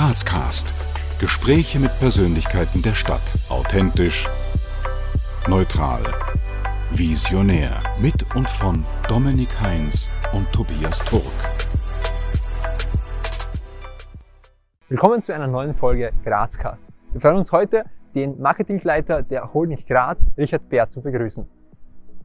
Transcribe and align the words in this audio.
Grazcast. 0.00 0.72
Gespräche 1.20 1.78
mit 1.78 1.90
Persönlichkeiten 1.98 2.80
der 2.80 2.94
Stadt. 2.94 3.20
Authentisch, 3.50 4.30
neutral, 5.46 6.00
visionär. 6.90 7.82
Mit 8.00 8.34
und 8.34 8.48
von 8.48 8.86
Dominik 9.10 9.60
Heinz 9.60 10.08
und 10.32 10.50
Tobias 10.52 11.00
Turk. 11.00 11.22
Willkommen 14.88 15.22
zu 15.22 15.34
einer 15.34 15.48
neuen 15.48 15.74
Folge 15.74 16.12
Grazcast. 16.24 16.86
Wir 17.12 17.20
freuen 17.20 17.36
uns 17.36 17.52
heute, 17.52 17.84
den 18.14 18.40
Marketingleiter 18.40 19.22
der 19.22 19.52
Holding 19.52 19.84
Graz, 19.86 20.28
Richard 20.38 20.66
Bär, 20.70 20.88
zu 20.88 21.02
begrüßen. 21.02 21.46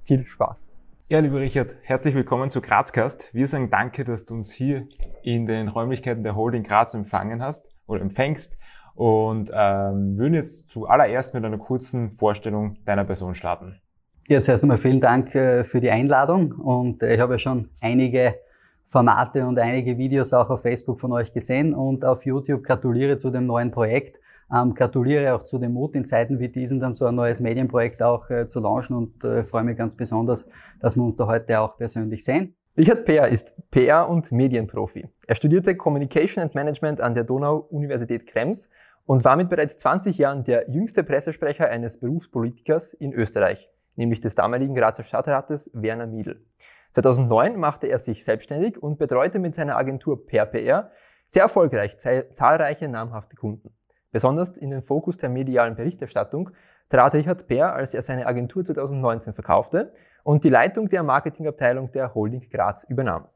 Viel 0.02 0.26
Spaß! 0.26 0.75
Ja, 1.08 1.20
lieber 1.20 1.40
Richard, 1.40 1.76
herzlich 1.84 2.16
willkommen 2.16 2.50
zu 2.50 2.62
Grazcast. 2.62 3.32
Wir 3.32 3.48
sagen 3.48 3.70
danke, 3.70 4.04
dass 4.04 4.26
du 4.26 4.34
uns 4.34 4.52
hier 4.52 4.88
in 5.22 5.46
den 5.46 5.68
Räumlichkeiten 5.68 6.24
der 6.24 6.36
Holding 6.36 6.64
Graz 6.64 6.96
empfangen 6.96 7.44
hast 7.44 7.70
oder 7.86 8.02
empfängst 8.02 8.58
und 8.96 9.52
ähm, 9.54 10.18
würden 10.18 10.34
jetzt 10.34 10.68
zuallererst 10.68 11.36
mit 11.36 11.46
einer 11.46 11.60
kurzen 11.60 12.10
Vorstellung 12.10 12.78
deiner 12.86 13.04
Person 13.04 13.36
starten. 13.36 13.80
Ja, 14.28 14.42
zuerst 14.42 14.64
einmal 14.64 14.80
vielen 14.80 15.00
Dank 15.00 15.36
äh, 15.36 15.64
für 15.64 15.80
die 15.80 15.92
Einladung 15.92 16.54
und 16.54 17.04
äh, 17.04 17.14
ich 17.14 17.22
habe 17.22 17.34
ja 17.34 17.40
schon 17.40 17.70
einige 17.80 18.40
Formate 18.84 19.46
und 19.46 19.60
einige 19.60 20.00
Videos 20.00 20.34
auch 20.34 20.50
auf 20.50 20.64
Facebook 20.64 21.00
von 21.00 21.12
euch 21.12 21.32
gesehen 21.32 21.76
und 21.76 22.04
auf 22.04 22.26
YouTube 22.26 22.64
gratuliere 22.64 23.18
zu 23.18 23.30
dem 23.30 23.46
neuen 23.46 23.70
Projekt. 23.70 24.20
Ähm, 24.54 24.74
gratuliere 24.74 25.34
auch 25.34 25.44
zu 25.44 25.58
dem 25.58 25.74
Mut, 25.74 25.96
in 25.96 26.06
Zeiten 26.06 26.40
wie 26.40 26.50
diesen 26.50 26.80
dann 26.80 26.94
so 26.94 27.06
ein 27.06 27.16
neues 27.16 27.40
Medienprojekt 27.40 28.04
auch 28.04 28.30
äh, 28.30 28.46
zu 28.46 28.60
launchen 28.60 28.96
und 28.96 29.24
äh, 29.24 29.44
freue 29.44 29.64
mich 29.64 29.78
ganz 29.78 29.96
besonders, 29.96 30.48
dass 30.80 30.96
wir 30.96 31.04
uns 31.04 31.16
da 31.16 31.28
heute 31.28 31.60
auch 31.60 31.78
persönlich 31.78 32.24
sehen. 32.24 32.56
Richard 32.78 33.06
Peer 33.06 33.30
ist 33.30 33.54
PR- 33.72 34.08
und 34.08 34.32
Medienprofi. 34.32 35.08
Er 35.28 35.36
studierte 35.36 35.76
Communication 35.76 36.44
and 36.44 36.54
Management 36.56 37.02
an 37.02 37.16
der 37.16 37.24
Donau-Universität 37.24 38.28
Krems 38.28 38.70
und 39.06 39.24
war 39.24 39.36
mit 39.36 39.50
bereits 39.50 39.78
20 39.78 40.18
Jahren 40.18 40.44
der 40.44 40.70
jüngste 40.70 41.04
Pressesprecher 41.04 41.70
eines 41.70 42.00
Berufspolitikers 42.00 42.94
in 42.94 43.14
Österreich, 43.14 43.70
nämlich 43.96 44.20
des 44.20 44.36
damaligen 44.36 44.76
Grazer 44.76 45.04
Stadtrates 45.04 45.72
Werner 45.74 46.08
Miedl. 46.08 46.46
2009 46.92 47.58
machte 47.58 47.88
er 47.88 47.98
sich 47.98 48.24
selbstständig 48.24 48.82
und 48.82 48.98
betreute 48.98 49.40
mit 49.40 49.56
seiner 49.56 49.78
Agentur 49.78 50.26
Per 50.26 50.46
PR 50.46 50.92
sehr 51.28 51.44
erfolgreich 51.44 51.98
zahlreiche 51.98 52.88
namhafte 52.88 53.36
Kunden. 53.36 53.74
Besonders 54.16 54.52
in 54.52 54.70
den 54.70 54.82
Fokus 54.82 55.18
der 55.18 55.28
medialen 55.28 55.76
Berichterstattung 55.76 56.52
trat 56.88 57.14
Richard 57.16 57.50
Bär, 57.50 57.74
als 57.74 57.94
er 57.94 58.02
seine 58.02 58.28
Agentur 58.28 58.64
2019 58.64 59.34
verkaufte 59.34 59.92
und 60.24 60.46
die 60.46 60.50
Leitung 60.50 60.88
der 60.88 61.04
Marketingabteilung 61.04 61.92
der 61.92 62.16
Holding 62.16 62.50
Graz 62.50 62.86
übernahm. 62.86 63.28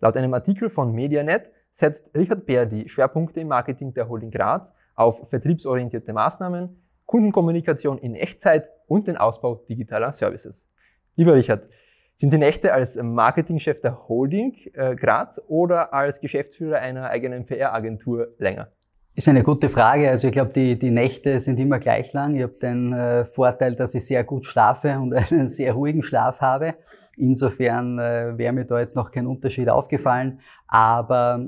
Laut 0.00 0.16
einem 0.16 0.34
Artikel 0.34 0.70
von 0.70 0.90
Medianet 0.90 1.52
setzt 1.70 2.10
Richard 2.16 2.46
Bär 2.46 2.66
die 2.66 2.88
Schwerpunkte 2.88 3.38
im 3.38 3.46
Marketing 3.46 3.94
der 3.94 4.08
Holding 4.08 4.32
Graz 4.32 4.74
auf 4.96 5.28
vertriebsorientierte 5.30 6.12
Maßnahmen, 6.12 6.82
Kundenkommunikation 7.06 7.98
in 7.98 8.16
Echtzeit 8.16 8.68
und 8.88 9.06
den 9.06 9.16
Ausbau 9.16 9.64
digitaler 9.68 10.10
Services. 10.10 10.68
Lieber 11.14 11.36
Richard, 11.36 11.68
sind 12.16 12.32
die 12.32 12.38
Nächte 12.38 12.72
als 12.72 13.00
Marketingchef 13.00 13.80
der 13.80 14.08
Holding 14.08 14.56
äh, 14.72 14.96
Graz 14.96 15.40
oder 15.46 15.94
als 15.94 16.20
Geschäftsführer 16.20 16.78
einer 16.78 17.08
eigenen 17.08 17.46
PR-Agentur 17.46 18.34
länger? 18.38 18.72
Ist 19.16 19.28
eine 19.28 19.44
gute 19.44 19.68
Frage. 19.68 20.10
Also 20.10 20.26
ich 20.26 20.32
glaube, 20.32 20.52
die, 20.52 20.76
die 20.76 20.90
Nächte 20.90 21.38
sind 21.38 21.60
immer 21.60 21.78
gleich 21.78 22.12
lang. 22.12 22.34
Ich 22.34 22.42
habe 22.42 22.54
den 22.54 22.92
äh, 22.92 23.24
Vorteil, 23.24 23.76
dass 23.76 23.94
ich 23.94 24.04
sehr 24.04 24.24
gut 24.24 24.44
schlafe 24.44 24.98
und 24.98 25.14
einen 25.30 25.46
sehr 25.46 25.72
ruhigen 25.74 26.02
Schlaf 26.02 26.40
habe. 26.40 26.74
Insofern 27.16 27.98
äh, 27.98 28.36
wäre 28.36 28.52
mir 28.52 28.64
da 28.64 28.80
jetzt 28.80 28.96
noch 28.96 29.10
kein 29.10 29.26
Unterschied 29.26 29.68
aufgefallen. 29.68 30.40
Aber 30.66 31.46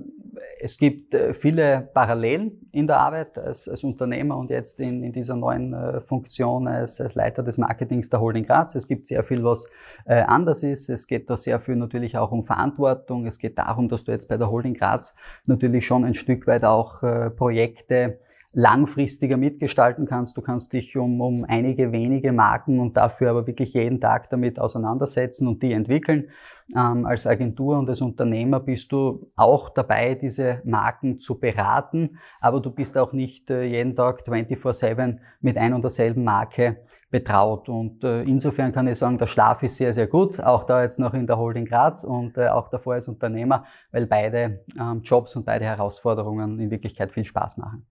es 0.61 0.79
gibt 0.79 1.15
äh, 1.15 1.35
viele 1.35 1.89
Parallelen 1.93 2.69
in 2.73 2.87
der 2.87 3.01
Arbeit 3.01 3.39
als, 3.39 3.69
als 3.69 3.85
Unternehmer 3.85 4.37
und 4.37 4.51
jetzt 4.51 4.81
in, 4.81 5.03
in 5.03 5.13
dieser 5.13 5.37
neuen 5.37 5.73
äh, 5.73 6.01
Funktion 6.01 6.69
als, 6.69 7.01
als 7.01 7.15
Leiter 7.15 7.43
des 7.43 7.59
Marketings 7.59 8.11
der 8.11 8.21
Holding 8.21 8.45
Graz. 8.45 8.75
Es 8.75 8.87
gibt 8.87 9.07
sehr 9.07 9.25
viel, 9.25 9.43
was 9.45 9.67
äh, 10.05 10.23
anders 10.23 10.63
ist. 10.63 10.89
Es 10.89 11.07
geht 11.07 11.29
da 11.31 11.37
sehr 11.37 11.61
viel 11.61 11.77
natürlich 11.77 12.17
auch 12.17 12.33
um 12.33 12.45
Verantwortung. 12.45 13.27
Es 13.27 13.39
geht 13.39 13.59
darum, 13.59 13.89
dass 13.89 14.05
du 14.05 14.13
jetzt 14.13 14.29
bei 14.29 14.37
der 14.37 14.51
Holding 14.51 14.75
Graz 14.75 15.15
natürlich 15.47 15.87
schon 15.87 16.05
ein 16.05 16.15
Stück 16.15 16.47
weit 16.47 16.65
auch 16.65 17.03
äh, 17.03 17.31
Projekte 17.31 18.19
langfristiger 18.57 19.37
mitgestalten 19.37 20.07
kannst. 20.07 20.35
Du 20.39 20.41
kannst 20.41 20.73
dich 20.73 20.97
um, 20.97 21.21
um 21.21 21.45
einige 21.45 21.93
wenige 21.93 22.33
Marken 22.33 22.81
und 22.81 22.97
dafür 22.97 23.29
aber 23.29 23.47
wirklich 23.47 23.75
jeden 23.75 24.01
Tag 24.01 24.31
damit 24.31 24.59
auseinandersetzen 24.59 25.47
und 25.47 25.63
die 25.63 25.75
entwickeln. 25.75 26.31
Ähm, 26.75 27.05
als 27.05 27.27
Agentur 27.27 27.79
und 27.79 27.87
als 27.87 28.01
Unternehmer 28.01 28.61
bist 28.61 28.91
du 28.93 29.31
auch 29.37 29.69
dabei, 29.69 30.15
diese 30.15 30.63
Marken 30.65 31.19
zu 31.19 31.39
beraten, 31.39 32.19
aber 32.41 32.61
du 32.61 32.71
bist 32.71 32.97
auch 32.97 33.13
nicht 33.13 33.51
äh, 33.51 33.65
jeden 33.65 33.95
Tag 33.95 34.23
24-7 34.27 35.19
mit 35.43 35.59
ein 35.59 35.75
und 35.75 35.85
derselben 35.85 36.25
Marke 36.25 36.79
betraut. 37.11 37.69
Und 37.69 38.05
äh, 38.05 38.23
insofern 38.23 38.73
kann 38.73 38.87
ich 38.87 38.97
sagen, 38.97 39.19
der 39.19 39.27
Schlaf 39.27 39.63
ist 39.65 39.77
sehr, 39.77 39.93
sehr 39.93 40.07
gut, 40.07 40.41
auch 40.41 40.65
da 40.65 40.83
jetzt 40.83 40.99
noch 40.99 41.13
in 41.13 41.27
der 41.27 41.37
Holding 41.37 41.67
Graz 41.67 42.05
und 42.05 42.39
äh, 42.39 42.49
auch 42.49 42.71
davor 42.71 42.95
als 42.95 43.07
Unternehmer, 43.07 43.67
weil 43.93 44.07
beide 44.07 44.65
ähm, 44.81 45.03
Jobs 45.03 45.37
und 45.37 45.45
beide 45.45 45.67
Herausforderungen 45.67 46.59
in 46.59 46.71
Wirklichkeit 46.71 47.13
viel 47.13 47.27
Spaß 47.27 47.59
machen. 47.59 47.87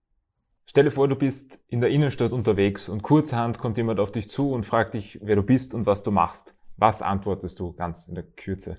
Stelle 0.68 0.90
vor, 0.90 1.08
du 1.08 1.14
bist 1.14 1.60
in 1.68 1.80
der 1.80 1.90
Innenstadt 1.90 2.32
unterwegs 2.32 2.88
und 2.88 3.02
kurzerhand 3.02 3.58
kommt 3.58 3.78
jemand 3.78 4.00
auf 4.00 4.10
dich 4.10 4.28
zu 4.28 4.50
und 4.50 4.66
fragt 4.66 4.94
dich, 4.94 5.18
wer 5.22 5.36
du 5.36 5.42
bist 5.42 5.74
und 5.74 5.86
was 5.86 6.02
du 6.02 6.10
machst. 6.10 6.54
Was 6.76 7.02
antwortest 7.02 7.60
du 7.60 7.72
ganz 7.72 8.08
in 8.08 8.16
der 8.16 8.24
Kürze? 8.24 8.78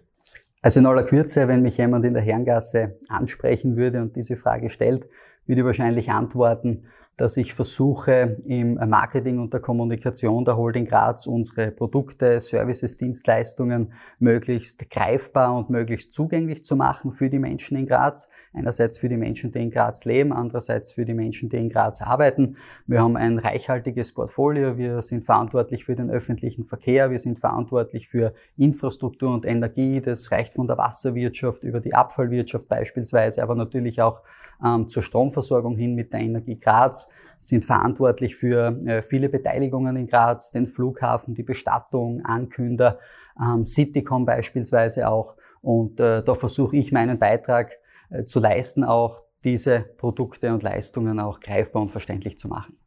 Also 0.61 0.81
in 0.81 0.85
aller 0.85 1.03
Kürze, 1.03 1.47
wenn 1.47 1.61
mich 1.61 1.77
jemand 1.77 2.03
in 2.03 2.13
der 2.13 2.21
Herrengasse 2.21 2.97
ansprechen 3.07 3.77
würde 3.77 4.01
und 4.01 4.15
diese 4.15 4.35
Frage 4.35 4.69
stellt, 4.69 5.07
würde 5.45 5.61
ich 5.61 5.65
wahrscheinlich 5.65 6.11
antworten, 6.11 6.85
dass 7.17 7.35
ich 7.35 7.55
versuche, 7.55 8.37
im 8.45 8.75
Marketing 8.75 9.39
und 9.39 9.51
der 9.51 9.59
Kommunikation 9.59 10.45
der 10.45 10.55
Holding 10.55 10.85
Graz 10.85 11.25
unsere 11.25 11.71
Produkte, 11.71 12.39
Services, 12.39 12.95
Dienstleistungen 12.95 13.91
möglichst 14.19 14.89
greifbar 14.91 15.55
und 15.57 15.71
möglichst 15.71 16.13
zugänglich 16.13 16.63
zu 16.63 16.75
machen 16.75 17.11
für 17.13 17.29
die 17.29 17.39
Menschen 17.39 17.75
in 17.75 17.87
Graz. 17.87 18.29
Einerseits 18.53 18.99
für 18.99 19.09
die 19.09 19.17
Menschen, 19.17 19.51
die 19.51 19.63
in 19.63 19.71
Graz 19.71 20.05
leben, 20.05 20.31
andererseits 20.31 20.91
für 20.91 21.05
die 21.05 21.15
Menschen, 21.15 21.49
die 21.49 21.57
in 21.57 21.69
Graz 21.69 22.03
arbeiten. 22.03 22.57
Wir 22.85 23.01
haben 23.01 23.17
ein 23.17 23.39
reichhaltiges 23.39 24.13
Portfolio. 24.13 24.77
Wir 24.77 25.01
sind 25.01 25.25
verantwortlich 25.25 25.85
für 25.85 25.95
den 25.95 26.11
öffentlichen 26.11 26.65
Verkehr. 26.65 27.09
Wir 27.09 27.19
sind 27.19 27.39
verantwortlich 27.39 28.09
für 28.09 28.33
Infrastruktur 28.57 29.33
und 29.33 29.43
Energie. 29.43 30.01
Das 30.01 30.31
reicht 30.31 30.53
von 30.53 30.67
der 30.67 30.77
Wasserwirtschaft 30.77 31.63
über 31.63 31.79
die 31.79 31.95
Abfallwirtschaft 31.95 32.67
beispielsweise, 32.67 33.41
aber 33.41 33.55
natürlich 33.55 34.03
auch 34.03 34.21
ähm, 34.63 34.87
zur 34.87 35.03
Stromversorgung 35.03 35.75
hin 35.75 35.95
mit 35.95 36.13
der 36.13 36.21
Energie 36.21 36.57
Graz, 36.57 37.06
sind 37.39 37.65
verantwortlich 37.65 38.35
für 38.35 38.79
äh, 38.85 39.01
viele 39.01 39.29
Beteiligungen 39.29 39.95
in 39.95 40.07
Graz, 40.07 40.51
den 40.51 40.67
Flughafen, 40.67 41.35
die 41.35 41.43
Bestattung, 41.43 42.23
Ankünder, 42.23 42.99
ähm, 43.39 43.63
Citycom 43.63 44.25
beispielsweise 44.25 45.07
auch. 45.07 45.35
Und 45.61 45.99
äh, 45.99 46.23
da 46.23 46.33
versuche 46.33 46.77
ich 46.77 46.91
meinen 46.91 47.19
Beitrag 47.19 47.73
äh, 48.09 48.23
zu 48.23 48.39
leisten, 48.39 48.83
auch 48.83 49.19
diese 49.43 49.81
Produkte 49.97 50.53
und 50.53 50.63
Leistungen 50.63 51.19
auch 51.19 51.39
greifbar 51.39 51.81
und 51.81 51.89
verständlich 51.89 52.37
zu 52.37 52.47
machen. 52.47 52.77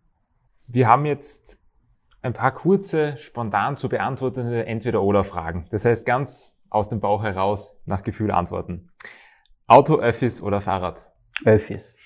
Wir 0.67 0.89
haben 0.89 1.07
jetzt 1.07 1.59
ein 2.23 2.33
paar 2.33 2.53
kurze, 2.53 3.17
spontan 3.17 3.77
zu 3.77 3.89
beantwortende 3.89 4.67
Entweder-Oder-Fragen. 4.67 5.67
Das 5.71 5.85
heißt 5.85 6.05
ganz 6.05 6.57
aus 6.69 6.89
dem 6.89 7.01
Bauch 7.01 7.23
heraus 7.23 7.75
nach 7.87 8.03
Gefühl 8.03 8.31
antworten. 8.31 8.91
Auto, 9.67 9.97
Öffis 9.97 10.43
oder 10.43 10.61
Fahrrad? 10.61 11.05
Öffis. 11.45 11.97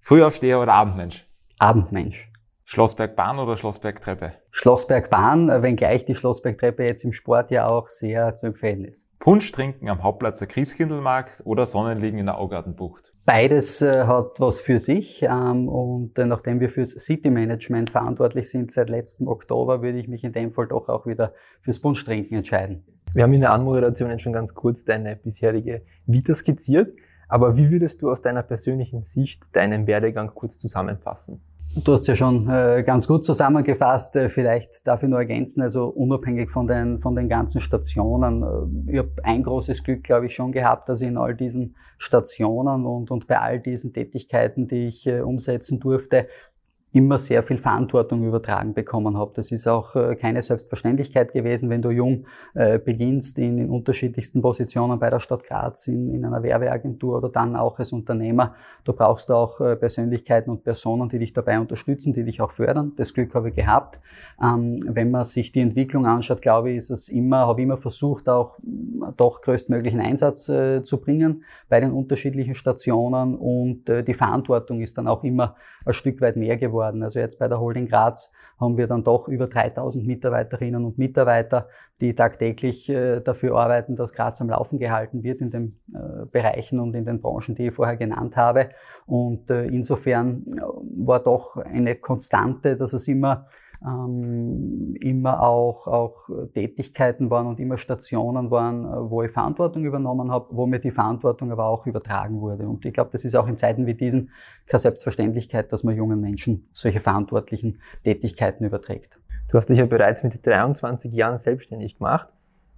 Frühaufsteher 0.00 0.60
oder 0.60 0.74
Abendmensch? 0.74 1.24
Abendmensch. 1.62 2.28
Schlossbergbahn 2.64 3.38
oder 3.38 3.56
Schlossbergtreppe? 3.56 4.32
Schlossbergbahn, 4.50 5.62
wenngleich 5.62 6.04
die 6.04 6.16
Schlossbergtreppe 6.16 6.82
jetzt 6.82 7.04
im 7.04 7.12
Sport 7.12 7.52
ja 7.52 7.68
auch 7.68 7.86
sehr 7.86 8.34
zu 8.34 8.46
empfehlen 8.46 8.84
ist. 8.84 9.08
Punsch 9.20 9.52
trinken 9.52 9.88
am 9.88 10.02
Hauptplatz 10.02 10.40
der 10.40 10.48
Christkindlmarkt 10.48 11.40
oder 11.44 11.64
Sonnenliegen 11.64 12.18
in 12.18 12.26
der 12.26 12.38
Augartenbucht? 12.38 13.12
Beides 13.26 13.80
äh, 13.80 14.06
hat 14.06 14.40
was 14.40 14.60
für 14.60 14.80
sich 14.80 15.22
ähm, 15.22 15.68
und 15.68 16.18
äh, 16.18 16.26
nachdem 16.26 16.58
wir 16.58 16.68
fürs 16.68 16.90
City 16.90 17.30
Management 17.30 17.90
verantwortlich 17.90 18.50
sind 18.50 18.72
seit 18.72 18.90
letztem 18.90 19.28
Oktober, 19.28 19.82
würde 19.82 19.98
ich 19.98 20.08
mich 20.08 20.24
in 20.24 20.32
dem 20.32 20.50
Fall 20.50 20.66
doch 20.66 20.88
auch 20.88 21.06
wieder 21.06 21.32
fürs 21.60 21.78
Punsch 21.78 22.04
trinken 22.04 22.34
entscheiden. 22.34 22.84
Wir 23.14 23.22
haben 23.22 23.34
in 23.34 23.42
der 23.42 23.52
Anmoderation 23.52 24.10
jetzt 24.10 24.22
schon 24.22 24.32
ganz 24.32 24.52
kurz 24.52 24.82
deine 24.82 25.14
bisherige 25.14 25.82
Vita 26.06 26.34
skizziert. 26.34 26.92
Aber 27.32 27.56
wie 27.56 27.70
würdest 27.70 28.02
du 28.02 28.10
aus 28.10 28.20
deiner 28.20 28.42
persönlichen 28.42 29.04
Sicht 29.04 29.56
deinen 29.56 29.86
Werdegang 29.86 30.34
kurz 30.34 30.58
zusammenfassen? 30.58 31.40
Du 31.74 31.94
hast 31.94 32.06
ja 32.06 32.14
schon 32.14 32.50
äh, 32.50 32.82
ganz 32.86 33.08
gut 33.08 33.24
zusammengefasst. 33.24 34.14
Äh, 34.16 34.28
vielleicht 34.28 34.86
darf 34.86 35.02
ich 35.02 35.08
nur 35.08 35.20
ergänzen, 35.20 35.62
also 35.62 35.86
unabhängig 35.86 36.50
von 36.50 36.66
den, 36.66 37.00
von 37.00 37.14
den 37.14 37.30
ganzen 37.30 37.62
Stationen. 37.62 38.42
Äh, 38.42 38.92
ich 38.92 38.98
habe 38.98 39.10
ein 39.22 39.42
großes 39.42 39.82
Glück, 39.82 40.04
glaube 40.04 40.26
ich, 40.26 40.34
schon 40.34 40.52
gehabt, 40.52 40.90
dass 40.90 41.00
ich 41.00 41.08
in 41.08 41.16
all 41.16 41.34
diesen 41.34 41.74
Stationen 41.96 42.84
und, 42.84 43.10
und 43.10 43.26
bei 43.26 43.38
all 43.38 43.58
diesen 43.58 43.94
Tätigkeiten, 43.94 44.66
die 44.66 44.88
ich 44.88 45.06
äh, 45.06 45.20
umsetzen 45.20 45.80
durfte, 45.80 46.28
immer 46.92 47.16
sehr 47.16 47.42
viel 47.42 47.56
Verantwortung 47.56 48.22
übertragen 48.22 48.74
bekommen 48.74 49.16
habe. 49.16 49.32
Das 49.34 49.50
ist 49.50 49.66
auch 49.66 49.96
äh, 49.96 50.14
keine 50.14 50.42
Selbstverständlichkeit 50.42 51.32
gewesen, 51.32 51.70
wenn 51.70 51.80
du 51.80 51.90
jung 51.90 52.26
äh, 52.54 52.78
beginnst 52.78 53.38
in, 53.38 53.56
in 53.56 53.70
unterschiedlichsten 53.70 54.42
Positionen 54.42 54.98
bei 54.98 55.08
der 55.08 55.18
Stadt 55.18 55.42
Graz, 55.44 55.88
in, 55.88 56.14
in 56.14 56.24
einer 56.24 56.42
Werbeagentur 56.42 57.16
oder 57.16 57.30
dann 57.30 57.56
auch 57.56 57.78
als 57.78 57.92
Unternehmer. 57.92 58.54
Du 58.84 58.92
brauchst 58.92 59.30
auch 59.30 59.60
äh, 59.60 59.76
Persönlichkeiten 59.76 60.50
und 60.50 60.64
Personen, 60.64 61.08
die 61.08 61.18
dich 61.18 61.32
dabei 61.32 61.58
unterstützen, 61.58 62.12
die 62.12 62.24
dich 62.24 62.42
auch 62.42 62.50
fördern. 62.50 62.92
Das 62.96 63.14
Glück 63.14 63.34
habe 63.34 63.48
ich 63.48 63.56
gehabt. 63.56 63.98
Ähm, 64.42 64.84
wenn 64.86 65.10
man 65.10 65.24
sich 65.24 65.50
die 65.50 65.60
Entwicklung 65.60 66.04
anschaut, 66.04 66.42
glaube 66.42 66.70
ich, 66.70 66.76
ist 66.76 66.90
es 66.90 67.08
immer, 67.08 67.46
habe 67.46 67.62
immer 67.62 67.78
versucht, 67.78 68.28
auch 68.28 68.58
doch 69.16 69.40
größtmöglichen 69.40 70.00
Einsatz 70.00 70.44
zu 70.44 71.00
bringen 71.00 71.44
bei 71.68 71.80
den 71.80 71.92
unterschiedlichen 71.92 72.54
Stationen 72.54 73.34
und 73.34 73.88
die 73.88 74.14
Verantwortung 74.14 74.80
ist 74.80 74.96
dann 74.96 75.08
auch 75.08 75.24
immer 75.24 75.56
ein 75.84 75.92
Stück 75.92 76.20
weit 76.20 76.36
mehr 76.36 76.56
geworden 76.56 76.81
geworden. 76.82 77.02
Also 77.02 77.20
jetzt 77.20 77.38
bei 77.38 77.48
der 77.48 77.60
Holding 77.60 77.86
Graz 77.86 78.30
haben 78.58 78.76
wir 78.76 78.86
dann 78.86 79.04
doch 79.04 79.28
über 79.28 79.46
3000 79.46 80.06
Mitarbeiterinnen 80.06 80.84
und 80.84 80.98
Mitarbeiter, 80.98 81.68
die 82.00 82.14
tagtäglich 82.14 82.88
äh, 82.88 83.20
dafür 83.20 83.56
arbeiten, 83.56 83.96
dass 83.96 84.12
Graz 84.12 84.40
am 84.40 84.50
Laufen 84.50 84.78
gehalten 84.78 85.22
wird 85.22 85.40
in 85.40 85.50
den 85.50 85.80
äh, 85.92 86.26
Bereichen 86.26 86.80
und 86.80 86.94
in 86.94 87.04
den 87.04 87.20
Branchen, 87.20 87.54
die 87.54 87.68
ich 87.68 87.74
vorher 87.74 87.96
genannt 87.96 88.36
habe. 88.36 88.70
Und 89.06 89.50
äh, 89.50 89.66
insofern 89.66 90.44
war 91.04 91.20
doch 91.20 91.56
eine 91.56 91.96
Konstante, 91.96 92.76
dass 92.76 92.92
es 92.92 93.08
immer 93.08 93.46
ähm, 93.84 94.94
immer 95.00 95.42
auch, 95.42 95.86
auch 95.86 96.28
Tätigkeiten 96.54 97.30
waren 97.30 97.46
und 97.46 97.60
immer 97.60 97.78
Stationen 97.78 98.50
waren, 98.50 98.84
äh, 98.84 99.10
wo 99.10 99.22
ich 99.22 99.30
Verantwortung 99.30 99.84
übernommen 99.84 100.30
habe, 100.30 100.48
wo 100.50 100.66
mir 100.66 100.78
die 100.78 100.90
Verantwortung 100.90 101.50
aber 101.50 101.66
auch 101.66 101.86
übertragen 101.86 102.40
wurde. 102.40 102.68
Und 102.68 102.84
ich 102.84 102.92
glaube, 102.92 103.10
das 103.10 103.24
ist 103.24 103.34
auch 103.34 103.46
in 103.46 103.56
Zeiten 103.56 103.86
wie 103.86 103.94
diesen 103.94 104.30
keine 104.66 104.80
Selbstverständlichkeit, 104.80 105.72
dass 105.72 105.84
man 105.84 105.96
jungen 105.96 106.20
Menschen 106.20 106.68
solche 106.72 107.00
verantwortlichen 107.00 107.80
Tätigkeiten 108.04 108.64
überträgt. 108.64 109.18
Du 109.50 109.58
hast 109.58 109.66
dich 109.66 109.78
ja 109.78 109.86
bereits 109.86 110.22
mit 110.22 110.46
23 110.46 111.12
Jahren 111.12 111.38
selbstständig 111.38 111.98
gemacht. 111.98 112.28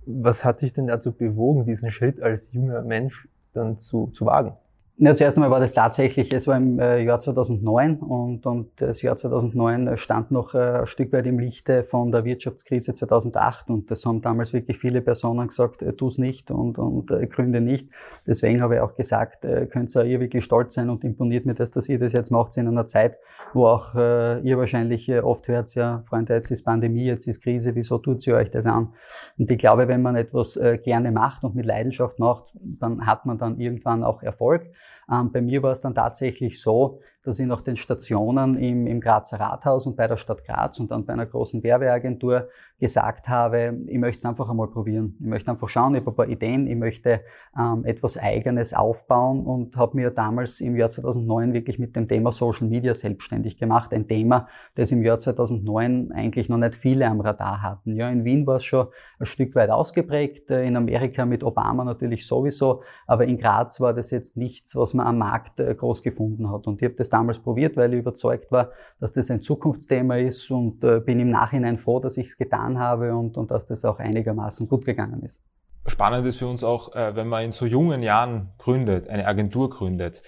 Was 0.06 0.44
hat 0.44 0.62
dich 0.62 0.72
denn 0.72 0.86
dazu 0.86 1.12
bewogen, 1.12 1.64
diesen 1.64 1.90
Schritt 1.90 2.20
als 2.20 2.52
junger 2.52 2.82
Mensch 2.82 3.28
dann 3.52 3.78
zu, 3.78 4.08
zu 4.08 4.26
wagen? 4.26 4.54
Ja, 4.96 5.12
zuerst 5.12 5.36
einmal 5.36 5.50
war 5.50 5.58
das 5.58 5.72
tatsächlich, 5.72 6.32
es 6.32 6.46
war 6.46 6.56
im 6.56 6.78
äh, 6.78 7.02
Jahr 7.02 7.18
2009 7.18 7.96
und, 7.96 8.46
und 8.46 8.80
das 8.80 9.02
Jahr 9.02 9.16
2009 9.16 9.96
stand 9.96 10.30
noch 10.30 10.54
äh, 10.54 10.82
ein 10.82 10.86
Stück 10.86 11.12
weit 11.12 11.26
im 11.26 11.40
Lichte 11.40 11.82
von 11.82 12.12
der 12.12 12.24
Wirtschaftskrise 12.24 12.92
2008 12.92 13.70
und 13.70 13.90
das 13.90 14.06
haben 14.06 14.20
damals 14.20 14.52
wirklich 14.52 14.78
viele 14.78 15.00
Personen 15.00 15.48
gesagt, 15.48 15.82
äh, 15.82 15.94
tu 15.94 16.06
es 16.06 16.18
nicht 16.18 16.52
und, 16.52 16.78
und 16.78 17.08
gründe 17.08 17.60
nicht. 17.60 17.90
Deswegen 18.24 18.62
habe 18.62 18.76
ich 18.76 18.80
auch 18.82 18.94
gesagt, 18.94 19.42
könnt 19.70 19.92
ihr 19.96 20.20
wirklich 20.20 20.44
stolz 20.44 20.74
sein 20.74 20.88
und 20.88 21.02
imponiert 21.02 21.44
mir 21.44 21.54
das, 21.54 21.72
dass 21.72 21.88
ihr 21.88 21.98
das 21.98 22.12
jetzt 22.12 22.30
macht 22.30 22.56
in 22.56 22.68
einer 22.68 22.86
Zeit, 22.86 23.18
wo 23.52 23.66
auch 23.66 23.94
ihr 23.94 24.58
wahrscheinlich 24.58 25.10
oft 25.22 25.48
hört, 25.48 25.74
ja, 25.74 26.02
Freunde, 26.04 26.34
jetzt 26.34 26.50
ist 26.50 26.62
Pandemie, 26.64 27.04
jetzt 27.04 27.26
ist 27.26 27.42
Krise, 27.42 27.74
wieso 27.74 27.98
tut 27.98 28.24
ihr 28.26 28.36
euch 28.36 28.50
das 28.50 28.66
an? 28.66 28.92
Und 29.38 29.50
ich 29.50 29.58
glaube, 29.58 29.88
wenn 29.88 30.02
man 30.02 30.16
etwas 30.16 30.58
gerne 30.82 31.10
macht 31.10 31.44
und 31.44 31.54
mit 31.54 31.66
Leidenschaft 31.66 32.18
macht, 32.18 32.52
dann 32.60 33.06
hat 33.06 33.26
man 33.26 33.38
dann 33.38 33.58
irgendwann 33.58 34.04
auch 34.04 34.22
Erfolg. 34.22 34.70
Ähm, 35.10 35.32
bei 35.32 35.40
mir 35.42 35.62
war 35.62 35.72
es 35.72 35.80
dann 35.80 35.94
tatsächlich 35.94 36.60
so, 36.60 36.98
dass 37.24 37.38
ich 37.38 37.46
nach 37.46 37.62
den 37.62 37.76
Stationen 37.76 38.56
im, 38.56 38.86
im 38.86 39.00
Grazer 39.00 39.40
Rathaus 39.40 39.86
und 39.86 39.96
bei 39.96 40.06
der 40.06 40.18
Stadt 40.18 40.44
Graz 40.44 40.78
und 40.78 40.90
dann 40.90 41.04
bei 41.06 41.14
einer 41.14 41.26
großen 41.26 41.62
Werbeagentur 41.62 42.48
gesagt 42.78 43.28
habe, 43.28 43.78
ich 43.86 43.98
möchte 43.98 44.18
es 44.18 44.24
einfach 44.26 44.48
einmal 44.48 44.68
probieren. 44.68 45.16
Ich 45.20 45.26
möchte 45.26 45.50
einfach 45.50 45.68
schauen, 45.68 45.94
ich 45.94 46.00
habe 46.02 46.10
ein 46.10 46.16
paar 46.16 46.28
Ideen, 46.28 46.66
ich 46.66 46.76
möchte 46.76 47.22
ähm, 47.58 47.84
etwas 47.84 48.18
Eigenes 48.18 48.74
aufbauen 48.74 49.46
und 49.46 49.76
habe 49.76 49.96
mir 49.96 50.10
damals 50.10 50.60
im 50.60 50.76
Jahr 50.76 50.90
2009 50.90 51.54
wirklich 51.54 51.78
mit 51.78 51.96
dem 51.96 52.08
Thema 52.08 52.30
Social 52.30 52.68
Media 52.68 52.94
selbstständig 52.94 53.56
gemacht. 53.56 53.94
Ein 53.94 54.06
Thema, 54.06 54.46
das 54.74 54.92
im 54.92 55.02
Jahr 55.02 55.18
2009 55.18 56.12
eigentlich 56.12 56.50
noch 56.50 56.58
nicht 56.58 56.74
viele 56.74 57.06
am 57.06 57.20
Radar 57.20 57.62
hatten. 57.62 57.96
Ja, 57.96 58.10
in 58.10 58.24
Wien 58.24 58.46
war 58.46 58.56
es 58.56 58.64
schon 58.64 58.88
ein 59.18 59.26
Stück 59.26 59.54
weit 59.54 59.70
ausgeprägt, 59.70 60.50
äh, 60.50 60.66
in 60.66 60.76
Amerika 60.76 61.24
mit 61.24 61.42
Obama 61.42 61.84
natürlich 61.84 62.26
sowieso, 62.26 62.82
aber 63.06 63.24
in 63.24 63.38
Graz 63.38 63.80
war 63.80 63.94
das 63.94 64.10
jetzt 64.10 64.36
nichts, 64.36 64.76
was 64.76 64.92
man 64.92 65.06
am 65.06 65.18
Markt 65.18 65.58
äh, 65.60 65.74
groß 65.74 66.02
gefunden 66.02 66.50
hat. 66.50 66.66
Und 66.66 66.82
ich 66.82 66.86
habe 66.86 66.96
das 66.96 67.13
damals 67.14 67.38
probiert, 67.38 67.76
weil 67.76 67.94
ich 67.94 68.00
überzeugt 68.00 68.50
war, 68.50 68.70
dass 69.00 69.12
das 69.12 69.30
ein 69.30 69.40
Zukunftsthema 69.40 70.16
ist 70.16 70.50
und 70.50 70.82
äh, 70.84 71.00
bin 71.00 71.20
im 71.20 71.30
Nachhinein 71.30 71.78
froh, 71.78 72.00
dass 72.00 72.16
ich 72.16 72.26
es 72.26 72.36
getan 72.36 72.78
habe 72.78 73.14
und, 73.14 73.38
und 73.38 73.50
dass 73.50 73.64
das 73.64 73.84
auch 73.84 74.00
einigermaßen 74.00 74.68
gut 74.68 74.84
gegangen 74.84 75.22
ist. 75.22 75.42
Spannend 75.86 76.26
ist 76.26 76.38
für 76.38 76.48
uns 76.48 76.64
auch, 76.64 76.94
äh, 76.94 77.14
wenn 77.14 77.28
man 77.28 77.44
in 77.44 77.52
so 77.52 77.66
jungen 77.66 78.02
Jahren 78.02 78.50
gründet, 78.58 79.08
eine 79.08 79.26
Agentur 79.26 79.70
gründet. 79.70 80.22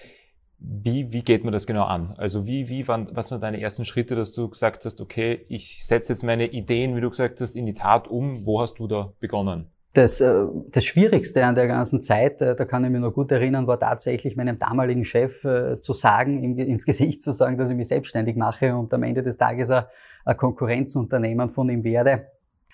Wie, 0.59 1.11
wie 1.11 1.21
geht 1.21 1.43
man 1.43 1.53
das 1.53 1.67
genau 1.67 1.83
an? 1.83 2.15
Also 2.17 2.47
wie, 2.47 2.69
wie 2.69 2.87
waren, 2.87 3.09
was 3.11 3.29
waren 3.29 3.41
deine 3.41 3.59
ersten 3.61 3.85
Schritte, 3.85 4.15
dass 4.15 4.31
du 4.33 4.49
gesagt 4.49 4.85
hast, 4.85 5.01
okay, 5.01 5.45
ich 5.49 5.85
setze 5.85 6.13
jetzt 6.13 6.23
meine 6.23 6.47
Ideen, 6.47 6.95
wie 6.95 7.01
du 7.01 7.09
gesagt 7.09 7.41
hast, 7.41 7.55
in 7.55 7.65
die 7.65 7.73
Tat 7.73 8.07
um. 8.07 8.45
Wo 8.45 8.61
hast 8.61 8.79
du 8.79 8.87
da 8.87 9.13
begonnen? 9.19 9.69
Das, 9.97 10.21
äh, 10.21 10.45
das 10.71 10.85
Schwierigste 10.85 11.43
an 11.43 11.55
der 11.55 11.65
ganzen 11.65 12.03
Zeit, 12.03 12.39
äh, 12.39 12.55
da 12.55 12.65
kann 12.65 12.85
ich 12.85 12.91
mich 12.91 13.01
noch 13.01 13.15
gut 13.15 13.31
erinnern, 13.31 13.65
war 13.65 13.79
tatsächlich 13.79 14.35
meinem 14.35 14.59
damaligen 14.59 15.03
Chef 15.03 15.43
äh, 15.43 15.79
zu 15.79 15.93
sagen, 15.93 16.55
ins 16.59 16.85
Gesicht 16.85 17.19
zu 17.19 17.31
sagen, 17.31 17.57
dass 17.57 17.71
ich 17.71 17.75
mich 17.75 17.87
selbstständig 17.87 18.35
mache 18.35 18.75
und 18.75 18.93
am 18.93 19.01
Ende 19.01 19.23
des 19.23 19.39
Tages 19.39 19.71
ein, 19.71 19.85
Konkurrenzunternehmen 20.37 21.49
von 21.49 21.67
ihm 21.69 21.83
werde. 21.83 22.27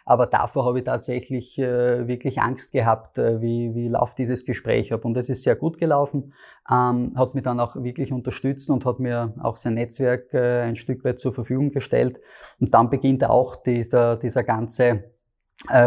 Aber 0.04 0.28
davor 0.28 0.66
habe 0.66 0.80
ich 0.80 0.84
tatsächlich 0.84 1.58
wirklich 1.58 2.42
Angst 2.42 2.72
gehabt, 2.72 3.18
wie, 3.18 3.74
wie 3.75 3.88
läuft 3.88 4.18
dieses 4.18 4.44
Gespräch 4.44 4.92
ab. 4.92 5.06
Und 5.06 5.16
es 5.16 5.30
ist 5.30 5.44
sehr 5.44 5.56
gut 5.56 5.78
gelaufen, 5.78 6.34
ähm, 6.70 7.14
hat 7.16 7.36
mich 7.36 7.44
dann 7.44 7.60
auch 7.60 7.75
wirklich 7.75 8.12
unterstützt 8.12 8.70
und 8.72 8.86
hat 8.86 9.00
mir 9.00 9.34
auch 9.40 9.56
sein 9.56 9.75
Netzwerk 9.75 10.34
ein 10.34 10.75
Stück 10.75 11.06
weit 11.06 11.20
zur 11.20 11.31
Verfügung 11.31 11.72
gestellt. 11.72 12.20
Und 12.60 12.74
dann 12.74 12.90
beginnt 12.90 13.24
auch 13.24 13.56
dieser, 13.56 14.18
dieser 14.18 14.44
ganze 14.44 15.12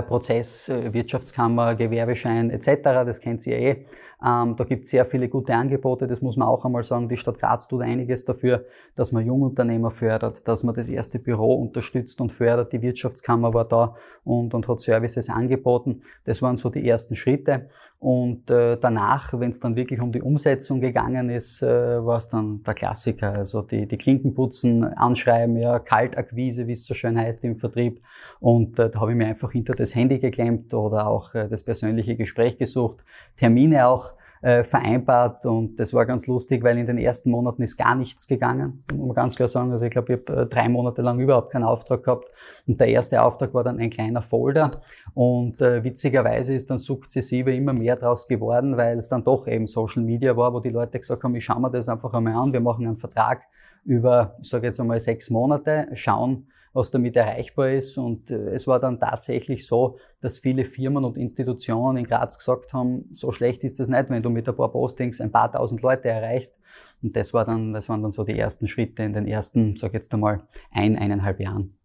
Prozess, 0.03 0.69
äh, 0.69 0.93
Wirtschaftskammer, 0.95 1.75
Gewerbeschein 1.75 2.51
etc., 2.51 2.83
das 2.83 3.21
kennt 3.21 3.47
ihr 3.47 3.59
eh. 3.59 3.87
Ähm, 4.25 4.57
da 4.57 4.65
gibt 4.65 4.85
es 4.85 4.91
sehr 4.91 5.05
viele 5.05 5.29
gute 5.29 5.55
Angebote, 5.55 6.07
das 6.07 6.23
muss 6.23 6.39
man 6.39 6.49
auch 6.49 6.65
einmal 6.65 6.83
sagen. 6.83 7.09
Die 7.09 7.19
Stadt 7.19 7.39
Graz 7.39 7.69
tut 7.69 7.83
einiges 7.83 8.25
dafür, 8.25 8.65
dass 8.95 9.13
man 9.13 9.27
Jungunternehmer 9.27 9.91
fördert, 9.91 10.49
dass 10.49 10.65
man 10.65 10.75
das 10.75 10.89
erste 10.89 11.19
Büro 11.19 11.55
unterstützt 11.55 12.21
und 12.23 12.33
fördert. 12.33 12.73
Die 12.73 12.81
Wirtschaftskammer 12.81 13.53
war 13.53 13.67
da 13.67 13.95
und, 14.25 14.55
und 14.55 14.67
hat 14.69 14.81
Services 14.81 15.29
angeboten. 15.29 16.01
Das 16.25 16.41
waren 16.41 16.57
so 16.57 16.71
die 16.71 16.89
ersten 16.89 17.15
Schritte. 17.15 17.69
Und 17.99 18.51
äh, 18.51 18.79
danach, 18.79 19.39
wenn 19.39 19.51
es 19.51 19.61
dann 19.61 19.77
wirklich 19.77 20.01
um 20.01 20.13
die 20.13 20.23
Umsetzung 20.23 20.81
gegangen 20.81 21.29
ist, 21.29 21.63
äh, 21.63 21.67
war 22.05 22.17
es 22.17 22.29
dann 22.29 22.63
der 22.63 22.75
Klassiker. 22.75 23.33
Also 23.33 23.63
die, 23.63 23.87
die 23.87 23.99
Klinken 23.99 24.35
putzen, 24.35 24.85
anschreiben, 24.85 25.57
ja, 25.57 25.79
Kaltakquise, 25.79 26.67
wie 26.67 26.73
es 26.73 26.87
so 26.87 26.95
schön 26.95 27.19
heißt 27.19 27.45
im 27.45 27.57
Vertrieb. 27.57 28.01
Und 28.41 28.79
äh, 28.79 28.89
da 28.89 29.01
habe 29.01 29.13
ich 29.13 29.19
mir 29.19 29.27
einfach 29.27 29.53
hinter 29.67 29.75
das 29.75 29.95
Handy 29.95 30.19
geklemmt 30.19 30.73
oder 30.75 31.09
auch 31.09 31.35
äh, 31.35 31.49
das 31.49 31.65
persönliche 31.65 32.17
Gespräch 32.17 32.57
gesucht, 32.57 33.05
Termine 33.37 33.89
auch 33.89 34.15
äh, 34.43 34.63
vereinbart 34.63 35.45
und 35.47 35.81
das 35.81 35.93
war 35.93 36.07
ganz 36.07 36.29
lustig, 36.29 36.63
weil 36.63 36.79
in 36.79 36.87
den 36.87 36.99
ersten 36.99 37.31
Monaten 37.31 37.63
ist 37.63 37.77
gar 37.77 37.97
nichts 37.97 38.29
gegangen, 38.29 38.85
muss 38.95 39.07
man 39.09 39.17
ganz 39.17 39.35
klar 39.35 39.49
sagen. 39.49 39.73
Also 39.73 39.87
ich 39.87 39.91
glaube, 39.91 40.13
ich 40.13 40.31
habe 40.31 40.43
äh, 40.43 40.47
drei 40.47 40.69
Monate 40.69 41.03
lang 41.03 41.19
überhaupt 41.19 41.51
keinen 41.51 41.65
Auftrag 41.65 42.05
gehabt 42.05 42.31
und 42.67 42.79
der 42.79 42.89
erste 42.89 43.23
Auftrag 43.23 43.55
war 43.55 43.65
dann 43.65 43.81
ein 43.81 43.91
kleiner 43.91 44.23
Folder 44.23 44.71
und 45.15 45.61
äh, 45.61 45.83
witzigerweise 45.83 46.55
ist 46.55 46.71
dann 46.71 46.79
sukzessive 46.79 47.53
immer 47.53 47.73
mehr 47.73 47.97
draus 47.97 48.29
geworden, 48.29 48.77
weil 48.77 48.99
es 48.99 49.09
dann 49.09 49.25
doch 49.25 49.49
eben 49.49 49.67
Social 49.67 50.03
Media 50.03 50.37
war, 50.37 50.53
wo 50.53 50.61
die 50.61 50.71
Leute 50.71 51.01
gesagt 51.01 51.25
haben, 51.25 51.35
ich 51.35 51.45
schaue 51.45 51.61
mir 51.61 51.71
das 51.71 51.89
einfach 51.89 52.15
einmal 52.15 52.35
an, 52.35 52.53
wir 52.53 52.61
machen 52.61 52.87
einen 52.87 52.97
Vertrag 52.97 53.43
über, 53.85 54.37
ich 54.41 54.49
sage 54.49 54.67
jetzt 54.67 54.79
einmal 54.79 55.01
sechs 55.01 55.31
Monate, 55.31 55.89
schauen, 55.95 56.47
was 56.77 56.91
damit 56.91 57.17
erreichbar 57.17 57.71
ist. 57.71 57.97
Und 57.97 58.31
äh, 58.31 58.51
es 58.51 58.67
war 58.67 58.79
dann 58.79 59.01
tatsächlich 59.01 59.67
so, 59.67 59.99
dass 60.21 60.39
viele 60.39 60.65
Firmen 60.65 61.05
und 61.05 61.17
Institutionen 61.17 61.99
in 61.99 62.05
Graz 62.07 62.39
gesagt 62.39 62.73
haben, 62.75 63.07
so 63.11 63.33
schlecht 63.33 63.65
ist 63.65 63.81
das 63.81 63.89
nicht, 63.89 64.11
wenn 64.11 64.23
du 64.23 64.31
mit 64.31 64.49
ein 64.49 64.55
paar 64.55 64.71
Postings 64.71 65.21
ein 65.21 65.33
paar 65.33 65.51
tausend 65.51 65.81
Leute 65.83 66.09
erreichst. 66.09 66.61
Und 67.03 67.17
das 67.17 67.33
war 67.33 67.45
dann, 67.45 67.73
das 67.73 67.89
waren 67.89 68.03
dann 68.03 68.11
so 68.11 68.25
die 68.25 68.39
ersten 68.39 68.67
Schritte 68.67 69.03
in 69.03 69.15
den 69.15 69.27
ersten, 69.27 69.77
sag 69.77 69.95
jetzt 69.95 70.13
einmal, 70.13 70.47
ein, 70.71 70.97
eineinhalb 70.97 71.41
Jahren. 71.41 71.77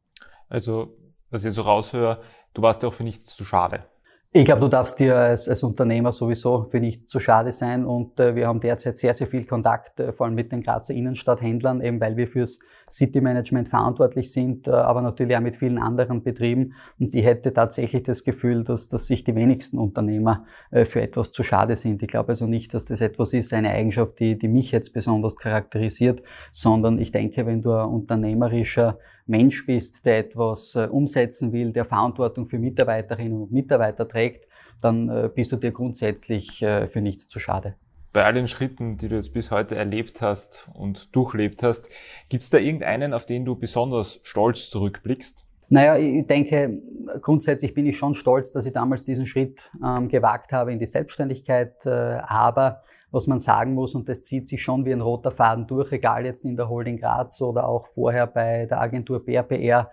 Also, 0.50 0.98
was 1.29 1.45
ich 1.45 1.53
so 1.53 1.62
raushöre, 1.62 2.21
du 2.53 2.62
warst 2.62 2.83
ja 2.83 2.89
auch 2.89 2.93
für 2.93 3.03
nichts 3.03 3.25
zu 3.27 3.45
schade. 3.45 3.86
Ich 4.33 4.45
glaube, 4.45 4.62
du 4.62 4.67
darfst 4.69 5.00
dir 5.00 5.17
als, 5.17 5.50
als 5.50 5.63
Unternehmer 5.63 6.12
sowieso 6.12 6.65
für 6.65 6.79
nichts 6.79 7.12
zu 7.12 7.19
schade 7.19 7.51
sein 7.51 7.86
und 7.86 8.17
äh, 8.19 8.36
wir 8.36 8.48
haben 8.48 8.62
derzeit 8.62 8.95
sehr, 8.95 9.13
sehr 9.13 9.27
viel 9.27 9.45
Kontakt, 9.45 10.00
äh, 10.00 10.13
vor 10.13 10.25
allem 10.25 10.36
mit 10.36 10.51
den 10.53 10.62
Grazer 10.62 10.93
Innenstadthändlern, 10.93 11.81
eben 11.81 12.00
weil 12.00 12.15
wir 12.15 12.29
fürs 12.29 12.60
City 12.91 13.21
Management 13.21 13.69
verantwortlich 13.69 14.31
sind, 14.31 14.67
äh, 14.67 14.71
aber 14.71 15.01
natürlich 15.01 15.36
auch 15.36 15.41
mit 15.41 15.55
vielen 15.55 15.77
anderen 15.77 16.24
Betrieben 16.24 16.74
und 17.00 17.13
ich 17.13 17.24
hätte 17.24 17.53
tatsächlich 17.53 18.03
das 18.03 18.24
Gefühl, 18.24 18.63
dass, 18.63 18.89
dass 18.89 19.07
sich 19.07 19.24
die 19.24 19.33
wenigsten 19.33 19.77
Unternehmer 19.77 20.45
äh, 20.71 20.86
für 20.86 21.01
etwas 21.01 21.31
zu 21.31 21.43
schade 21.43 21.75
sind. 21.75 22.01
Ich 22.03 22.10
glaube 22.10 22.29
also 22.29 22.48
nicht, 22.48 22.74
dass 22.74 22.83
das 22.83 23.01
etwas 23.01 23.33
ist, 23.33 23.53
eine 23.53 23.69
Eigenschaft, 23.69 24.19
die, 24.19 24.38
die 24.38 24.50
mich 24.50 24.71
jetzt 24.71 24.93
besonders 24.93 25.38
charakterisiert, 25.38 26.21
sondern 26.51 27.00
ich 27.00 27.12
denke, 27.12 27.45
wenn 27.45 27.62
du 27.62 27.71
ein 27.71 27.88
unternehmerischer 27.88 29.00
Mensch 29.25 29.65
bist, 29.65 30.05
der 30.05 30.19
etwas 30.19 30.75
äh, 30.75 30.88
umsetzen 30.88 31.53
will, 31.53 31.71
der 31.71 31.86
Verantwortung 31.86 32.45
für 32.45 32.60
Mitarbeiterinnen 32.60 33.41
und 33.41 33.51
Mitarbeiter 33.51 34.07
trägt, 34.07 34.48
dann 34.81 35.31
bist 35.36 35.51
du 35.51 35.57
dir 35.57 35.71
grundsätzlich 35.71 36.57
für 36.57 37.01
nichts 37.01 37.27
zu 37.27 37.38
schade. 37.38 37.75
Bei 38.13 38.25
all 38.25 38.34
den 38.34 38.48
Schritten, 38.48 38.98
die 38.98 39.08
du 39.08 39.15
jetzt 39.15 39.34
bis 39.34 39.51
heute 39.51 39.75
erlebt 39.75 40.22
hast 40.22 40.70
und 40.74 41.15
durchlebt 41.15 41.63
hast, 41.63 41.88
gibt 42.30 42.44
es 42.44 42.50
da 42.50 42.58
irgendeinen, 42.58 43.13
auf 43.13 43.25
den 43.25 43.46
du 43.46 43.56
besonders 43.56 44.20
stolz 44.24 44.70
zurückblickst? 44.70 45.46
Naja, 45.70 45.98
ich 45.98 46.27
denke, 46.27 46.82
grundsätzlich 47.22 47.74
bin 47.74 47.86
ich 47.86 47.98
schon 47.98 48.13
stolz, 48.13 48.51
dass 48.51 48.65
ich 48.65 48.74
damals 48.74 49.06
diesen 49.06 49.25
Schritt 49.25 49.72
ähm, 49.82 50.10
gewagt 50.10 50.51
habe 50.51 50.74
in 50.74 50.80
die 50.80 50.86
Selbstständigkeit. 50.86 51.86
Äh, 51.86 51.89
aber 51.89 52.84
was 53.12 53.27
man 53.27 53.39
sagen 53.39 53.74
muss, 53.74 53.96
und 53.96 54.10
das 54.10 54.22
zieht 54.22 54.50
sich 54.50 54.62
schon 54.62 54.86
wie 54.86 54.91
ein 54.91 55.00
roter 55.00 55.32
Faden 55.32 55.68
durch, 55.68 55.94
egal 55.94 56.25
jetzt 56.25 56.44
in 56.44 56.58
der 56.58 56.68
Holding 56.68 56.98
Graz 56.98 57.41
oder 57.41 57.70
auch 57.70 57.88
vorher 57.88 58.27
bei 58.27 58.65
der 58.65 58.82
Agentur 58.82 59.24
BRPR, 59.24 59.91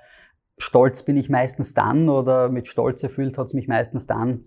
stolz 0.58 1.04
bin 1.04 1.16
ich 1.16 1.28
meistens 1.28 1.74
dann 1.74 2.08
oder 2.08 2.48
mit 2.48 2.66
Stolz 2.66 3.02
erfüllt 3.04 3.38
hat 3.38 3.46
es 3.46 3.54
mich 3.54 3.68
meistens 3.68 4.06
dann, 4.06 4.44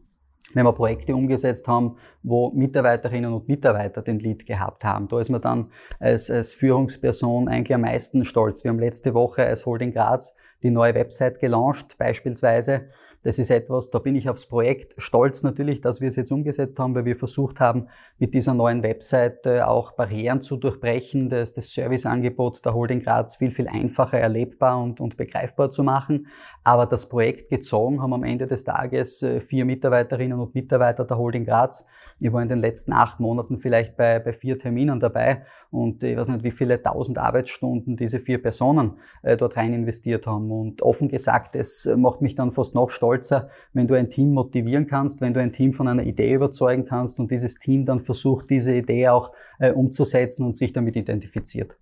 wenn 0.53 0.65
wir 0.65 0.74
Projekte 0.74 1.15
umgesetzt 1.15 1.67
haben, 1.67 1.98
wo 2.24 2.51
Mitarbeiterinnen 2.51 3.33
und 3.33 3.48
Mitarbeiter 3.48 4.01
den 4.01 4.19
Lead 4.19 4.45
gehabt 4.45 4.83
haben. 4.83 5.07
Da 5.07 5.19
ist 5.19 5.29
man 5.29 5.41
dann 5.41 5.71
als, 6.00 6.29
als 6.29 6.53
Führungsperson 6.53 7.48
eigentlich 7.48 7.74
am 7.74 7.81
meisten 7.81 8.25
stolz. 8.25 8.63
Wir 8.63 8.69
haben 8.69 8.79
letzte 8.79 9.13
Woche 9.13 9.45
als 9.45 9.65
Holding 9.65 9.91
Graz 9.91 10.36
die 10.63 10.69
neue 10.69 10.93
Website 10.93 11.39
gelauncht, 11.39 11.98
beispielsweise. 11.98 12.89
Das 13.24 13.38
ist 13.38 13.51
etwas, 13.51 13.92
da 13.92 14.00
bin 14.00 14.16
ich 14.16 14.30
aufs 14.30 14.48
Projekt 14.48 14.96
stolz 14.98 15.44
natürlich, 15.44 15.80
dass 15.80 16.01
wir 16.01 16.08
es 16.08 16.16
jetzt 16.16 16.32
umgesetzt 16.32 16.80
haben, 16.80 16.96
weil 16.96 17.06
wir 17.06 17.16
versucht 17.16 17.60
haben, 17.60 17.88
mit 18.18 18.34
dieser 18.34 18.56
neuen 18.56 18.82
Website 18.82 19.48
auch 19.48 19.92
Barrieren 19.92 20.42
zu 20.42 20.58
durchbrechen, 20.58 21.30
das, 21.30 21.54
das 21.54 21.72
Serviceangebot 21.72 22.66
der 22.66 22.74
Holding 22.74 23.00
Graz 23.00 23.36
viel, 23.36 23.51
viel 23.51 23.68
einfacher 23.68 24.20
erlebbar 24.20 24.82
und, 24.82 25.00
und 25.00 25.18
begreifbar 25.18 25.70
zu 25.70 25.84
machen. 25.84 26.28
Aber 26.63 26.88
das 26.88 27.10
Projekt 27.10 27.50
gezogen 27.50 28.01
haben 28.01 28.13
am 28.13 28.24
Ende 28.24 28.48
des 28.48 28.63
Tages 28.63 29.22
äh, 29.22 29.40
vier 29.40 29.66
Mitarbeiterinnen 29.66 30.40
und 30.40 30.56
Mitarbeiter 30.56 31.06
der 31.06 31.18
Holding 31.18 31.46
Graz. 31.46 31.86
Ich 32.20 32.34
war 32.34 32.42
in 32.42 32.50
den 32.50 32.62
letzten 32.62 32.94
acht 32.94 33.20
Monaten 33.20 33.60
vielleicht 33.60 33.98
bei, 33.98 34.20
bei 34.20 34.34
vier 34.34 34.58
Terminen 34.58 35.00
dabei 35.00 35.44
und 35.72 36.04
ich 36.04 36.18
weiß 36.18 36.28
nicht, 36.30 36.44
wie 36.44 36.51
viele 36.51 36.82
tausend 36.82 37.18
Arbeitsstunden 37.18 37.98
diese 37.98 38.20
vier 38.20 38.42
Personen 38.42 39.00
äh, 39.22 39.38
dort 39.38 39.58
rein 39.58 39.74
investiert 39.74 40.28
haben. 40.28 40.51
Und 40.51 40.82
offen 40.82 41.08
gesagt, 41.08 41.56
es 41.56 41.90
macht 41.96 42.22
mich 42.22 42.36
dann 42.36 42.51
fast 42.51 42.75
noch 42.75 42.90
stolzer, 43.12 43.50
wenn 43.74 43.88
du 43.88 43.96
ein 43.96 44.10
Team 44.10 44.34
motivieren 44.34 44.88
kannst, 44.88 45.22
wenn 45.22 45.34
du 45.34 45.41
ein 45.41 45.51
Team 45.51 45.74
von 45.74 45.88
einer 45.88 46.03
Idee 46.03 46.34
überzeugen 46.34 46.86
kannst 46.86 47.20
und 47.20 47.30
dieses 47.32 47.56
Team 47.56 47.86
dann 47.86 48.00
versucht, 48.00 48.50
diese 48.50 48.74
Idee 48.75 49.10
auch 49.10 49.32
äh, 49.60 49.72
umzusetzen 49.72 50.46
und 50.46 50.56
sich 50.56 50.74
damit 50.74 50.96
identifiziert. 50.96 51.77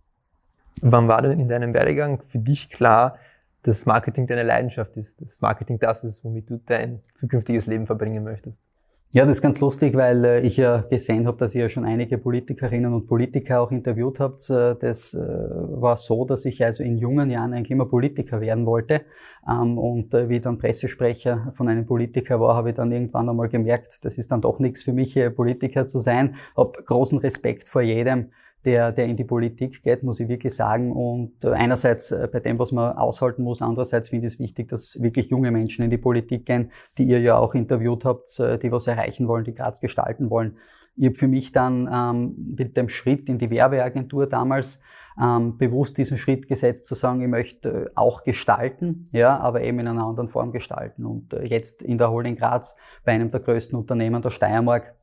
Wann 0.82 1.08
war 1.08 1.22
denn 1.22 1.40
in 1.40 1.48
deinem 1.48 1.74
Werdegang 1.74 2.22
für 2.28 2.40
dich 2.40 2.70
klar, 2.70 3.18
dass 3.64 3.86
Marketing 3.86 4.26
deine 4.28 4.44
Leidenschaft 4.44 4.96
ist, 4.96 5.22
dass 5.22 5.42
Marketing 5.42 5.80
das 5.80 6.04
ist, 6.04 6.24
womit 6.24 6.50
du 6.50 6.60
dein 6.66 7.02
zukünftiges 7.14 7.66
Leben 7.66 7.86
verbringen 7.86 8.24
möchtest? 8.24 8.62
Ja, 9.12 9.24
das 9.24 9.38
ist 9.38 9.42
ganz 9.42 9.60
lustig, 9.60 9.96
weil 9.96 10.24
äh, 10.24 10.42
ich 10.42 10.58
ja 10.58 10.82
gesehen 10.82 11.26
habe, 11.26 11.36
dass 11.36 11.56
ihr 11.56 11.64
ja 11.64 11.70
schon 11.70 11.84
einige 11.84 12.20
Politikerinnen 12.20 12.94
und 12.94 13.08
Politiker 13.08 13.60
auch 13.60 13.72
interviewt 13.72 14.20
habt. 14.20 14.48
Äh, 14.52 14.76
das 14.76 15.16
äh, 15.16 15.20
war 15.20 15.98
so, 15.98 16.26
dass 16.26 16.46
ich 16.46 16.64
also 16.64 16.84
in 16.84 17.00
jungen 17.00 17.32
Jahren 17.32 17.54
eigentlich 17.54 17.72
immer 17.72 17.88
Politiker 17.88 18.40
werden 18.40 18.68
wollte. 18.68 19.02
Ähm, 19.50 19.80
und 19.80 20.14
wie 20.14 20.36
ich 20.36 20.42
dann 20.42 20.60
Pressesprecher 20.60 21.52
von 21.56 21.68
einem 21.70 21.88
Politiker 21.88 22.40
war, 22.40 22.56
habe 22.56 22.70
ich 22.70 22.76
dann 22.76 22.92
irgendwann 22.92 23.28
einmal 23.28 23.50
gemerkt, 23.50 23.98
das 24.04 24.20
ist 24.20 24.30
dann 24.32 24.42
doch 24.42 24.60
nichts 24.60 24.84
für 24.84 24.94
mich, 24.94 25.20
Politiker 25.36 25.86
zu 25.88 26.00
sein. 26.00 26.36
Hab 26.56 26.78
großen 26.86 27.18
Respekt 27.18 27.68
vor 27.68 27.82
jedem, 27.82 28.30
der, 28.66 28.92
der 28.92 29.06
in 29.06 29.16
die 29.16 29.24
Politik 29.24 29.82
geht, 29.84 30.04
muss 30.04 30.20
ich 30.20 30.28
wirklich 30.28 30.54
sagen. 30.54 30.92
Und 30.92 31.44
äh, 31.44 31.52
einerseits 31.52 32.12
äh, 32.12 32.28
bei 32.32 32.40
dem, 32.40 32.60
was 32.60 32.72
man 32.72 32.98
aushalten 32.98 33.44
muss, 33.44 33.62
andererseits 33.62 34.10
finde 34.10 34.28
ich 34.28 34.34
es 34.34 34.40
wichtig, 34.40 34.68
dass 34.68 35.02
wirklich 35.02 35.30
junge 35.30 35.52
Menschen 35.52 35.84
in 35.84 35.90
die 35.90 35.98
Politik 35.98 36.46
gehen, 36.46 36.72
die 36.98 37.06
ihr 37.06 37.22
ja 37.22 37.38
auch 37.38 37.56
interviewt 37.56 38.06
habt, 38.06 38.40
äh, 38.40 38.58
die 38.58 38.72
was 38.72 38.88
erreichen 38.88 39.28
wollen, 39.28 39.46
die 39.46 39.56
Graz 39.56 39.80
gestalten 39.80 40.30
wollen. 40.30 40.58
Ich 40.98 41.06
habe 41.06 41.16
für 41.16 41.28
mich 41.30 41.54
dann 41.54 41.88
ähm, 41.92 42.56
mit 42.58 42.76
dem 42.76 42.90
Schritt 42.90 43.30
in 43.30 43.38
die 43.38 43.50
Werbeagentur 43.50 44.28
damals 44.28 44.82
ähm, 45.22 45.58
bewusst 45.58 45.98
diesen 45.98 46.18
Schritt 46.18 46.50
gesetzt, 46.50 46.88
zu 46.88 46.96
sagen, 46.96 47.22
ich 47.22 47.30
möchte 47.30 47.90
auch 47.96 48.24
gestalten, 48.24 49.06
ja, 49.14 49.38
aber 49.38 49.62
eben 49.62 49.80
in 49.80 49.88
einer 49.88 50.06
anderen 50.06 50.28
Form 50.28 50.52
gestalten. 50.52 51.06
Und 51.06 51.32
jetzt 51.44 51.82
in 51.82 51.98
der 51.98 52.12
Holding 52.12 52.36
Graz, 52.36 52.76
bei 53.06 53.14
einem 53.14 53.30
der 53.30 53.40
größten 53.40 53.80
Unternehmen 53.80 54.22
der 54.22 54.30
Steiermark, 54.30 54.96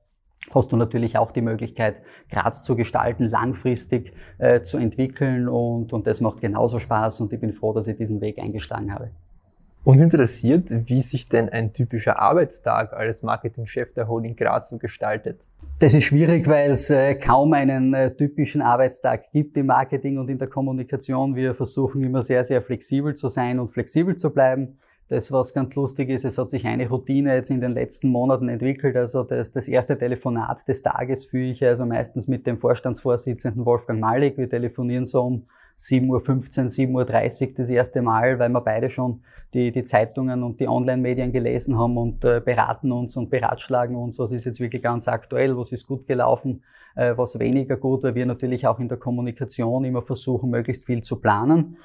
hast 0.55 0.73
du 0.73 0.77
natürlich 0.77 1.19
auch 1.19 1.33
die 1.33 1.43
Möglichkeit, 1.43 2.03
Graz 2.31 2.63
zu 2.63 2.77
gestalten, 2.77 3.25
langfristig 3.25 4.13
äh, 4.39 4.61
zu 4.61 4.79
entwickeln 4.79 5.49
und, 5.49 5.93
und 5.93 6.07
das 6.07 6.21
macht 6.21 6.41
genauso 6.41 6.79
Spaß 6.79 7.21
und 7.21 7.33
ich 7.33 7.41
bin 7.41 7.53
froh, 7.53 7.73
dass 7.73 7.87
ich 7.89 7.97
diesen 7.97 8.21
Weg 8.21 8.39
eingeschlagen 8.39 8.93
habe. 8.93 9.11
Uns 9.85 10.01
interessiert, 10.01 10.69
wie 10.71 11.01
sich 11.01 11.29
denn 11.29 11.49
ein 11.49 11.73
typischer 11.73 12.19
Arbeitstag 12.19 12.93
als 12.93 13.23
Marketingchef 13.23 13.93
der 13.95 14.09
Holding 14.09 14.35
Graz 14.35 14.71
so 14.71 14.79
gestaltet. 14.79 15.41
Das 15.79 15.95
ist 15.95 16.05
schwierig, 16.05 16.49
weil 16.49 16.73
es 16.73 16.91
äh, 16.91 17.15
kaum 17.15 17.53
einen 17.53 17.95
äh, 17.95 18.11
typischen 18.17 18.63
Arbeitstag 18.63 19.31
gibt 19.31 19.57
im 19.57 19.67
Marketing 19.67 20.19
und 20.19 20.29
in 20.29 20.39
der 20.39 20.49
Kommunikation. 20.49 21.37
Wir 21.37 21.55
versuchen 21.55 22.03
immer 22.03 22.23
sehr, 22.23 22.43
sehr 22.45 22.63
flexibel 22.63 23.15
zu 23.15 23.29
sein 23.29 23.61
und 23.61 23.69
flexibel 23.69 24.17
zu 24.17 24.31
bleiben. 24.31 24.77
Das, 25.09 25.31
was 25.31 25.55
ganz 25.55 25.77
lustig 25.77 26.11
ist, 26.11 26.25
es 26.25 26.37
hat 26.37 26.51
sich 26.51 26.67
eine 26.67 26.89
Routine 26.89 27.35
jetzt 27.35 27.51
in 27.51 27.61
den 27.61 27.73
letzten 27.73 28.09
Monaten 28.09 28.49
entwickelt. 28.49 28.97
Also 28.97 29.23
das, 29.23 29.53
das 29.53 29.69
erste 29.69 29.97
Telefonat 29.97 30.67
des 30.67 30.83
Tages 30.83 31.27
führe 31.27 31.51
ich 31.51 31.65
also 31.65 31.87
meistens 31.87 32.27
mit 32.27 32.45
dem 32.45 32.59
Vorstandsvorsitzenden 32.59 33.65
Wolfgang 33.65 34.01
Malik. 34.01 34.37
Wir 34.37 34.49
telefonieren 34.49 35.05
so 35.05 35.23
um 35.23 35.47
7.15 35.79 36.09
Uhr, 36.09 37.03
7.30 37.03 37.49
Uhr 37.49 37.55
das 37.55 37.69
erste 37.69 38.03
Mal, 38.03 38.39
weil 38.39 38.49
wir 38.49 38.63
beide 38.63 38.89
schon 38.89 39.21
die, 39.55 39.71
die 39.71 39.85
Zeitungen 39.85 40.43
und 40.43 40.59
die 40.59 40.69
Online-Medien 40.69 41.33
gelesen 41.33 41.79
haben 41.79 41.99
und 41.99 42.25
äh, 42.25 42.41
beraten 42.45 42.91
uns 42.91 43.17
und 43.17 43.31
beratschlagen 43.31 43.95
uns, 43.95 44.19
was 44.19 44.33
ist 44.33 44.47
jetzt 44.47 44.59
wirklich 44.59 44.83
ganz 44.83 45.07
aktuell, 45.07 45.57
was 45.57 45.73
ist 45.73 45.87
gut 45.87 46.07
gelaufen, 46.07 46.65
äh, 46.97 47.17
was 47.17 47.39
weniger 47.39 47.77
gut, 47.77 48.03
weil 48.03 48.15
wir 48.15 48.25
natürlich 48.25 48.67
auch 48.67 48.81
in 48.81 48.89
der 48.89 48.99
Kommunikation 48.99 49.85
immer 49.85 50.03
versuchen, 50.03 50.51
möglichst 50.51 50.87
viel 50.87 51.03
zu 51.03 51.17
planen. 51.21 51.77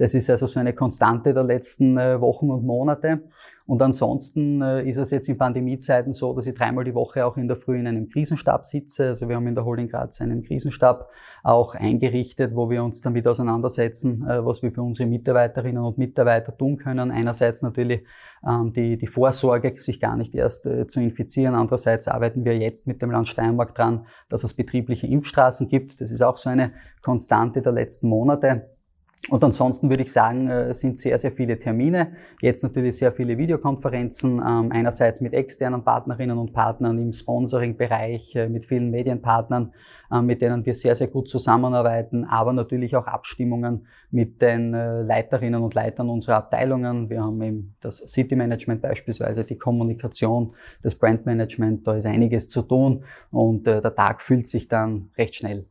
Das 0.00 0.14
ist 0.14 0.30
also 0.30 0.46
so 0.46 0.58
eine 0.58 0.72
Konstante 0.72 1.34
der 1.34 1.44
letzten 1.44 1.98
äh, 1.98 2.18
Wochen 2.22 2.50
und 2.50 2.64
Monate. 2.64 3.20
Und 3.66 3.82
ansonsten 3.82 4.62
äh, 4.62 4.82
ist 4.88 4.96
es 4.96 5.10
jetzt 5.10 5.28
in 5.28 5.36
Pandemiezeiten 5.36 6.14
so, 6.14 6.32
dass 6.32 6.46
ich 6.46 6.54
dreimal 6.54 6.84
die 6.84 6.94
Woche 6.94 7.26
auch 7.26 7.36
in 7.36 7.46
der 7.46 7.58
Früh 7.58 7.78
in 7.78 7.86
einem 7.86 8.08
Krisenstab 8.08 8.64
sitze. 8.64 9.08
Also 9.08 9.28
wir 9.28 9.36
haben 9.36 9.46
in 9.46 9.54
der 9.54 9.66
Holding 9.66 9.88
Graz 9.88 10.22
einen 10.22 10.40
Krisenstab 10.40 11.10
auch 11.42 11.74
eingerichtet, 11.74 12.56
wo 12.56 12.70
wir 12.70 12.82
uns 12.82 13.02
damit 13.02 13.26
auseinandersetzen, 13.26 14.26
äh, 14.26 14.42
was 14.42 14.62
wir 14.62 14.72
für 14.72 14.80
unsere 14.80 15.06
Mitarbeiterinnen 15.06 15.84
und 15.84 15.98
Mitarbeiter 15.98 16.56
tun 16.56 16.78
können. 16.78 17.10
Einerseits 17.10 17.60
natürlich 17.60 18.02
ähm, 18.42 18.72
die, 18.72 18.96
die 18.96 19.06
Vorsorge, 19.06 19.74
sich 19.76 20.00
gar 20.00 20.16
nicht 20.16 20.34
erst 20.34 20.62
zu 20.62 21.00
infizieren. 21.00 21.54
Andererseits 21.54 22.08
arbeiten 22.08 22.46
wir 22.46 22.56
jetzt 22.56 22.86
mit 22.86 23.02
dem 23.02 23.10
Land 23.10 23.28
Steiermark 23.28 23.74
dran, 23.74 24.06
dass 24.30 24.44
es 24.44 24.54
betriebliche 24.54 25.06
Impfstraßen 25.06 25.68
gibt. 25.68 26.00
Das 26.00 26.10
ist 26.10 26.22
auch 26.22 26.38
so 26.38 26.48
eine 26.48 26.72
Konstante 27.02 27.60
der 27.60 27.72
letzten 27.72 28.08
Monate. 28.08 28.79
Und 29.28 29.44
ansonsten 29.44 29.90
würde 29.90 30.02
ich 30.02 30.12
sagen, 30.12 30.48
äh, 30.48 30.72
sind 30.74 30.98
sehr, 30.98 31.18
sehr 31.18 31.30
viele 31.30 31.58
Termine. 31.58 32.12
Jetzt 32.40 32.62
natürlich 32.62 32.96
sehr 32.96 33.12
viele 33.12 33.36
Videokonferenzen, 33.36 34.38
ähm, 34.38 34.72
einerseits 34.72 35.20
mit 35.20 35.34
externen 35.34 35.84
Partnerinnen 35.84 36.38
und 36.38 36.54
Partnern 36.54 36.98
im 36.98 37.12
Sponsoring-Bereich, 37.12 38.34
äh, 38.36 38.48
mit 38.48 38.64
vielen 38.64 38.90
Medienpartnern, 38.90 39.74
äh, 40.10 40.22
mit 40.22 40.40
denen 40.40 40.64
wir 40.64 40.74
sehr, 40.74 40.96
sehr 40.96 41.08
gut 41.08 41.28
zusammenarbeiten, 41.28 42.24
aber 42.24 42.54
natürlich 42.54 42.96
auch 42.96 43.06
Abstimmungen 43.06 43.86
mit 44.10 44.40
den 44.40 44.72
Leiterinnen 44.72 45.62
und 45.62 45.74
Leitern 45.74 46.08
unserer 46.08 46.36
Abteilungen. 46.36 47.10
Wir 47.10 47.22
haben 47.22 47.40
eben 47.42 47.76
das 47.80 47.98
City 47.98 48.34
Management 48.34 48.80
beispielsweise, 48.82 49.44
die 49.44 49.58
Kommunikation, 49.58 50.54
das 50.82 50.94
Brand 50.94 51.26
Management, 51.26 51.86
da 51.86 51.94
ist 51.94 52.06
einiges 52.06 52.48
zu 52.48 52.62
tun 52.62 53.04
und 53.30 53.66
der 53.66 53.94
Tag 53.94 54.22
fühlt 54.22 54.48
sich 54.48 54.66
dann 54.66 55.10
recht 55.16 55.36
schnell. 55.36 55.66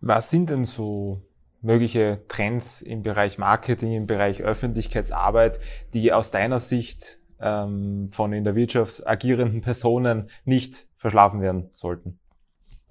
Was 0.00 0.30
sind 0.30 0.50
denn 0.50 0.64
so 0.64 1.22
mögliche 1.62 2.22
Trends 2.28 2.82
im 2.82 3.02
Bereich 3.02 3.38
Marketing, 3.38 3.92
im 3.92 4.06
Bereich 4.06 4.42
Öffentlichkeitsarbeit, 4.42 5.60
die 5.94 6.12
aus 6.12 6.30
deiner 6.30 6.58
Sicht 6.58 7.18
ähm, 7.40 8.08
von 8.08 8.32
in 8.32 8.44
der 8.44 8.54
Wirtschaft 8.54 9.06
agierenden 9.06 9.60
Personen 9.60 10.30
nicht 10.44 10.86
verschlafen 10.96 11.40
werden 11.40 11.68
sollten? 11.72 12.18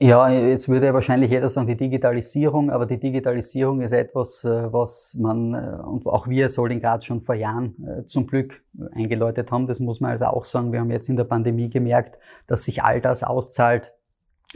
Ja, 0.02 0.30
jetzt 0.30 0.70
würde 0.70 0.94
wahrscheinlich 0.94 1.30
jeder 1.30 1.50
sagen, 1.50 1.68
die 1.68 1.76
Digitalisierung, 1.76 2.72
aber 2.72 2.86
die 2.86 3.02
Digitalisierung 3.02 3.82
ist 3.82 3.92
etwas, 3.92 4.46
äh, 4.46 4.72
was 4.72 5.14
man, 5.20 5.54
äh, 5.54 5.82
und 5.86 6.08
auch 6.08 6.30
wir 6.30 6.48
soll 6.48 6.72
in 6.72 6.80
Graz 6.80 7.04
schon 7.04 7.22
vor 7.22 7.36
Jahren 7.36 7.76
äh, 7.86 8.06
zum 8.06 8.26
Glück 8.26 8.64
eingeläutet 8.94 9.52
haben. 9.52 9.68
Das 9.68 9.82
muss 9.82 10.00
man 10.00 10.12
also 10.12 10.26
auch 10.26 10.46
sagen. 10.46 10.72
Wir 10.72 10.80
haben 10.80 10.90
jetzt 10.90 11.10
in 11.10 11.18
der 11.18 11.26
Pandemie 11.26 11.70
gemerkt, 11.70 12.18
dass 12.48 12.64
sich 12.64 12.82
all 12.82 13.02
das 13.02 13.24
auszahlt, 13.24 13.94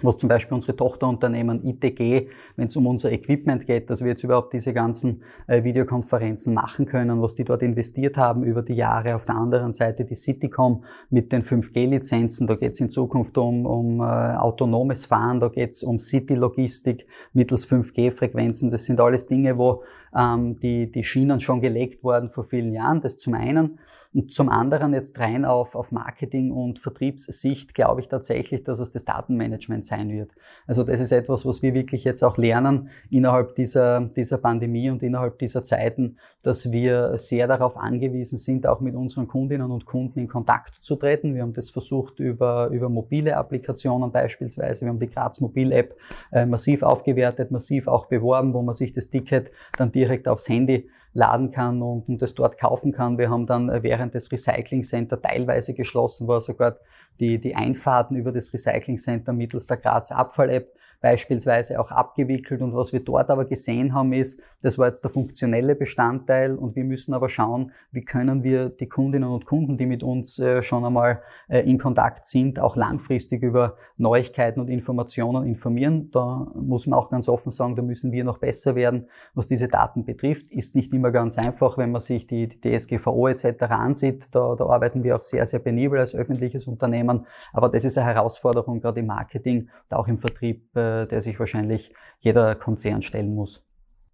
was 0.02 0.18
zum 0.18 0.28
Beispiel 0.28 0.56
unsere 0.56 0.76
Tochterunternehmen 0.76 1.64
ITG, 1.64 2.28
wenn 2.56 2.66
es 2.66 2.76
um 2.76 2.88
unser 2.88 3.12
Equipment 3.12 3.68
geht, 3.68 3.92
dass 3.92 4.02
wir 4.02 4.08
jetzt 4.08 4.24
überhaupt 4.24 4.52
diese 4.54 4.74
ganzen 4.74 5.22
äh, 5.46 5.64
Videokonferenzen 5.64 6.54
machen 6.54 6.88
können, 6.88 7.22
was 7.22 7.36
die 7.36 7.44
dort 7.44 7.62
investiert 7.62 8.18
haben 8.18 8.44
über 8.44 8.64
die 8.64 8.74
Jahre. 8.74 9.16
Auf 9.16 9.26
der 9.26 9.36
anderen 9.36 9.72
Seite 9.72 10.04
die 10.04 10.16
Citycom 10.16 10.84
mit 11.12 11.32
den 11.32 11.44
5G-Lizenzen, 11.44 12.48
da 12.48 12.56
geht 12.56 12.72
es 12.72 12.80
in 12.80 12.90
Zukunft 12.90 13.38
um, 13.38 13.68
um 13.68 14.00
äh, 14.00 14.04
autonomes 14.04 15.06
Fahren, 15.06 15.40
da 15.40 15.50
geht 15.50 15.70
es 15.70 15.84
um 15.84 16.00
City-Logistik 16.00 17.06
mittels 17.34 17.70
5G-Frequenzen. 17.70 18.72
Das 18.72 18.86
sind 18.86 19.00
alles 19.00 19.28
Dinge, 19.28 19.60
wo 19.60 19.84
ähm, 20.18 20.60
die, 20.60 20.92
die 20.92 21.04
Schienen 21.04 21.40
schon 21.40 21.62
gelegt 21.62 22.04
worden 22.04 22.32
vor 22.32 22.46
vielen 22.46 22.74
Jahren, 22.74 23.00
das 23.00 23.18
zum 23.18 23.36
einen. 23.36 23.78
Und 24.14 24.32
zum 24.32 24.50
anderen 24.50 24.94
jetzt 24.94 25.20
rein 25.20 25.46
auf, 25.46 25.76
auf 25.76 25.92
Marketing- 25.92 26.52
und 26.52 26.80
Vertriebssicht 26.80 27.74
glaube 27.74 28.02
ich 28.02 28.08
tatsächlich, 28.08 28.64
dass 28.64 28.80
es 28.80 28.92
das 28.92 29.06
Datenmanagement 29.06 29.54
Management 29.54 29.86
sein 29.86 30.10
wird. 30.10 30.32
Also 30.68 30.84
das 30.84 31.00
ist 31.00 31.12
etwas, 31.12 31.46
was 31.46 31.62
wir 31.62 31.74
wirklich 31.74 32.04
jetzt 32.04 32.24
auch 32.24 32.38
lernen 32.38 32.90
innerhalb 33.10 33.56
dieser, 33.56 34.02
dieser 34.02 34.38
Pandemie 34.38 34.90
und 34.90 35.04
innerhalb 35.04 35.40
dieser 35.40 35.64
Zeiten, 35.64 36.18
dass 36.44 36.72
wir 36.72 37.18
sehr 37.18 37.48
darauf 37.48 37.78
angewiesen 37.78 38.38
sind, 38.38 38.68
auch 38.68 38.82
mit 38.82 38.96
unseren 38.96 39.28
Kundinnen 39.28 39.72
und 39.72 39.86
Kunden 39.86 40.20
in 40.20 40.28
Kontakt 40.28 40.76
zu 40.76 40.96
treten. 40.96 41.36
Wir 41.36 41.44
haben 41.44 41.54
das 41.54 41.70
versucht 41.70 42.20
über, 42.20 42.68
über 42.68 42.90
mobile 42.90 43.36
Applikationen 43.36 44.12
beispielsweise. 44.12 44.86
Wir 44.86 44.90
haben 44.90 45.00
die 45.00 45.10
Graz 45.10 45.40
Mobil 45.40 45.72
App 45.72 45.96
äh, 46.32 46.46
massiv 46.46 46.84
aufgewertet, 46.84 47.52
massiv 47.52 47.88
auch 47.88 48.08
beworben, 48.08 48.54
wo 48.54 48.62
man 48.62 48.74
sich 48.74 48.94
das 48.94 49.10
Ticket 49.10 49.52
dann 49.78 49.92
direkt 49.92 50.28
aufs 50.28 50.50
Handy 50.50 50.90
laden 51.14 51.52
kann 51.52 51.82
und, 51.82 52.08
und 52.08 52.22
das 52.22 52.34
dort 52.34 52.58
kaufen 52.58 52.92
kann. 52.92 53.18
Wir 53.18 53.30
haben 53.30 53.46
dann 53.46 53.70
äh, 53.70 53.84
während 53.84 54.14
des 54.14 54.32
Recycling 54.32 54.84
Center 54.84 55.22
teilweise 55.22 55.74
geschlossen, 55.74 56.28
war 56.28 56.42
sogar 56.42 56.78
die, 57.20 57.40
die 57.40 57.56
Einfahrten 57.56 58.16
über 58.16 58.32
das 58.32 58.54
Recycling 58.54 58.98
Center 58.98 59.34
mittels 59.34 59.68
der 59.68 59.78
Graz 59.78 60.12
Abfall 60.12 60.50
App 60.50 60.74
beispielsweise 61.04 61.82
auch 61.82 61.92
abgewickelt. 61.92 62.62
Und 62.62 62.74
was 62.74 62.94
wir 62.94 63.02
dort 63.02 63.30
aber 63.30 63.44
gesehen 63.44 63.94
haben, 63.94 64.14
ist, 64.14 64.40
das 64.62 64.78
war 64.78 64.88
jetzt 64.88 65.04
der 65.04 65.12
funktionelle 65.12 65.76
Bestandteil 65.76 66.56
und 66.56 66.78
wir 66.78 66.86
müssen 66.86 67.14
aber 67.14 67.28
schauen, 67.28 67.74
wie 67.92 68.02
können 68.02 68.42
wir 68.42 68.70
die 68.70 68.88
Kundinnen 68.88 69.28
und 69.28 69.46
Kunden, 69.46 69.78
die 69.78 69.86
mit 69.86 70.02
uns 70.02 70.40
äh, 70.40 70.64
schon 70.64 70.86
einmal 70.86 71.22
äh, 71.50 71.60
in 71.70 71.78
Kontakt 71.78 72.26
sind, 72.26 72.58
auch 72.58 72.78
langfristig 72.78 73.44
über 73.44 73.76
Neuigkeiten 73.98 74.62
und 74.62 74.70
Informationen 74.70 75.46
informieren. 75.46 76.10
Da 76.12 76.48
muss 76.56 76.88
man 76.88 76.98
auch 76.98 77.10
ganz 77.10 77.28
offen 77.28 77.52
sagen, 77.52 77.76
da 77.76 77.82
müssen 77.82 78.14
wir 78.14 78.24
noch 78.24 78.38
besser 78.38 78.76
werden, 78.76 79.10
was 79.34 79.46
diese 79.46 79.68
Daten 79.68 80.06
betrifft. 80.06 80.52
Ist 80.52 80.74
nicht 80.74 80.94
immer 80.94 81.12
ganz 81.12 81.38
einfach, 81.38 81.78
wenn 81.78 81.92
man 81.92 82.00
sich 82.00 82.28
die, 82.28 82.48
die 82.48 82.62
DSGVO 82.62 83.28
etc. 83.28 83.64
ansieht. 83.72 84.34
Da, 84.34 84.56
da 84.56 84.68
arbeiten 84.68 85.04
wir 85.04 85.18
auch 85.18 85.22
sehr, 85.22 85.46
sehr 85.46 85.60
penibel 85.60 86.00
als 86.00 86.16
öffentliches 86.16 86.66
Unternehmen. 86.66 87.28
Aber 87.52 87.68
das 87.68 87.84
ist 87.84 87.98
eine 87.98 88.08
Herausforderung, 88.08 88.80
gerade 88.80 89.02
im 89.02 89.08
Marketing 89.08 89.68
und 89.90 89.98
auch 89.98 90.08
im 90.08 90.18
Vertrieb 90.18 90.70
äh, 91.02 91.08
der 91.08 91.22
sich 91.22 91.40
wahrscheinlich 91.40 91.94
jeder 92.20 92.56
Konzern 92.56 93.02
stellen 93.02 93.34
muss. 93.34 93.66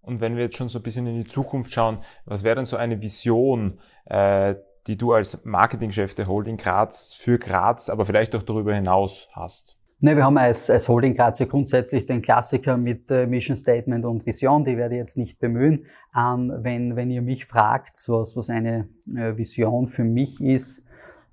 Und 0.01 0.21
wenn 0.21 0.35
wir 0.35 0.43
jetzt 0.43 0.57
schon 0.57 0.69
so 0.69 0.79
ein 0.79 0.83
bisschen 0.83 1.05
in 1.07 1.17
die 1.23 1.27
Zukunft 1.27 1.71
schauen, 1.73 1.99
was 2.25 2.43
wäre 2.43 2.55
denn 2.55 2.65
so 2.65 2.77
eine 2.77 3.01
Vision, 3.01 3.79
äh, 4.05 4.55
die 4.87 4.97
du 4.97 5.13
als 5.13 5.43
Marketingchef 5.43 6.15
der 6.15 6.27
Holding 6.27 6.57
Graz 6.57 7.13
für 7.13 7.37
Graz, 7.37 7.89
aber 7.89 8.05
vielleicht 8.05 8.35
auch 8.35 8.43
darüber 8.43 8.73
hinaus 8.73 9.27
hast? 9.33 9.75
Ne, 10.01 10.15
wir 10.15 10.23
haben 10.23 10.37
als, 10.37 10.69
als 10.69 10.87
Holding 10.87 11.13
Graz 11.13 11.39
ja 11.39 11.45
grundsätzlich 11.45 12.05
den 12.05 12.21
Klassiker 12.21 12.77
mit 12.77 13.11
äh, 13.11 13.27
Mission 13.27 13.57
Statement 13.57 14.05
und 14.05 14.25
Vision, 14.25 14.63
die 14.63 14.77
werde 14.77 14.95
ich 14.95 14.99
jetzt 14.99 15.17
nicht 15.17 15.39
bemühen. 15.39 15.85
Ähm, 16.17 16.53
wenn, 16.61 16.95
wenn 16.95 17.11
ihr 17.11 17.21
mich 17.21 17.45
fragt, 17.45 17.97
was, 18.07 18.37
was 18.37 18.49
eine 18.49 18.87
äh, 19.13 19.35
Vision 19.35 19.87
für 19.87 20.05
mich 20.05 20.41
ist, 20.41 20.85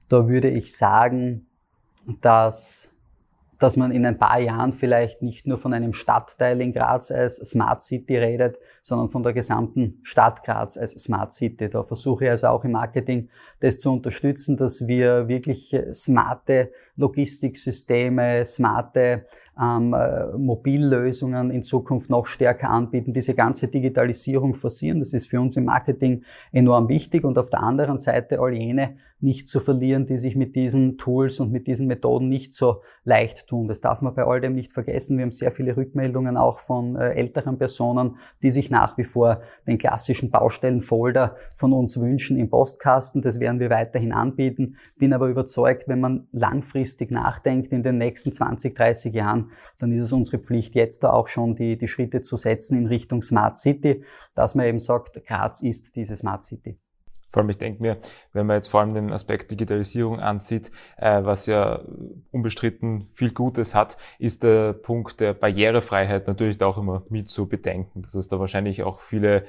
da 0.08 0.26
würde 0.26 0.50
ich 0.50 0.76
sagen, 0.76 1.46
dass 2.20 2.92
dass 3.58 3.76
man 3.76 3.90
in 3.90 4.04
ein 4.04 4.18
paar 4.18 4.38
Jahren 4.38 4.72
vielleicht 4.72 5.22
nicht 5.22 5.46
nur 5.46 5.58
von 5.58 5.72
einem 5.72 5.92
Stadtteil 5.92 6.60
in 6.60 6.72
Graz 6.72 7.10
als 7.10 7.36
Smart 7.36 7.82
City 7.82 8.16
redet, 8.16 8.58
sondern 8.82 9.08
von 9.08 9.22
der 9.22 9.32
gesamten 9.32 10.00
Stadt 10.02 10.42
Graz 10.44 10.76
als 10.76 10.92
Smart 10.92 11.32
City. 11.32 11.68
Da 11.68 11.82
versuche 11.82 12.24
ich 12.24 12.30
also 12.30 12.48
auch 12.48 12.64
im 12.64 12.72
Marketing 12.72 13.28
das 13.60 13.78
zu 13.78 13.92
unterstützen, 13.92 14.56
dass 14.56 14.86
wir 14.86 15.28
wirklich 15.28 15.76
smarte 15.92 16.70
Logistiksysteme, 16.96 18.44
smarte 18.44 19.26
ähm, 19.60 19.94
äh, 19.94 20.36
Mobillösungen 20.36 21.50
in 21.50 21.62
Zukunft 21.62 22.10
noch 22.10 22.26
stärker 22.26 22.70
anbieten, 22.70 23.12
diese 23.12 23.34
ganze 23.34 23.68
Digitalisierung 23.68 24.54
forcieren. 24.54 24.98
Das 24.98 25.12
ist 25.12 25.28
für 25.28 25.40
uns 25.40 25.56
im 25.56 25.64
Marketing 25.64 26.24
enorm 26.52 26.88
wichtig 26.88 27.24
und 27.24 27.38
auf 27.38 27.50
der 27.50 27.62
anderen 27.62 27.98
Seite 27.98 28.40
all 28.40 28.54
jene 28.54 28.96
nicht 29.20 29.48
zu 29.48 29.60
verlieren, 29.60 30.04
die 30.04 30.18
sich 30.18 30.36
mit 30.36 30.54
diesen 30.56 30.98
Tools 30.98 31.40
und 31.40 31.50
mit 31.50 31.66
diesen 31.66 31.86
Methoden 31.86 32.28
nicht 32.28 32.52
so 32.52 32.82
leicht 33.04 33.46
tun. 33.46 33.66
Das 33.66 33.80
darf 33.80 34.02
man 34.02 34.14
bei 34.14 34.24
all 34.24 34.42
dem 34.42 34.52
nicht 34.52 34.72
vergessen. 34.72 35.16
Wir 35.16 35.22
haben 35.22 35.30
sehr 35.30 35.52
viele 35.52 35.76
Rückmeldungen 35.76 36.36
auch 36.36 36.58
von 36.58 36.96
äh, 36.96 37.14
älteren 37.14 37.56
Personen, 37.56 38.16
die 38.42 38.50
sich 38.50 38.70
nach 38.70 38.98
wie 38.98 39.04
vor 39.04 39.40
den 39.66 39.78
klassischen 39.78 40.30
Baustellenfolder 40.30 41.36
von 41.54 41.72
uns 41.72 41.98
wünschen 41.98 42.36
im 42.36 42.50
Postkasten. 42.50 43.22
Das 43.22 43.40
werden 43.40 43.58
wir 43.58 43.70
weiterhin 43.70 44.12
anbieten. 44.12 44.76
Bin 44.98 45.14
aber 45.14 45.28
überzeugt, 45.28 45.88
wenn 45.88 46.00
man 46.00 46.28
langfristig 46.32 47.10
nachdenkt 47.10 47.72
in 47.72 47.82
den 47.82 47.96
nächsten 47.96 48.32
20, 48.32 48.74
30 48.74 49.14
Jahren, 49.14 49.45
dann 49.78 49.92
ist 49.92 50.02
es 50.02 50.12
unsere 50.12 50.38
Pflicht, 50.38 50.74
jetzt 50.74 51.04
da 51.04 51.12
auch 51.12 51.28
schon 51.28 51.56
die, 51.56 51.76
die 51.76 51.88
Schritte 51.88 52.22
zu 52.22 52.36
setzen 52.36 52.76
in 52.78 52.86
Richtung 52.86 53.22
Smart 53.22 53.58
City, 53.58 54.04
dass 54.34 54.54
man 54.54 54.66
eben 54.66 54.78
sagt, 54.78 55.24
Graz 55.26 55.62
ist 55.62 55.96
diese 55.96 56.16
Smart 56.16 56.42
City. 56.42 56.78
Vor 57.32 57.42
allem, 57.42 57.50
ich 57.50 57.58
denke 57.58 57.82
mir, 57.82 57.98
wenn 58.32 58.46
man 58.46 58.56
jetzt 58.56 58.68
vor 58.68 58.80
allem 58.80 58.94
den 58.94 59.12
Aspekt 59.12 59.50
Digitalisierung 59.50 60.20
ansieht, 60.20 60.70
äh, 60.96 61.22
was 61.22 61.44
ja 61.44 61.82
unbestritten 62.30 63.08
viel 63.12 63.30
Gutes 63.32 63.74
hat, 63.74 63.98
ist 64.18 64.42
der 64.42 64.72
Punkt 64.72 65.20
der 65.20 65.34
Barrierefreiheit 65.34 66.28
natürlich 66.28 66.62
auch 66.62 66.78
immer 66.78 67.02
mit 67.10 67.28
zu 67.28 67.46
bedenken, 67.46 68.00
dass 68.00 68.14
es 68.14 68.28
da 68.28 68.40
wahrscheinlich 68.40 68.84
auch 68.84 69.00
viele 69.00 69.44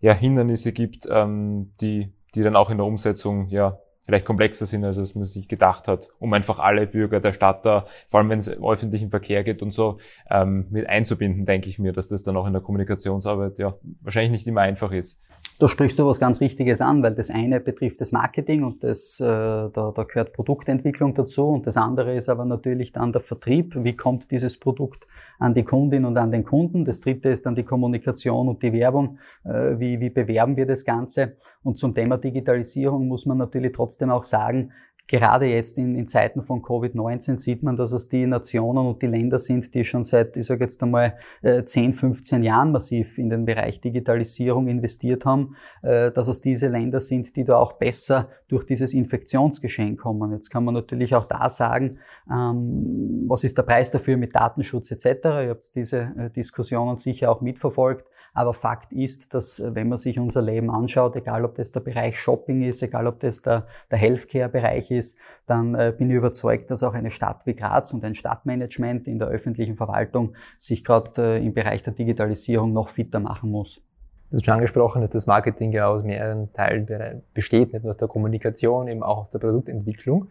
ja, 0.00 0.12
Hindernisse 0.12 0.72
gibt, 0.72 1.08
ähm, 1.10 1.72
die, 1.80 2.12
die 2.34 2.42
dann 2.42 2.56
auch 2.56 2.68
in 2.68 2.76
der 2.76 2.86
Umsetzung 2.86 3.48
ja 3.48 3.78
vielleicht 4.10 4.26
komplexer 4.26 4.66
sind, 4.66 4.84
als 4.84 5.14
man 5.14 5.22
sich 5.22 5.46
gedacht 5.46 5.86
hat, 5.86 6.08
um 6.18 6.32
einfach 6.32 6.58
alle 6.58 6.88
Bürger 6.88 7.20
der 7.20 7.32
Stadt 7.32 7.64
da, 7.64 7.86
vor 8.08 8.18
allem 8.18 8.28
wenn 8.28 8.40
es 8.40 8.48
um 8.48 8.68
öffentlichen 8.68 9.08
Verkehr 9.08 9.44
geht 9.44 9.62
und 9.62 9.72
so, 9.72 9.98
ähm, 10.28 10.66
mit 10.70 10.88
einzubinden, 10.88 11.44
denke 11.44 11.68
ich 11.68 11.78
mir, 11.78 11.92
dass 11.92 12.08
das 12.08 12.24
dann 12.24 12.36
auch 12.36 12.46
in 12.48 12.52
der 12.52 12.60
Kommunikationsarbeit 12.60 13.60
ja 13.60 13.76
wahrscheinlich 14.00 14.32
nicht 14.32 14.48
immer 14.48 14.62
einfach 14.62 14.90
ist. 14.90 15.20
Da 15.60 15.68
sprichst 15.68 15.98
du 15.98 16.06
was 16.06 16.18
ganz 16.18 16.40
Wichtiges 16.40 16.80
an, 16.80 17.02
weil 17.02 17.14
das 17.14 17.30
eine 17.30 17.60
betrifft 17.60 18.00
das 18.00 18.12
Marketing 18.12 18.64
und 18.64 18.82
das, 18.82 19.20
äh, 19.20 19.24
da, 19.24 19.92
da 19.94 20.02
gehört 20.04 20.32
Produktentwicklung 20.32 21.12
dazu 21.12 21.48
und 21.48 21.66
das 21.66 21.76
andere 21.76 22.14
ist 22.14 22.30
aber 22.30 22.46
natürlich 22.46 22.92
dann 22.92 23.12
der 23.12 23.20
Vertrieb. 23.20 23.74
Wie 23.76 23.94
kommt 23.94 24.30
dieses 24.30 24.58
Produkt 24.58 25.06
an 25.38 25.52
die 25.52 25.62
Kundin 25.62 26.06
und 26.06 26.16
an 26.16 26.32
den 26.32 26.44
Kunden? 26.44 26.86
Das 26.86 27.00
dritte 27.00 27.28
ist 27.28 27.44
dann 27.44 27.54
die 27.54 27.62
Kommunikation 27.62 28.48
und 28.48 28.62
die 28.62 28.72
Werbung. 28.72 29.18
Äh, 29.44 29.78
wie, 29.78 30.00
wie 30.00 30.08
bewerben 30.08 30.56
wir 30.56 30.66
das 30.66 30.84
Ganze? 30.84 31.36
Und 31.62 31.76
zum 31.76 31.94
Thema 31.94 32.16
Digitalisierung 32.16 33.06
muss 33.06 33.26
man 33.26 33.36
natürlich 33.36 33.72
trotzdem 33.72 33.99
auch 34.08 34.22
sagen, 34.22 34.72
gerade 35.10 35.46
jetzt 35.46 35.76
in, 35.76 35.96
in 35.96 36.06
Zeiten 36.06 36.42
von 36.42 36.62
Covid-19 36.62 37.36
sieht 37.36 37.64
man, 37.64 37.74
dass 37.74 37.90
es 37.90 38.08
die 38.08 38.26
Nationen 38.26 38.86
und 38.86 39.02
die 39.02 39.08
Länder 39.08 39.40
sind, 39.40 39.74
die 39.74 39.84
schon 39.84 40.04
seit, 40.04 40.36
ich 40.36 40.46
sage 40.46 40.64
jetzt 40.64 40.80
einmal, 40.82 41.14
10, 41.42 41.90
äh, 41.90 41.92
15 41.92 42.42
Jahren 42.42 42.70
massiv 42.70 43.18
in 43.18 43.28
den 43.28 43.44
Bereich 43.44 43.80
Digitalisierung 43.80 44.68
investiert 44.68 45.24
haben, 45.24 45.56
äh, 45.82 46.12
dass 46.12 46.28
es 46.28 46.40
diese 46.40 46.68
Länder 46.68 47.00
sind, 47.00 47.34
die 47.34 47.42
da 47.42 47.56
auch 47.56 47.72
besser 47.72 48.28
durch 48.46 48.64
dieses 48.64 48.94
Infektionsgeschehen 48.94 49.96
kommen. 49.96 50.32
Jetzt 50.32 50.50
kann 50.50 50.64
man 50.64 50.74
natürlich 50.74 51.14
auch 51.14 51.26
da 51.26 51.48
sagen, 51.48 51.98
ähm, 52.30 53.24
was 53.26 53.42
ist 53.42 53.58
der 53.58 53.64
Preis 53.64 53.90
dafür 53.90 54.16
mit 54.16 54.34
Datenschutz 54.34 54.92
etc. 54.92 55.24
Ihr 55.24 55.50
habt 55.50 55.74
diese 55.74 56.12
äh, 56.16 56.30
Diskussionen 56.30 56.94
sicher 56.96 57.32
auch 57.32 57.40
mitverfolgt. 57.40 58.06
Aber 58.32 58.54
Fakt 58.54 58.92
ist, 58.92 59.34
dass 59.34 59.60
wenn 59.64 59.88
man 59.88 59.98
sich 59.98 60.18
unser 60.20 60.40
Leben 60.40 60.70
anschaut, 60.70 61.16
egal 61.16 61.44
ob 61.44 61.56
das 61.56 61.72
der 61.72 61.80
Bereich 61.80 62.16
Shopping 62.16 62.62
ist, 62.62 62.80
egal 62.80 63.08
ob 63.08 63.18
das 63.18 63.42
der, 63.42 63.66
der 63.90 63.98
Healthcare-Bereich 63.98 64.90
ist, 64.92 64.99
dann 65.46 65.74
äh, 65.74 65.92
bin 65.96 66.10
ich 66.10 66.16
überzeugt, 66.16 66.70
dass 66.70 66.82
auch 66.82 66.94
eine 66.94 67.10
Stadt 67.10 67.46
wie 67.46 67.54
Graz 67.54 67.92
und 67.92 68.04
ein 68.04 68.14
Stadtmanagement 68.14 69.06
in 69.06 69.18
der 69.18 69.28
öffentlichen 69.28 69.76
Verwaltung 69.76 70.34
sich 70.58 70.84
gerade 70.84 71.38
äh, 71.38 71.44
im 71.44 71.54
Bereich 71.54 71.82
der 71.82 71.92
Digitalisierung 71.92 72.72
noch 72.72 72.88
fitter 72.88 73.20
machen 73.20 73.50
muss. 73.50 73.82
Du 74.30 74.36
hast 74.36 74.44
schon 74.44 74.54
angesprochen, 74.54 75.02
dass 75.02 75.10
das 75.10 75.26
Marketing 75.26 75.72
ja 75.72 75.88
aus 75.88 76.04
mehreren 76.04 76.52
Teilen 76.52 76.86
besteht, 77.34 77.72
nicht 77.72 77.82
nur 77.82 77.90
aus 77.90 77.96
der 77.96 78.06
Kommunikation, 78.06 78.86
eben 78.86 79.02
auch 79.02 79.18
aus 79.18 79.30
der 79.30 79.40
Produktentwicklung. 79.40 80.28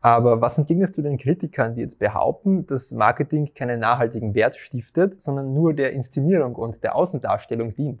Aber 0.00 0.40
was 0.40 0.58
entgegnest 0.58 0.96
du 0.96 1.02
den 1.02 1.16
Kritikern, 1.16 1.74
die 1.74 1.80
jetzt 1.80 1.98
behaupten, 1.98 2.66
dass 2.66 2.90
Marketing 2.90 3.52
keinen 3.54 3.80
nachhaltigen 3.80 4.34
Wert 4.34 4.56
stiftet, 4.56 5.20
sondern 5.20 5.54
nur 5.54 5.74
der 5.74 5.92
Inszenierung 5.92 6.56
und 6.56 6.82
der 6.82 6.96
Außendarstellung 6.96 7.74
dient? 7.74 8.00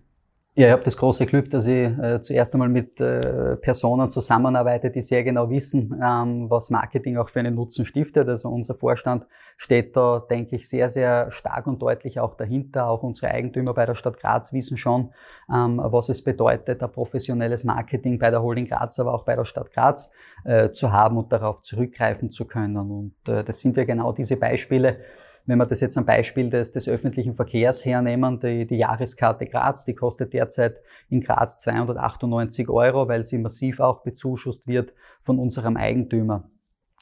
Ja, 0.54 0.66
ich 0.66 0.72
habe 0.72 0.82
das 0.82 0.98
große 0.98 1.24
Glück, 1.24 1.48
dass 1.48 1.66
ich 1.66 1.86
äh, 1.86 2.20
zuerst 2.20 2.52
einmal 2.52 2.68
mit 2.68 3.00
äh, 3.00 3.56
Personen 3.56 4.10
zusammenarbeite, 4.10 4.90
die 4.90 5.00
sehr 5.00 5.24
genau 5.24 5.48
wissen, 5.48 5.98
ähm, 6.04 6.50
was 6.50 6.68
Marketing 6.68 7.16
auch 7.16 7.30
für 7.30 7.38
einen 7.38 7.54
Nutzen 7.54 7.86
stiftet. 7.86 8.28
Also 8.28 8.50
unser 8.50 8.74
Vorstand 8.74 9.26
steht 9.56 9.96
da, 9.96 10.18
denke 10.18 10.56
ich, 10.56 10.68
sehr, 10.68 10.90
sehr 10.90 11.30
stark 11.30 11.66
und 11.66 11.80
deutlich 11.80 12.20
auch 12.20 12.34
dahinter. 12.34 12.88
Auch 12.88 13.02
unsere 13.02 13.32
Eigentümer 13.32 13.72
bei 13.72 13.86
der 13.86 13.94
Stadt 13.94 14.18
Graz 14.18 14.52
wissen 14.52 14.76
schon, 14.76 15.14
ähm, 15.50 15.80
was 15.82 16.10
es 16.10 16.22
bedeutet, 16.22 16.82
ein 16.82 16.92
professionelles 16.92 17.64
Marketing 17.64 18.18
bei 18.18 18.30
der 18.30 18.42
Holding 18.42 18.66
Graz, 18.66 18.98
aber 18.98 19.14
auch 19.14 19.24
bei 19.24 19.34
der 19.34 19.46
Stadt 19.46 19.70
Graz 19.72 20.10
äh, 20.44 20.68
zu 20.68 20.92
haben 20.92 21.16
und 21.16 21.32
darauf 21.32 21.62
zurückgreifen 21.62 22.28
zu 22.28 22.44
können. 22.44 22.76
Und 22.76 23.14
äh, 23.26 23.42
das 23.42 23.60
sind 23.60 23.78
ja 23.78 23.84
genau 23.84 24.12
diese 24.12 24.36
Beispiele, 24.36 24.98
wenn 25.46 25.58
wir 25.58 25.66
das 25.66 25.80
jetzt 25.80 25.98
am 25.98 26.04
Beispiel 26.04 26.48
des, 26.48 26.72
des 26.72 26.88
öffentlichen 26.88 27.34
Verkehrs 27.34 27.84
hernehmen, 27.84 28.38
die, 28.38 28.66
die 28.66 28.76
Jahreskarte 28.76 29.46
Graz, 29.46 29.84
die 29.84 29.94
kostet 29.94 30.32
derzeit 30.32 30.80
in 31.08 31.20
Graz 31.20 31.58
298 31.58 32.68
Euro, 32.68 33.08
weil 33.08 33.24
sie 33.24 33.38
massiv 33.38 33.80
auch 33.80 34.02
bezuschusst 34.02 34.66
wird 34.66 34.94
von 35.20 35.38
unserem 35.38 35.76
Eigentümer. 35.76 36.48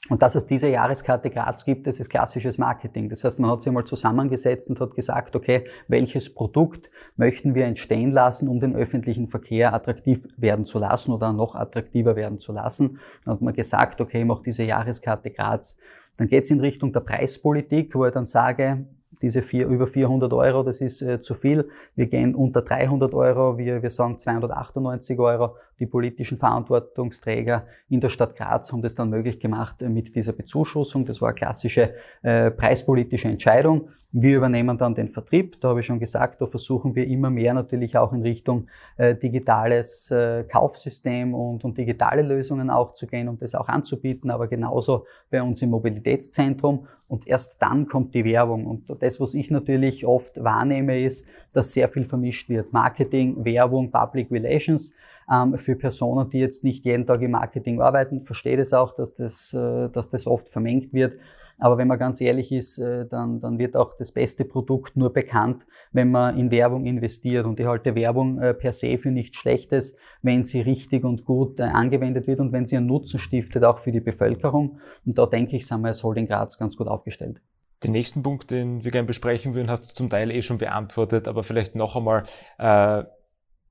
Und 0.09 0.23
dass 0.23 0.35
es 0.35 0.47
diese 0.47 0.69
Jahreskarte 0.69 1.29
Graz 1.29 1.65
gibt, 1.65 1.87
das 1.87 2.01
ist 2.01 2.09
klassisches 2.09 2.57
Marketing. 2.57 3.11
Das 3.11 3.23
heißt, 3.23 3.39
man 3.39 3.51
hat 3.51 3.61
sich 3.61 3.69
einmal 3.69 3.85
zusammengesetzt 3.85 4.71
und 4.71 4.81
hat 4.81 4.95
gesagt, 4.95 5.37
okay, 5.37 5.67
welches 5.89 6.33
Produkt 6.33 6.91
möchten 7.17 7.55
wir 7.55 7.67
entstehen 7.67 8.11
lassen, 8.11 8.49
um 8.49 8.61
den 8.61 8.75
öffentlichen 8.75 9.29
Verkehr 9.29 9.75
attraktiv 9.75 10.27
werden 10.39 10.65
zu 10.65 10.79
lassen 10.79 11.13
oder 11.13 11.33
noch 11.35 11.55
attraktiver 11.55 12.17
werden 12.17 12.39
zu 12.39 12.53
lassen. 12.53 12.99
Dann 13.25 13.35
hat 13.35 13.43
man 13.43 13.55
gesagt, 13.55 14.01
okay, 14.01 14.21
ich 14.21 14.27
mache 14.27 14.43
diese 14.43 14.65
Jahreskarte 14.65 15.31
Graz 15.31 15.77
Dann 16.21 16.29
geht 16.29 16.45
es 16.45 16.51
in 16.51 16.61
Richtung 16.61 16.93
der 16.93 17.01
Preispolitik, 17.01 17.95
wo 17.95 18.05
ich 18.05 18.13
dann 18.13 18.27
sage, 18.27 18.85
diese 19.23 19.41
vier, 19.41 19.67
über 19.67 19.87
400 19.87 20.31
Euro, 20.35 20.63
das 20.63 20.83
ist 20.83 21.01
äh, 21.01 21.19
zu 21.19 21.33
viel. 21.33 21.71
Wir 21.97 22.09
gehen 22.09 22.35
unter 22.35 22.61
300 22.61 23.15
Euro, 23.15 23.57
wir, 23.57 23.83
wir 23.83 23.89
sagen 23.89 24.19
298 24.19 25.19
Euro. 25.19 25.57
Die 25.81 25.87
politischen 25.87 26.39
Verantwortungsträger 26.39 27.67
in 27.89 28.01
der 28.01 28.11
Stadt 28.11 28.37
Graz 28.37 28.71
haben 28.71 28.83
das 28.83 28.95
dann 28.95 29.09
möglich 29.09 29.41
gemacht 29.41 29.81
mit 29.81 30.15
dieser 30.15 30.35
Bezuschussung. 30.35 31.07
Das 31.07 31.23
war 31.23 31.31
eine 31.31 31.37
klassische 31.37 31.95
äh, 32.23 32.51
preispolitische 32.51 33.29
Entscheidung. 33.29 33.89
Wir 34.13 34.37
übernehmen 34.37 34.77
dann 34.77 34.95
den 34.95 35.09
Vertrieb. 35.09 35.61
Da 35.61 35.69
habe 35.69 35.81
ich 35.81 35.87
schon 35.87 36.01
gesagt, 36.01 36.41
da 36.41 36.47
versuchen 36.47 36.97
wir 36.97 37.07
immer 37.07 37.31
mehr 37.31 37.55
natürlich 37.55 37.97
auch 37.97 38.13
in 38.13 38.23
Richtung 38.23 38.67
äh, 38.97 39.15
digitales 39.15 40.11
äh, 40.11 40.45
Kaufsystem 40.45 41.33
und, 41.33 41.65
und 41.65 41.79
digitale 41.79 42.23
Lösungen 42.23 42.71
auch 42.71 42.93
zu 42.93 43.07
gehen, 43.07 43.29
um 43.29 43.39
das 43.39 43.55
auch 43.55 43.69
anzubieten, 43.69 44.31
aber 44.31 44.49
genauso 44.49 45.07
bei 45.31 45.41
uns 45.41 45.63
im 45.63 45.71
Mobilitätszentrum. 45.71 46.89
Und 47.07 47.27
erst 47.27 47.63
dann 47.63 47.87
kommt 47.87 48.15
die 48.15 48.25
Werbung. 48.25 48.67
Und 48.67 49.03
das, 49.03 49.21
was 49.21 49.35
ich 49.35 49.51
natürlich 49.51 50.05
oft 50.05 50.43
wahrnehme, 50.43 51.01
ist, 51.01 51.27
dass 51.55 51.73
sehr 51.73 51.89
viel 51.89 52.05
vermischt 52.05 52.49
wird. 52.49 52.73
Marketing, 52.73 53.45
Werbung, 53.45 53.91
Public 53.91 54.31
Relations 54.31 54.93
ähm, 55.31 55.57
für 55.59 55.77
Personen, 55.77 56.29
die 56.31 56.39
jetzt 56.39 56.65
nicht 56.65 56.85
jeden 56.85 57.07
Tag 57.07 57.23
im 57.23 57.33
Marketing 57.33 57.81
arbeiten. 57.81 58.23
Verstehe 58.23 58.57
das 58.57 58.73
auch, 58.73 58.93
dass 58.93 59.15
das, 59.15 59.55
äh, 59.55 59.89
dass 59.91 60.09
das 60.09 60.27
oft 60.27 60.49
vermengt 60.49 60.93
wird. 60.93 61.17
Aber 61.61 61.77
wenn 61.77 61.89
man 61.89 61.99
ganz 61.99 62.21
ehrlich 62.21 62.53
ist, 62.53 62.79
äh, 62.79 63.07
dann, 63.07 63.39
dann 63.39 63.59
wird 63.59 63.77
auch 63.77 63.95
das 63.95 64.13
beste 64.13 64.45
Produkt 64.45 64.97
nur 64.97 65.13
bekannt, 65.13 65.67
wenn 65.93 66.11
man 66.11 66.39
in 66.39 66.51
Werbung 66.51 66.87
investiert. 66.87 67.45
Und 67.45 67.61
ich 67.61 67.67
halte 67.67 67.95
Werbung 67.95 68.41
äh, 68.41 68.55
per 68.55 68.73
se 68.73 68.97
für 68.99 69.11
nichts 69.11 69.37
Schlechtes, 69.37 69.95
wenn 70.23 70.43
sie 70.43 70.63
richtig 70.63 71.05
und 71.05 71.25
gut 71.25 71.61
äh, 71.61 71.65
angewendet 71.65 72.27
wird 72.27 72.41
und 72.41 72.53
wenn 72.53 72.65
sie 72.65 72.79
einen 72.79 72.87
Nutzen 72.87 73.21
stiftet, 73.21 73.63
auch 73.65 73.79
für 73.79 73.93
die 73.93 74.01
Bevölkerung. 74.01 74.79
Und 75.05 75.19
da 75.19 75.27
denke 75.27 75.57
ich, 75.57 75.67
sind 75.67 75.83
wir 75.83 75.89
als 75.89 76.03
Holding 76.03 76.27
Graz 76.27 76.59
ganz 76.59 76.77
gut 76.77 76.89
aufgestellt. 76.89 77.43
Den 77.85 77.93
nächsten 77.93 78.23
Punkt, 78.23 78.51
den 78.51 78.85
wir 78.85 78.91
gerne 78.91 79.07
besprechen 79.07 79.55
würden, 79.55 79.71
hast 79.71 79.91
du 79.91 79.95
zum 79.95 80.11
Teil 80.11 80.31
eh 80.31 80.43
schon 80.43 80.59
beantwortet, 80.59 81.29
aber 81.29 81.45
vielleicht 81.45 81.75
noch 81.75 81.97
einmal, 81.97 82.25
äh, 82.59 83.05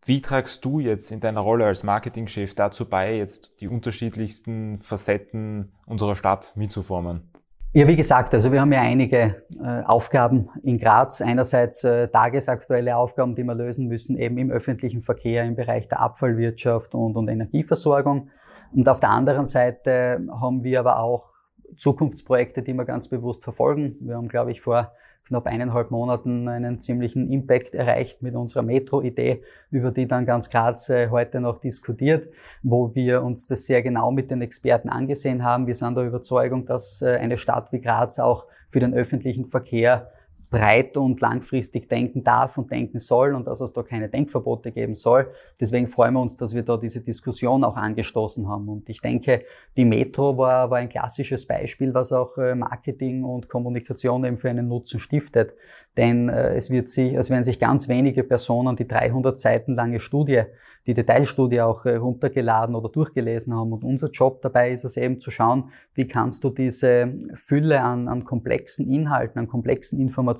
wie 0.05 0.21
tragst 0.21 0.65
du 0.65 0.79
jetzt 0.79 1.11
in 1.11 1.19
deiner 1.19 1.41
Rolle 1.41 1.65
als 1.65 1.83
Marketingchef 1.83 2.55
dazu 2.55 2.89
bei, 2.89 3.15
jetzt 3.15 3.51
die 3.59 3.67
unterschiedlichsten 3.67 4.81
Facetten 4.81 5.71
unserer 5.85 6.15
Stadt 6.15 6.53
mitzuformen? 6.55 7.29
Ja, 7.71 7.87
wie 7.87 7.95
gesagt, 7.95 8.33
also 8.33 8.51
wir 8.51 8.61
haben 8.61 8.73
ja 8.73 8.81
einige 8.81 9.43
äh, 9.63 9.83
Aufgaben 9.83 10.49
in 10.63 10.79
Graz. 10.79 11.21
Einerseits 11.21 11.83
äh, 11.83 12.07
tagesaktuelle 12.07 12.97
Aufgaben, 12.97 13.35
die 13.35 13.43
wir 13.43 13.53
lösen 13.53 13.87
müssen, 13.87 14.17
eben 14.17 14.39
im 14.39 14.49
öffentlichen 14.49 15.03
Verkehr, 15.03 15.43
im 15.43 15.55
Bereich 15.55 15.87
der 15.87 15.99
Abfallwirtschaft 15.99 16.95
und, 16.95 17.15
und 17.15 17.27
Energieversorgung. 17.27 18.29
Und 18.73 18.89
auf 18.89 18.99
der 18.99 19.11
anderen 19.11 19.45
Seite 19.45 20.19
haben 20.41 20.63
wir 20.63 20.79
aber 20.79 20.97
auch 20.97 21.27
Zukunftsprojekte, 21.75 22.63
die 22.63 22.73
wir 22.73 22.85
ganz 22.85 23.07
bewusst 23.07 23.43
verfolgen. 23.43 23.97
Wir 23.99 24.15
haben, 24.15 24.29
glaube 24.29 24.51
ich, 24.51 24.61
vor 24.61 24.91
knapp 25.29 25.47
eineinhalb 25.47 25.91
Monaten 25.91 26.47
einen 26.47 26.81
ziemlichen 26.81 27.31
Impact 27.31 27.73
erreicht 27.75 28.21
mit 28.21 28.35
unserer 28.35 28.63
Metro-Idee, 28.63 29.41
über 29.71 29.91
die 29.91 30.07
dann 30.07 30.25
ganz 30.25 30.49
Graz 30.49 30.89
äh, 30.89 31.09
heute 31.09 31.39
noch 31.39 31.59
diskutiert, 31.59 32.27
wo 32.61 32.93
wir 32.93 33.23
uns 33.23 33.47
das 33.47 33.65
sehr 33.65 33.81
genau 33.81 34.11
mit 34.11 34.29
den 34.31 34.41
Experten 34.41 34.89
angesehen 34.89 35.43
haben. 35.43 35.67
Wir 35.67 35.75
sind 35.75 35.95
der 35.95 36.05
Überzeugung, 36.05 36.65
dass 36.65 37.01
äh, 37.01 37.17
eine 37.17 37.37
Stadt 37.37 37.71
wie 37.71 37.79
Graz 37.79 38.19
auch 38.19 38.47
für 38.67 38.79
den 38.79 38.93
öffentlichen 38.93 39.45
Verkehr 39.45 40.11
breit 40.49 40.97
und 40.97 41.21
langfristig 41.21 41.87
denken 41.87 42.23
darf 42.23 42.57
und 42.57 42.71
denken 42.71 42.99
soll 42.99 43.35
und 43.35 43.45
dass 43.45 43.61
es 43.61 43.71
da 43.71 43.83
keine 43.83 44.09
Denkverbote 44.09 44.71
geben 44.71 44.95
soll. 44.95 45.29
Deswegen 45.61 45.87
freuen 45.87 46.15
wir 46.15 46.21
uns, 46.21 46.37
dass 46.37 46.55
wir 46.55 46.63
da 46.63 46.75
diese 46.75 47.01
Diskussion 47.01 47.63
auch 47.63 47.75
angestoßen 47.75 48.47
haben. 48.47 48.67
Und 48.67 48.89
ich 48.89 48.99
denke, 48.99 49.43
die 49.77 49.85
Metro 49.85 50.37
war, 50.37 50.71
war 50.71 50.79
ein 50.79 50.89
klassisches 50.89 51.45
Beispiel, 51.45 51.93
was 51.93 52.11
auch 52.11 52.37
äh, 52.37 52.55
Marketing 52.55 53.23
und 53.23 53.47
Kommunikation 53.47 54.25
eben 54.25 54.37
für 54.37 54.49
einen 54.49 54.67
Nutzen 54.67 54.99
stiftet. 54.99 55.53
Denn 55.97 56.29
äh, 56.29 56.55
es 56.55 56.71
wird 56.71 56.89
sich, 56.89 57.13
es 57.13 57.29
werden 57.29 57.43
sich 57.43 57.59
ganz 57.59 57.87
wenige 57.87 58.23
Personen 58.23 58.75
die 58.75 58.87
300 58.87 59.37
Seiten 59.37 59.75
lange 59.75 59.99
Studie, 59.99 60.43
die 60.87 60.95
Detailstudie 60.95 61.61
auch 61.61 61.85
äh, 61.85 61.95
runtergeladen 61.95 62.73
oder 62.73 62.89
durchgelesen 62.89 63.53
haben. 63.53 63.71
Und 63.71 63.83
unser 63.83 64.09
Job 64.09 64.41
dabei 64.41 64.71
ist 64.71 64.83
es 64.83 64.97
eben 64.97 65.19
zu 65.19 65.29
schauen, 65.29 65.69
wie 65.93 66.07
kannst 66.07 66.43
du 66.43 66.49
diese 66.49 67.13
Fülle 67.35 67.81
an, 67.81 68.07
an 68.07 68.23
komplexen 68.23 68.89
Inhalten, 68.89 69.37
an 69.37 69.47
komplexen 69.47 69.99
Informationen 69.99 70.38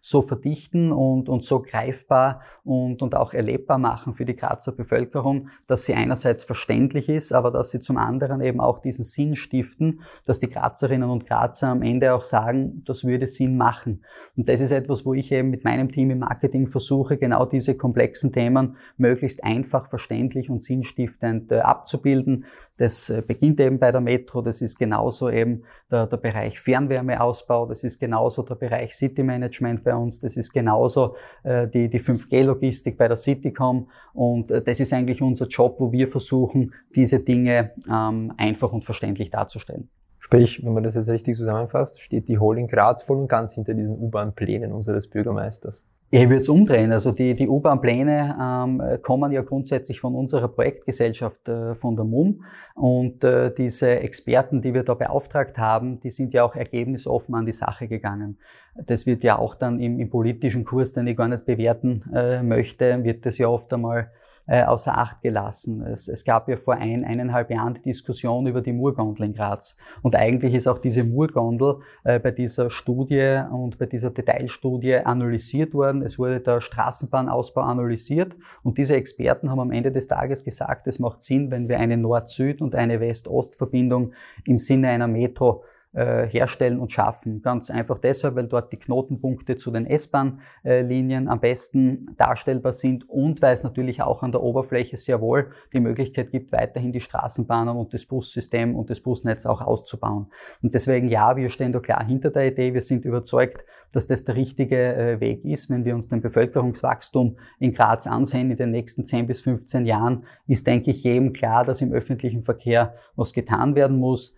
so 0.00 0.22
verdichten 0.22 0.92
und, 0.92 1.28
und 1.28 1.44
so 1.44 1.62
greifbar 1.62 2.40
und, 2.64 3.02
und 3.02 3.16
auch 3.16 3.32
erlebbar 3.32 3.78
machen 3.78 4.14
für 4.14 4.24
die 4.24 4.36
Grazer 4.36 4.72
Bevölkerung, 4.72 5.48
dass 5.66 5.84
sie 5.84 5.94
einerseits 5.94 6.44
verständlich 6.44 7.08
ist, 7.08 7.32
aber 7.32 7.50
dass 7.50 7.70
sie 7.70 7.80
zum 7.80 7.96
anderen 7.96 8.40
eben 8.40 8.60
auch 8.60 8.78
diesen 8.78 9.04
Sinn 9.04 9.36
stiften, 9.36 10.00
dass 10.26 10.40
die 10.40 10.48
Grazerinnen 10.48 11.10
und 11.10 11.26
Grazer 11.26 11.68
am 11.68 11.82
Ende 11.82 12.14
auch 12.14 12.22
sagen, 12.22 12.82
das 12.84 13.04
würde 13.04 13.26
Sinn 13.26 13.56
machen. 13.56 14.02
Und 14.36 14.48
das 14.48 14.60
ist 14.60 14.70
etwas, 14.70 15.04
wo 15.04 15.14
ich 15.14 15.32
eben 15.32 15.50
mit 15.50 15.64
meinem 15.64 15.90
Team 15.90 16.10
im 16.10 16.20
Marketing 16.20 16.68
versuche, 16.68 17.16
genau 17.16 17.44
diese 17.44 17.76
komplexen 17.76 18.32
Themen 18.32 18.76
möglichst 18.96 19.44
einfach, 19.44 19.88
verständlich 19.88 20.50
und 20.50 20.62
sinnstiftend 20.62 21.52
äh, 21.52 21.60
abzubilden. 21.60 22.44
Das 22.80 23.10
äh, 23.10 23.20
beginnt 23.20 23.60
eben 23.60 23.78
bei 23.78 23.90
der 23.92 24.00
Metro, 24.00 24.40
das 24.40 24.62
ist 24.62 24.78
genauso 24.78 25.28
eben 25.28 25.64
der, 25.90 26.06
der 26.06 26.16
Bereich 26.16 26.58
Fernwärmeausbau, 26.58 27.66
das 27.66 27.84
ist 27.84 27.98
genauso 27.98 28.42
der 28.42 28.54
Bereich 28.54 28.94
City 28.94 29.22
Management 29.22 29.84
bei 29.84 29.94
uns, 29.94 30.20
das 30.20 30.38
ist 30.38 30.50
genauso 30.50 31.14
äh, 31.42 31.68
die, 31.68 31.90
die 31.90 32.00
5G-Logistik 32.00 32.96
bei 32.96 33.06
der 33.06 33.18
Citycom 33.18 33.90
und 34.14 34.50
äh, 34.50 34.62
das 34.62 34.80
ist 34.80 34.94
eigentlich 34.94 35.20
unser 35.20 35.46
Job, 35.46 35.76
wo 35.78 35.92
wir 35.92 36.08
versuchen, 36.08 36.72
diese 36.94 37.20
Dinge 37.20 37.72
ähm, 37.86 38.32
einfach 38.38 38.72
und 38.72 38.82
verständlich 38.82 39.28
darzustellen. 39.28 39.90
Sprich, 40.18 40.64
wenn 40.64 40.72
man 40.72 40.82
das 40.82 40.94
jetzt 40.94 41.10
richtig 41.10 41.36
zusammenfasst, 41.36 42.00
steht 42.00 42.28
die 42.28 42.38
Holding 42.38 42.68
Graz 42.68 43.02
voll 43.02 43.18
und 43.18 43.28
ganz 43.28 43.52
hinter 43.52 43.74
diesen 43.74 43.98
U-Bahn-Plänen 43.98 44.72
unseres 44.72 45.06
Bürgermeisters. 45.06 45.84
Ich 46.12 46.28
würde 46.28 46.40
es 46.40 46.48
umdrehen. 46.48 46.90
Also 46.90 47.12
die, 47.12 47.36
die 47.36 47.48
U-Bahn-Pläne 47.48 48.36
ähm, 48.40 48.82
kommen 49.00 49.30
ja 49.30 49.42
grundsätzlich 49.42 50.00
von 50.00 50.16
unserer 50.16 50.48
Projektgesellschaft, 50.48 51.48
äh, 51.48 51.76
von 51.76 51.94
der 51.94 52.04
MUM. 52.04 52.42
Und 52.74 53.22
äh, 53.22 53.54
diese 53.54 54.00
Experten, 54.00 54.60
die 54.60 54.74
wir 54.74 54.82
da 54.82 54.94
beauftragt 54.94 55.56
haben, 55.58 56.00
die 56.00 56.10
sind 56.10 56.32
ja 56.32 56.42
auch 56.42 56.56
ergebnisoffen 56.56 57.36
an 57.36 57.46
die 57.46 57.52
Sache 57.52 57.86
gegangen. 57.86 58.38
Das 58.74 59.06
wird 59.06 59.22
ja 59.22 59.38
auch 59.38 59.54
dann 59.54 59.78
im, 59.78 60.00
im 60.00 60.10
politischen 60.10 60.64
Kurs, 60.64 60.92
den 60.92 61.06
ich 61.06 61.16
gar 61.16 61.28
nicht 61.28 61.44
bewerten 61.44 62.02
äh, 62.12 62.42
möchte, 62.42 63.04
wird 63.04 63.24
das 63.24 63.38
ja 63.38 63.46
oft 63.46 63.72
einmal 63.72 64.10
äh, 64.50 64.64
außer 64.64 64.98
Acht 64.98 65.22
gelassen. 65.22 65.80
Es, 65.82 66.08
es 66.08 66.24
gab 66.24 66.48
ja 66.48 66.56
vor 66.56 66.74
ein, 66.74 67.04
eineinhalb 67.04 67.50
Jahren 67.50 67.74
die 67.74 67.82
Diskussion 67.82 68.48
über 68.48 68.60
die 68.60 68.72
Murgondel 68.72 69.26
in 69.26 69.32
Graz. 69.32 69.76
Und 70.02 70.16
eigentlich 70.16 70.54
ist 70.54 70.66
auch 70.66 70.78
diese 70.78 71.04
Murgondel 71.04 71.76
äh, 72.02 72.18
bei 72.18 72.32
dieser 72.32 72.68
Studie 72.68 73.40
und 73.52 73.78
bei 73.78 73.86
dieser 73.86 74.10
Detailstudie 74.10 74.96
analysiert 74.96 75.72
worden. 75.72 76.02
Es 76.02 76.18
wurde 76.18 76.40
der 76.40 76.60
Straßenbahnausbau 76.60 77.60
analysiert 77.60 78.36
und 78.64 78.76
diese 78.76 78.96
Experten 78.96 79.50
haben 79.50 79.60
am 79.60 79.70
Ende 79.70 79.92
des 79.92 80.08
Tages 80.08 80.44
gesagt, 80.44 80.88
es 80.88 80.98
macht 80.98 81.20
Sinn, 81.20 81.52
wenn 81.52 81.68
wir 81.68 81.78
eine 81.78 81.96
Nord-Süd- 81.96 82.60
und 82.60 82.74
eine 82.74 82.98
West-Ost-Verbindung 82.98 84.14
im 84.44 84.58
Sinne 84.58 84.88
einer 84.88 85.06
Metro 85.06 85.62
herstellen 85.92 86.78
und 86.78 86.92
schaffen. 86.92 87.42
Ganz 87.42 87.68
einfach 87.70 87.98
deshalb, 87.98 88.36
weil 88.36 88.46
dort 88.46 88.72
die 88.72 88.78
Knotenpunkte 88.78 89.56
zu 89.56 89.70
den 89.70 89.86
S-Bahn-Linien 89.86 91.28
am 91.28 91.40
besten 91.40 92.06
darstellbar 92.16 92.72
sind 92.72 93.08
und 93.08 93.42
weil 93.42 93.54
es 93.54 93.64
natürlich 93.64 94.00
auch 94.02 94.22
an 94.22 94.30
der 94.30 94.42
Oberfläche 94.42 94.96
sehr 94.96 95.20
wohl 95.20 95.50
die 95.72 95.80
Möglichkeit 95.80 96.30
gibt, 96.30 96.52
weiterhin 96.52 96.92
die 96.92 97.00
Straßenbahnen 97.00 97.76
und 97.76 97.92
das 97.92 98.06
Bussystem 98.06 98.76
und 98.76 98.90
das 98.90 99.00
Busnetz 99.00 99.46
auch 99.46 99.60
auszubauen. 99.60 100.26
Und 100.62 100.74
deswegen 100.74 101.08
ja, 101.08 101.36
wir 101.36 101.50
stehen 101.50 101.72
da 101.72 101.80
klar 101.80 102.04
hinter 102.04 102.30
der 102.30 102.46
Idee. 102.46 102.72
Wir 102.74 102.82
sind 102.82 103.04
überzeugt, 103.04 103.64
dass 103.92 104.06
das 104.06 104.24
der 104.24 104.36
richtige 104.36 104.94
äh, 104.94 105.20
Weg 105.20 105.44
ist. 105.44 105.70
Wenn 105.70 105.84
wir 105.84 105.94
uns 105.94 106.08
den 106.08 106.20
Bevölkerungswachstum 106.20 107.36
in 107.58 107.72
Graz 107.72 108.06
ansehen 108.06 108.50
in 108.50 108.56
den 108.56 108.70
nächsten 108.70 109.04
10 109.04 109.26
bis 109.26 109.40
15 109.40 109.86
Jahren, 109.86 110.24
ist, 110.46 110.66
denke 110.66 110.90
ich, 110.90 111.02
jedem 111.02 111.32
klar, 111.32 111.64
dass 111.64 111.82
im 111.82 111.92
öffentlichen 111.92 112.42
Verkehr 112.42 112.94
was 113.16 113.32
getan 113.32 113.74
werden 113.74 113.98
muss. 113.98 114.34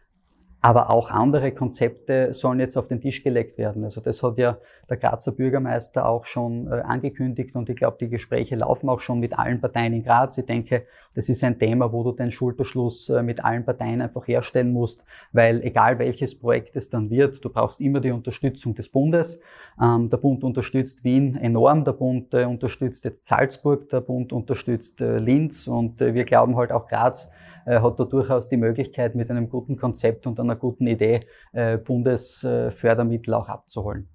Aber 0.64 0.90
auch 0.90 1.10
andere 1.10 1.50
Konzepte 1.50 2.32
sollen 2.32 2.60
jetzt 2.60 2.76
auf 2.76 2.86
den 2.86 3.00
Tisch 3.00 3.24
gelegt 3.24 3.58
werden. 3.58 3.82
Also 3.82 4.00
das 4.00 4.22
hat 4.22 4.38
ja 4.38 4.58
der 4.88 4.96
Grazer 4.96 5.32
Bürgermeister 5.32 6.08
auch 6.08 6.24
schon 6.24 6.68
äh, 6.68 6.82
angekündigt 6.82 7.56
und 7.56 7.68
ich 7.68 7.74
glaube, 7.74 7.96
die 8.00 8.08
Gespräche 8.08 8.54
laufen 8.54 8.88
auch 8.88 9.00
schon 9.00 9.18
mit 9.18 9.36
allen 9.36 9.60
Parteien 9.60 9.92
in 9.92 10.04
Graz. 10.04 10.38
Ich 10.38 10.46
denke, 10.46 10.86
das 11.16 11.28
ist 11.28 11.42
ein 11.42 11.58
Thema, 11.58 11.92
wo 11.92 12.04
du 12.04 12.12
den 12.12 12.30
Schulterschluss 12.30 13.08
äh, 13.08 13.24
mit 13.24 13.44
allen 13.44 13.64
Parteien 13.64 14.00
einfach 14.00 14.28
herstellen 14.28 14.72
musst, 14.72 15.04
weil 15.32 15.62
egal 15.62 15.98
welches 15.98 16.38
Projekt 16.38 16.76
es 16.76 16.88
dann 16.88 17.10
wird, 17.10 17.44
du 17.44 17.50
brauchst 17.50 17.80
immer 17.80 17.98
die 17.98 18.12
Unterstützung 18.12 18.76
des 18.76 18.88
Bundes. 18.88 19.40
Ähm, 19.82 20.10
der 20.10 20.18
Bund 20.18 20.44
unterstützt 20.44 21.02
Wien 21.02 21.34
enorm, 21.34 21.82
der 21.82 21.92
Bund 21.92 22.32
äh, 22.34 22.44
unterstützt 22.44 23.04
jetzt 23.04 23.24
Salzburg, 23.24 23.88
der 23.88 24.00
Bund 24.00 24.32
unterstützt 24.32 25.00
Linz 25.00 25.66
und 25.66 25.98
wir 25.98 26.24
glauben 26.24 26.56
halt 26.56 26.70
auch 26.70 26.86
Graz 26.86 27.28
äh, 27.66 27.80
hat 27.80 27.98
da 27.98 28.04
durchaus 28.04 28.48
die 28.48 28.56
Möglichkeit, 28.56 29.14
mit 29.14 29.30
einem 29.30 29.48
guten 29.48 29.76
Konzept 29.76 30.26
und 30.26 30.38
einer 30.40 30.56
guten 30.56 30.86
Idee 30.86 31.20
äh, 31.52 31.78
Bundesfördermittel 31.78 33.34
auch 33.34 33.48
abzuholen. 33.48 34.08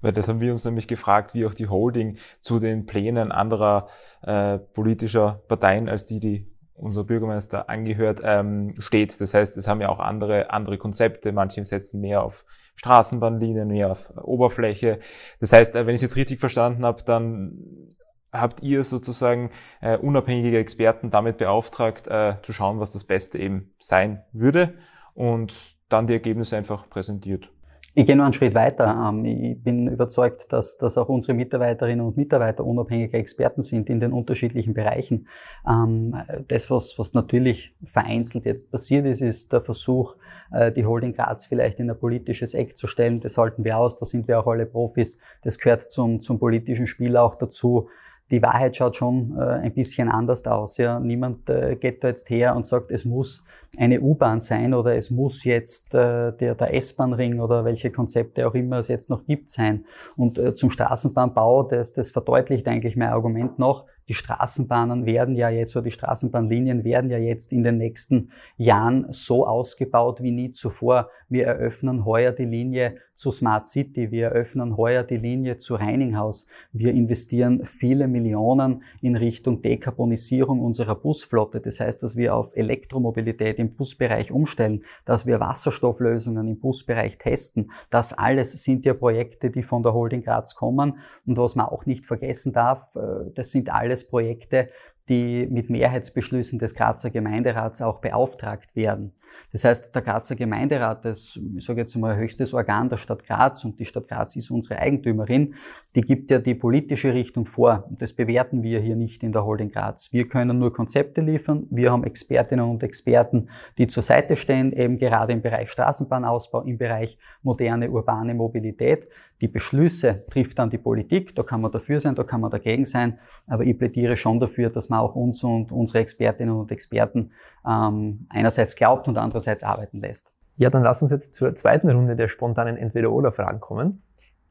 Weil 0.00 0.12
das 0.12 0.28
haben 0.28 0.40
wir 0.40 0.50
uns 0.50 0.64
nämlich 0.64 0.88
gefragt, 0.88 1.32
wie 1.34 1.46
auch 1.46 1.54
die 1.54 1.68
Holding 1.68 2.18
zu 2.40 2.58
den 2.58 2.86
Plänen 2.86 3.30
anderer 3.30 3.88
äh, 4.22 4.58
politischer 4.58 5.42
Parteien 5.46 5.88
als 5.88 6.06
die, 6.06 6.18
die 6.18 6.52
unser 6.74 7.04
Bürgermeister 7.04 7.68
angehört, 7.68 8.20
ähm, 8.24 8.74
steht. 8.78 9.20
Das 9.20 9.34
heißt, 9.34 9.56
es 9.56 9.68
haben 9.68 9.80
ja 9.80 9.88
auch 9.88 10.00
andere, 10.00 10.50
andere 10.50 10.76
Konzepte. 10.78 11.30
Manche 11.30 11.64
setzen 11.64 12.00
mehr 12.00 12.22
auf 12.22 12.44
Straßenbahnlinien, 12.74 13.68
mehr 13.68 13.92
auf 13.92 14.12
Oberfläche. 14.16 14.98
Das 15.38 15.52
heißt, 15.52 15.76
äh, 15.76 15.86
wenn 15.86 15.94
ich 15.94 15.98
es 16.02 16.10
jetzt 16.10 16.16
richtig 16.16 16.40
verstanden 16.40 16.84
habe, 16.84 17.04
dann 17.04 17.96
habt 18.32 18.62
ihr 18.62 18.82
sozusagen 18.82 19.50
äh, 19.80 19.98
unabhängige 19.98 20.58
Experten 20.58 21.10
damit 21.10 21.38
beauftragt, 21.38 22.08
äh, 22.08 22.36
zu 22.42 22.52
schauen, 22.52 22.80
was 22.80 22.92
das 22.92 23.04
Beste 23.04 23.38
eben 23.38 23.74
sein 23.78 24.24
würde 24.32 24.74
und 25.14 25.76
dann 25.88 26.06
die 26.06 26.14
Ergebnisse 26.14 26.56
einfach 26.56 26.88
präsentiert. 26.88 27.50
Ich 27.94 28.06
gehe 28.06 28.16
noch 28.16 28.24
einen 28.24 28.32
Schritt 28.32 28.54
weiter. 28.54 29.10
Ähm, 29.10 29.26
ich 29.26 29.62
bin 29.62 29.86
überzeugt, 29.86 30.50
dass, 30.50 30.78
dass 30.78 30.96
auch 30.96 31.10
unsere 31.10 31.34
Mitarbeiterinnen 31.34 32.06
und 32.06 32.16
Mitarbeiter 32.16 32.64
unabhängige 32.64 33.18
Experten 33.18 33.60
sind 33.60 33.90
in 33.90 34.00
den 34.00 34.14
unterschiedlichen 34.14 34.72
Bereichen. 34.72 35.28
Ähm, 35.68 36.16
das, 36.48 36.70
was, 36.70 36.98
was 36.98 37.12
natürlich 37.12 37.76
vereinzelt 37.84 38.46
jetzt 38.46 38.70
passiert 38.70 39.04
ist, 39.04 39.20
ist 39.20 39.52
der 39.52 39.60
Versuch, 39.60 40.16
äh, 40.52 40.72
die 40.72 40.86
Holding 40.86 41.12
Graz 41.12 41.44
vielleicht 41.44 41.80
in 41.80 41.90
ein 41.90 41.98
politisches 41.98 42.54
Eck 42.54 42.78
zu 42.78 42.86
stellen. 42.86 43.20
Das 43.20 43.36
halten 43.36 43.62
wir 43.62 43.76
aus, 43.76 43.96
da 43.96 44.06
sind 44.06 44.26
wir 44.26 44.40
auch 44.40 44.46
alle 44.46 44.64
Profis. 44.64 45.18
Das 45.42 45.58
gehört 45.58 45.90
zum, 45.90 46.20
zum 46.20 46.38
politischen 46.38 46.86
Spiel 46.86 47.18
auch 47.18 47.34
dazu 47.34 47.90
die 48.32 48.42
Wahrheit 48.42 48.76
schaut 48.76 48.96
schon 48.96 49.36
äh, 49.38 49.42
ein 49.42 49.74
bisschen 49.74 50.08
anders 50.08 50.44
aus. 50.46 50.78
Ja. 50.78 50.98
Niemand 50.98 51.48
äh, 51.50 51.76
geht 51.76 52.02
da 52.02 52.08
jetzt 52.08 52.30
her 52.30 52.56
und 52.56 52.66
sagt, 52.66 52.90
es 52.90 53.04
muss 53.04 53.44
eine 53.76 54.00
U-Bahn 54.00 54.40
sein 54.40 54.72
oder 54.74 54.96
es 54.96 55.10
muss 55.10 55.44
jetzt 55.44 55.94
äh, 55.94 56.32
der, 56.32 56.54
der 56.54 56.74
S-Bahn-Ring 56.74 57.40
oder 57.40 57.64
welche 57.64 57.90
Konzepte 57.90 58.48
auch 58.48 58.54
immer 58.54 58.78
es 58.78 58.88
jetzt 58.88 59.10
noch 59.10 59.24
gibt 59.26 59.50
sein. 59.50 59.84
Und 60.16 60.38
äh, 60.38 60.54
zum 60.54 60.70
Straßenbahnbau, 60.70 61.62
das, 61.64 61.92
das 61.92 62.10
verdeutlicht 62.10 62.66
eigentlich 62.68 62.96
mein 62.96 63.10
Argument 63.10 63.58
noch, 63.58 63.86
die 64.08 64.14
Straßenbahnen 64.14 65.06
werden 65.06 65.34
ja 65.34 65.48
jetzt, 65.48 65.76
oder 65.76 65.84
die 65.84 65.90
Straßenbahnlinien 65.92 66.84
werden 66.84 67.10
ja 67.10 67.18
jetzt 67.18 67.52
in 67.52 67.62
den 67.62 67.78
nächsten 67.78 68.30
Jahren 68.56 69.06
so 69.10 69.46
ausgebaut 69.46 70.22
wie 70.22 70.32
nie 70.32 70.50
zuvor. 70.50 71.08
Wir 71.28 71.46
eröffnen 71.46 72.04
heuer 72.04 72.32
die 72.32 72.44
Linie 72.44 72.96
zu 73.22 73.30
Smart 73.30 73.68
City, 73.68 74.10
wir 74.10 74.28
eröffnen 74.28 74.76
heuer 74.76 75.04
die 75.04 75.16
Linie 75.16 75.58
zu 75.58 75.76
Reininghaus. 75.76 76.46
Wir 76.72 76.92
investieren 76.92 77.64
viele 77.64 78.08
Millionen 78.08 78.82
in 79.00 79.14
Richtung 79.14 79.62
Dekarbonisierung 79.62 80.60
unserer 80.60 80.96
Busflotte. 80.96 81.60
Das 81.60 81.78
heißt, 81.78 82.02
dass 82.02 82.16
wir 82.16 82.34
auf 82.34 82.50
Elektromobilität 82.56 83.60
im 83.60 83.70
Busbereich 83.70 84.32
umstellen, 84.32 84.82
dass 85.04 85.26
wir 85.26 85.38
Wasserstofflösungen 85.38 86.48
im 86.48 86.58
Busbereich 86.58 87.18
testen. 87.18 87.70
Das 87.90 88.12
alles 88.12 88.52
sind 88.64 88.84
ja 88.84 88.94
Projekte, 88.94 89.50
die 89.50 89.62
von 89.62 89.84
der 89.84 89.92
Holding 89.92 90.22
Graz 90.22 90.56
kommen. 90.56 90.98
Und 91.24 91.38
was 91.38 91.54
man 91.54 91.66
auch 91.66 91.86
nicht 91.86 92.04
vergessen 92.04 92.52
darf, 92.52 92.96
äh, 92.96 93.30
das 93.34 93.52
sind 93.52 93.72
alle 93.72 93.92
alles 93.92 94.08
Projekte, 94.08 94.70
die 95.08 95.46
mit 95.50 95.70
Mehrheitsbeschlüssen 95.70 96.58
des 96.58 96.74
Grazer 96.74 97.10
Gemeinderats 97.10 97.82
auch 97.82 98.00
beauftragt 98.00 98.76
werden. 98.76 99.12
Das 99.52 99.64
heißt, 99.64 99.94
der 99.94 100.02
Grazer 100.02 100.36
Gemeinderat, 100.36 101.04
das, 101.04 101.38
ich 101.56 101.64
sage 101.64 101.80
jetzt 101.80 101.94
mal, 101.96 102.16
höchstes 102.16 102.54
Organ 102.54 102.88
der 102.88 102.96
Stadt 102.96 103.24
Graz 103.24 103.64
und 103.64 103.78
die 103.78 103.84
Stadt 103.84 104.08
Graz 104.08 104.36
ist 104.36 104.50
unsere 104.50 104.78
Eigentümerin, 104.78 105.54
die 105.94 106.02
gibt 106.02 106.30
ja 106.30 106.38
die 106.38 106.54
politische 106.54 107.12
Richtung 107.12 107.46
vor. 107.46 107.88
Das 107.90 108.12
bewerten 108.12 108.62
wir 108.62 108.80
hier 108.80 108.96
nicht 108.96 109.22
in 109.22 109.32
der 109.32 109.44
Holding 109.44 109.70
Graz. 109.70 110.12
Wir 110.12 110.28
können 110.28 110.58
nur 110.58 110.72
Konzepte 110.72 111.20
liefern. 111.20 111.66
Wir 111.70 111.90
haben 111.90 112.04
Expertinnen 112.04 112.64
und 112.64 112.82
Experten, 112.82 113.48
die 113.78 113.88
zur 113.88 114.02
Seite 114.02 114.36
stehen, 114.36 114.72
eben 114.72 114.98
gerade 114.98 115.32
im 115.32 115.42
Bereich 115.42 115.70
Straßenbahnausbau, 115.70 116.62
im 116.62 116.78
Bereich 116.78 117.18
moderne 117.42 117.90
urbane 117.90 118.34
Mobilität. 118.34 119.08
Die 119.40 119.48
Beschlüsse 119.48 120.24
trifft 120.30 120.58
dann 120.60 120.70
die 120.70 120.78
Politik. 120.78 121.34
Da 121.34 121.42
kann 121.42 121.60
man 121.60 121.72
dafür 121.72 121.98
sein, 121.98 122.14
da 122.14 122.22
kann 122.22 122.40
man 122.40 122.50
dagegen 122.50 122.84
sein. 122.84 123.18
Aber 123.48 123.64
ich 123.64 123.76
plädiere 123.76 124.16
schon 124.16 124.38
dafür, 124.38 124.70
dass 124.70 124.88
man 124.92 125.00
auch 125.00 125.14
uns 125.14 125.42
und 125.42 125.72
unsere 125.72 125.98
Expertinnen 125.98 126.54
und 126.54 126.70
Experten 126.70 127.32
ähm, 127.68 128.26
einerseits 128.28 128.76
glaubt 128.76 129.08
und 129.08 129.18
andererseits 129.18 129.62
arbeiten 129.62 130.00
lässt. 130.00 130.32
Ja, 130.56 130.70
dann 130.70 130.82
lass 130.82 131.02
uns 131.02 131.10
jetzt 131.10 131.34
zur 131.34 131.54
zweiten 131.54 131.90
Runde 131.90 132.14
der 132.14 132.28
spontanen 132.28 132.76
Entweder-Oder-Fragen 132.76 133.60
kommen. 133.60 134.02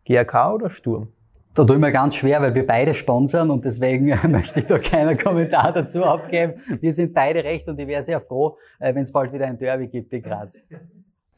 GRK 0.06 0.54
oder 0.54 0.70
Sturm? 0.70 1.14
Da 1.54 1.66
tue 1.66 1.76
ich 1.76 1.82
mir 1.82 1.92
ganz 1.92 2.16
schwer, 2.16 2.42
weil 2.42 2.56
wir 2.56 2.66
beide 2.66 2.94
sponsern 2.94 3.50
und 3.50 3.66
deswegen 3.66 4.06
möchte 4.32 4.62
ich 4.62 4.66
da 4.66 4.80
keinen 4.80 5.18
Kommentar 5.18 5.74
dazu 5.74 6.04
abgeben. 6.04 6.54
Wir 6.80 6.94
sind 6.94 7.14
beide 7.14 7.44
recht 7.44 7.68
und 7.68 7.80
ich 7.80 7.88
wäre 7.88 8.02
sehr 8.04 8.22
froh, 8.22 8.58
äh, 8.80 8.96
wenn 8.96 9.02
es 9.02 9.12
bald 9.12 9.34
wieder 9.34 9.48
ein 9.48 9.58
Derby 9.58 9.88
gibt 9.88 10.14
in 10.14 10.22
Graz. 10.22 10.64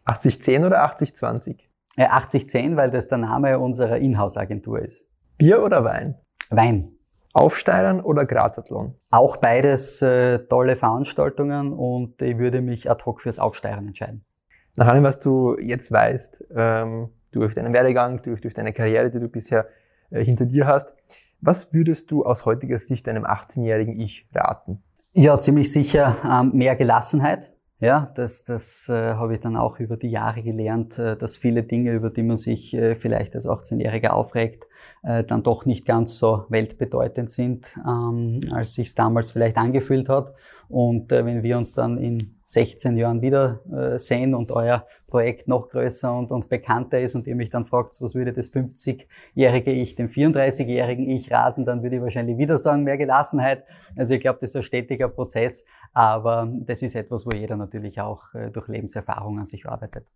80-10 0.06 0.66
oder 0.66 0.86
80-20? 0.86 1.58
80-10, 1.98 2.76
weil 2.76 2.90
das 2.90 3.08
der 3.08 3.20
Name 3.20 3.60
unserer 3.60 3.98
Inhouse-Agentur 3.98 4.82
ist. 4.82 5.08
Bier 5.38 5.64
oder 5.64 5.84
Wein? 5.84 6.16
Wein. 6.50 6.96
Aufsteigern 7.34 8.00
oder 8.00 8.26
Grazathlon? 8.26 8.96
Auch 9.10 9.38
beides 9.38 10.02
äh, 10.02 10.40
tolle 10.48 10.76
Veranstaltungen 10.76 11.74
und 11.74 12.22
ich 12.22 12.38
würde 12.38 12.62
mich 12.62 12.90
ad 12.90 13.04
hoc 13.06 13.22
fürs 13.22 13.40
Aufsteigern 13.40 13.88
entscheiden. 13.88 14.24
Nach 14.76 14.88
allem, 14.88 15.04
was 15.04 15.20
du 15.20 15.58
jetzt 15.60 15.92
weißt, 15.92 16.46
ähm, 16.56 17.10
durch 17.32 17.56
deinen 17.56 17.74
Werdegang, 17.74 18.22
durch, 18.22 18.42
durch 18.42 18.54
deine 18.54 18.74
Karriere, 18.74 19.10
die 19.10 19.20
du 19.20 19.28
bisher 19.28 19.68
äh, 20.12 20.24
hinter 20.24 20.46
dir 20.46 20.68
hast, 20.68 20.96
was 21.42 21.74
würdest 21.74 22.12
du 22.12 22.24
aus 22.24 22.46
heutiger 22.46 22.78
Sicht 22.78 23.06
deinem 23.08 23.26
18-jährigen 23.26 24.00
Ich 24.00 24.28
raten? 24.34 24.82
Ja, 25.12 25.38
ziemlich 25.38 25.72
sicher 25.72 26.18
ähm, 26.24 26.52
mehr 26.54 26.76
Gelassenheit. 26.76 27.52
Ja, 27.80 28.12
das, 28.16 28.44
das 28.44 28.88
äh, 28.88 29.16
habe 29.16 29.34
ich 29.34 29.42
dann 29.42 29.58
auch 29.58 29.80
über 29.80 29.98
die 29.98 30.10
Jahre 30.10 30.42
gelernt, 30.42 30.98
äh, 30.98 31.18
dass 31.18 31.36
viele 31.36 31.64
Dinge, 31.64 31.92
über 31.92 32.10
die 32.10 32.24
man 32.24 32.38
sich 32.38 32.74
äh, 32.74 32.96
vielleicht 32.96 33.36
als 33.36 33.46
18-Jähriger 33.46 34.12
aufregt, 34.12 34.66
äh, 35.04 35.24
dann 35.24 35.44
doch 35.44 35.66
nicht 35.66 35.86
ganz 35.86 36.18
so 36.18 36.46
weltbedeutend 36.50 37.30
sind, 37.30 37.76
ähm, 37.86 38.40
als 38.52 38.74
sich 38.74 38.94
damals 38.96 39.32
vielleicht 39.32 39.58
angefühlt 39.58 40.10
hat. 40.10 40.34
Und 40.70 41.12
äh, 41.12 41.26
wenn 41.26 41.44
wir 41.44 41.58
uns 41.58 41.74
dann 41.74 41.98
in 41.98 42.36
16 42.46 42.98
Jahren 42.98 43.22
wieder 43.22 43.60
äh, 43.72 43.98
sehen 43.98 44.34
und 44.34 44.52
euer 44.52 44.86
Projekt 45.08 45.48
noch 45.48 45.70
größer 45.70 46.12
und, 46.12 46.32
und 46.32 46.50
bekannter 46.50 47.00
ist 47.00 47.14
und 47.14 47.28
ihr 47.28 47.36
mich 47.36 47.52
dann 47.52 47.66
fragt, 47.66 47.96
was 48.02 48.16
würde 48.16 48.34
das 48.34 48.52
50-jährige 48.52 49.72
Ich 49.72 49.94
dem 49.96 50.10
34-jährigen 50.10 51.08
Ich 51.08 51.32
raten, 51.32 51.66
dann 51.66 51.84
würde 51.84 51.98
ich 51.98 52.02
wahrscheinlich 52.02 52.38
wieder 52.38 52.58
sagen, 52.58 52.84
mehr 52.84 52.98
Gelassenheit. 52.98 53.64
Also 53.96 54.16
ich 54.16 54.22
glaube, 54.22 54.40
das 54.42 54.52
ist 54.52 54.56
ein 54.56 54.64
stetiger 54.64 55.10
Prozess, 55.10 55.66
aber 55.94 56.52
das 56.62 56.82
ist 56.82 56.96
etwas, 56.96 57.26
wo 57.28 57.32
jeder 57.32 57.58
natürlich 57.58 58.02
auch 58.02 58.34
äh, 58.34 58.50
durch 58.50 58.68
Lebenserfahrung 58.68 59.38
an 59.40 59.46
sich 59.46 59.68
arbeitet. 59.68 60.08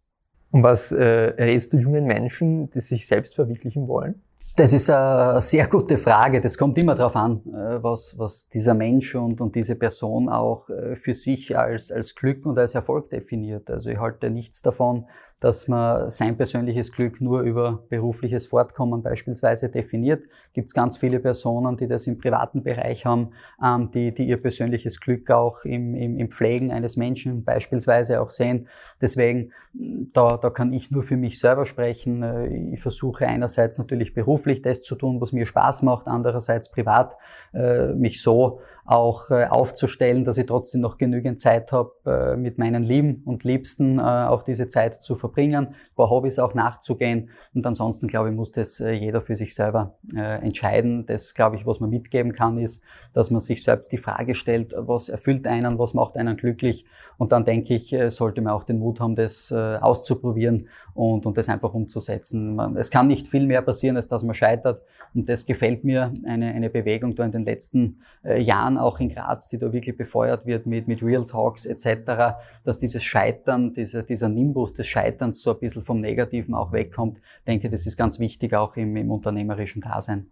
Und 0.49 0.63
was 0.63 0.91
äh, 0.91 1.03
rätst 1.37 1.73
du 1.73 1.77
jungen 1.77 2.05
Menschen, 2.05 2.69
die 2.71 2.79
sich 2.79 3.05
selbst 3.05 3.35
verwirklichen 3.35 3.87
wollen? 3.87 4.23
Das 4.57 4.73
ist 4.73 4.89
eine 4.89 5.39
sehr 5.39 5.67
gute 5.67 5.99
Frage. 5.99 6.41
Das 6.41 6.57
kommt 6.57 6.79
immer 6.79 6.95
darauf 6.95 7.15
an, 7.15 7.43
äh, 7.45 7.83
was, 7.83 8.17
was 8.17 8.49
dieser 8.49 8.73
Mensch 8.73 9.13
und, 9.13 9.39
und 9.39 9.53
diese 9.53 9.75
Person 9.75 10.29
auch 10.29 10.67
äh, 10.71 10.95
für 10.95 11.13
sich 11.13 11.55
als, 11.55 11.91
als 11.91 12.15
Glück 12.15 12.43
und 12.43 12.57
als 12.57 12.73
Erfolg 12.73 13.07
definiert. 13.11 13.69
Also 13.69 13.91
ich 13.91 13.99
halte 13.99 14.31
nichts 14.31 14.63
davon, 14.63 15.05
dass 15.39 15.67
man 15.67 16.09
sein 16.09 16.35
persönliches 16.35 16.91
Glück 16.91 17.21
nur 17.21 17.41
über 17.41 17.83
berufliches 17.89 18.47
Fortkommen 18.47 19.03
beispielsweise 19.03 19.69
definiert. 19.69 20.23
Gibt 20.53 20.67
es 20.67 20.73
ganz 20.73 20.97
viele 20.97 21.19
Personen, 21.19 21.77
die 21.77 21.87
das 21.87 22.07
im 22.07 22.17
privaten 22.17 22.63
Bereich 22.63 23.05
haben, 23.05 23.31
ähm, 23.63 23.91
die, 23.91 24.13
die 24.13 24.27
ihr 24.27 24.41
persönliches 24.41 24.99
Glück 24.99 25.29
auch 25.29 25.63
im, 25.63 25.93
im, 25.93 26.17
im 26.17 26.31
Pflegen 26.31 26.71
eines 26.71 26.97
Menschen 26.97 27.43
beispielsweise 27.43 28.19
auch 28.19 28.31
sehen. 28.31 28.67
Deswegen, 28.99 29.51
da, 29.73 30.37
da 30.37 30.49
kann 30.49 30.73
ich 30.73 30.89
nur 30.89 31.03
für 31.03 31.17
mich 31.17 31.39
selber 31.39 31.67
sprechen. 31.67 32.23
Äh, 32.23 32.73
ich 32.73 32.81
versuche 32.81 33.27
einerseits 33.27 33.77
natürlich 33.77 34.15
beruflich 34.15 34.63
das 34.63 34.81
zu 34.81 34.95
tun, 34.95 35.21
was 35.21 35.33
mir 35.33 35.45
Spaß 35.45 35.83
macht, 35.83 36.07
andererseits 36.07 36.71
privat 36.71 37.15
äh, 37.53 37.93
mich 37.93 38.23
so 38.23 38.59
auch 38.87 39.29
äh, 39.31 39.45
aufzustellen, 39.45 40.23
dass 40.23 40.37
ich 40.37 40.45
trotzdem 40.45 40.79
noch 40.79 40.97
genügend 40.97 41.41
Zeit 41.41 41.73
habe, 41.73 41.91
äh, 42.05 42.37
mit 42.37 42.57
meinen 42.57 42.83
Lieben 42.83 43.21
und 43.25 43.43
Liebsten 43.43 43.99
äh, 43.99 44.01
auch 44.01 44.43
diese 44.43 44.67
Zeit 44.67 45.03
zu 45.03 45.15
verbringen, 45.15 45.67
ein 45.67 45.95
paar 45.95 46.09
Hobbys 46.09 46.39
auch 46.39 46.53
nachzugehen. 46.53 47.29
Und 47.53 47.65
ansonsten, 47.65 48.07
glaube 48.07 48.29
ich, 48.29 48.35
muss 48.35 48.53
das 48.53 48.79
äh, 48.79 48.91
jeder 48.91 49.21
für 49.21 49.35
sich 49.35 49.53
selber 49.53 49.97
äh, 50.15 50.41
entscheiden. 50.41 51.05
Das, 51.05 51.33
glaube 51.33 51.57
ich, 51.57 51.65
was 51.65 51.81
man 51.81 51.89
mitgeben 51.89 52.31
kann, 52.31 52.57
ist, 52.57 52.81
dass 53.13 53.29
man 53.29 53.41
sich 53.41 53.61
selbst 53.61 53.91
die 53.91 53.97
Frage 53.97 54.35
stellt, 54.35 54.73
was 54.77 55.09
erfüllt 55.09 55.47
einen, 55.47 55.77
was 55.77 55.93
macht 55.93 56.15
einen 56.15 56.37
glücklich. 56.37 56.85
Und 57.17 57.33
dann 57.33 57.43
denke 57.43 57.75
ich, 57.75 57.91
äh, 57.91 58.09
sollte 58.09 58.41
man 58.41 58.53
auch 58.53 58.63
den 58.63 58.79
Mut 58.79 59.01
haben, 59.01 59.15
das 59.15 59.51
auszuprobieren 59.51 60.69
und, 60.97 61.27
und 61.27 61.37
das 61.37 61.47
einfach 61.47 61.75
umzusetzen. 61.75 62.55
Man, 62.55 62.75
es 62.75 62.89
kann 62.89 63.05
nicht 63.05 63.27
viel 63.27 63.45
mehr 63.45 63.61
passieren, 63.61 63.95
als 63.97 64.07
dass 64.07 64.23
man 64.23 64.33
scheitert. 64.33 64.81
Und 65.13 65.29
das 65.29 65.45
gefällt 65.45 65.83
mir, 65.83 66.11
eine, 66.25 66.47
eine 66.47 66.71
Bewegung 66.71 67.13
da 67.13 67.23
in 67.23 67.31
den 67.31 67.45
letzten 67.45 67.99
äh, 68.25 68.41
Jahren 68.41 68.79
auch 68.79 68.99
in 68.99 69.09
Graz, 69.09 69.47
die 69.47 69.59
da 69.59 69.71
wirklich 69.71 69.95
befeuert 69.95 70.47
wird 70.47 70.65
mit, 70.65 70.87
mit 70.87 71.03
Real 71.03 71.25
Talks 71.25 71.67
etc., 71.67 72.35
dass 72.63 72.79
dieses 72.79 73.03
Scheitern, 73.03 73.71
dieser, 73.73 74.01
dieser 74.01 74.27
Nimbus 74.27 74.73
des 74.73 74.87
Scheiterns 74.87 75.43
so 75.43 75.51
ein 75.51 75.59
bisschen 75.59 75.83
vom 75.83 76.01
Negativen 76.01 76.55
auch 76.55 76.71
wegkommt. 76.71 77.19
Ich 77.19 77.45
denke, 77.45 77.69
das 77.69 77.85
ist 77.85 77.95
ganz 77.95 78.17
wichtig 78.17 78.55
auch 78.55 78.75
im, 78.75 78.95
im 78.95 79.11
unternehmerischen 79.11 79.81
Dasein. 79.81 80.31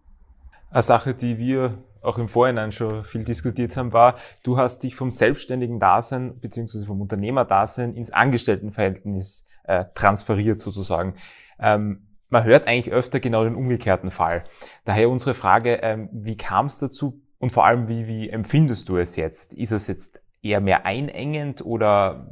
Eine 0.70 0.82
Sache, 0.82 1.14
die 1.14 1.38
wir 1.38 1.78
auch 2.02 2.18
im 2.18 2.30
Vorhinein 2.30 2.72
schon 2.72 3.04
viel 3.04 3.24
diskutiert 3.24 3.76
haben, 3.78 3.92
war, 3.94 4.16
du 4.44 4.58
hast 4.58 4.84
dich 4.84 4.96
vom 4.96 5.12
selbstständigen 5.12 5.80
Dasein 5.80 6.40
beziehungsweise 6.40 6.86
vom 6.86 7.02
Unternehmerdasein 7.02 7.96
ins 7.96 8.12
Angestelltenverhältnis 8.12 9.48
äh, 9.64 9.86
transferiert 9.96 10.60
sozusagen. 10.62 11.16
Ähm, 11.60 12.08
man 12.30 12.44
hört 12.44 12.68
eigentlich 12.68 12.92
öfter 12.92 13.20
genau 13.20 13.44
den 13.44 13.56
umgekehrten 13.56 14.12
Fall. 14.12 14.44
Daher 14.84 15.10
unsere 15.10 15.34
Frage, 15.34 15.80
ähm, 15.82 16.10
wie 16.12 16.38
kam 16.38 16.68
es 16.68 16.80
dazu? 16.80 17.22
Und 17.40 17.52
vor 17.52 17.66
allem, 17.66 17.88
wie, 17.88 18.08
wie 18.08 18.30
empfindest 18.30 18.90
du 18.90 18.98
es 18.98 19.16
jetzt? 19.16 19.54
Ist 19.54 19.72
es 19.72 19.88
jetzt 19.88 20.22
eher 20.42 20.62
mehr 20.62 20.86
einengend 20.86 21.66
oder 21.66 22.30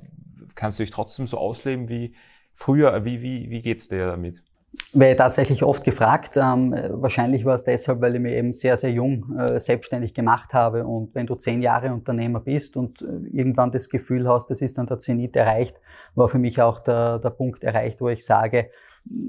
kannst 0.55 0.79
du 0.79 0.83
dich 0.83 0.91
trotzdem 0.91 1.27
so 1.27 1.37
ausleben 1.37 1.89
wie 1.89 2.15
früher? 2.53 3.05
Wie, 3.05 3.21
wie, 3.21 3.49
wie 3.49 3.61
geht's 3.61 3.87
dir 3.87 4.07
damit? 4.07 4.43
Werde 4.93 5.15
tatsächlich 5.15 5.63
oft 5.63 5.83
gefragt. 5.83 6.37
Ähm, 6.37 6.75
wahrscheinlich 6.89 7.45
war 7.45 7.55
es 7.55 7.63
deshalb, 7.63 8.01
weil 8.01 8.15
ich 8.15 8.21
mich 8.21 8.33
eben 8.33 8.53
sehr, 8.53 8.77
sehr 8.77 8.91
jung 8.91 9.37
äh, 9.37 9.59
selbstständig 9.59 10.13
gemacht 10.13 10.53
habe. 10.53 10.85
Und 10.85 11.13
wenn 11.15 11.25
du 11.25 11.35
zehn 11.35 11.61
Jahre 11.61 11.93
Unternehmer 11.93 12.39
bist 12.39 12.77
und 12.77 13.01
äh, 13.01 13.05
irgendwann 13.31 13.71
das 13.71 13.89
Gefühl 13.89 14.27
hast, 14.27 14.49
das 14.49 14.61
ist 14.61 14.77
dann 14.77 14.85
der 14.85 14.99
Zenit 14.99 15.35
erreicht, 15.35 15.79
war 16.15 16.27
für 16.27 16.39
mich 16.39 16.61
auch 16.61 16.79
der, 16.79 17.19
der 17.19 17.31
Punkt 17.31 17.63
erreicht, 17.63 18.01
wo 18.01 18.09
ich 18.09 18.25
sage, 18.25 18.69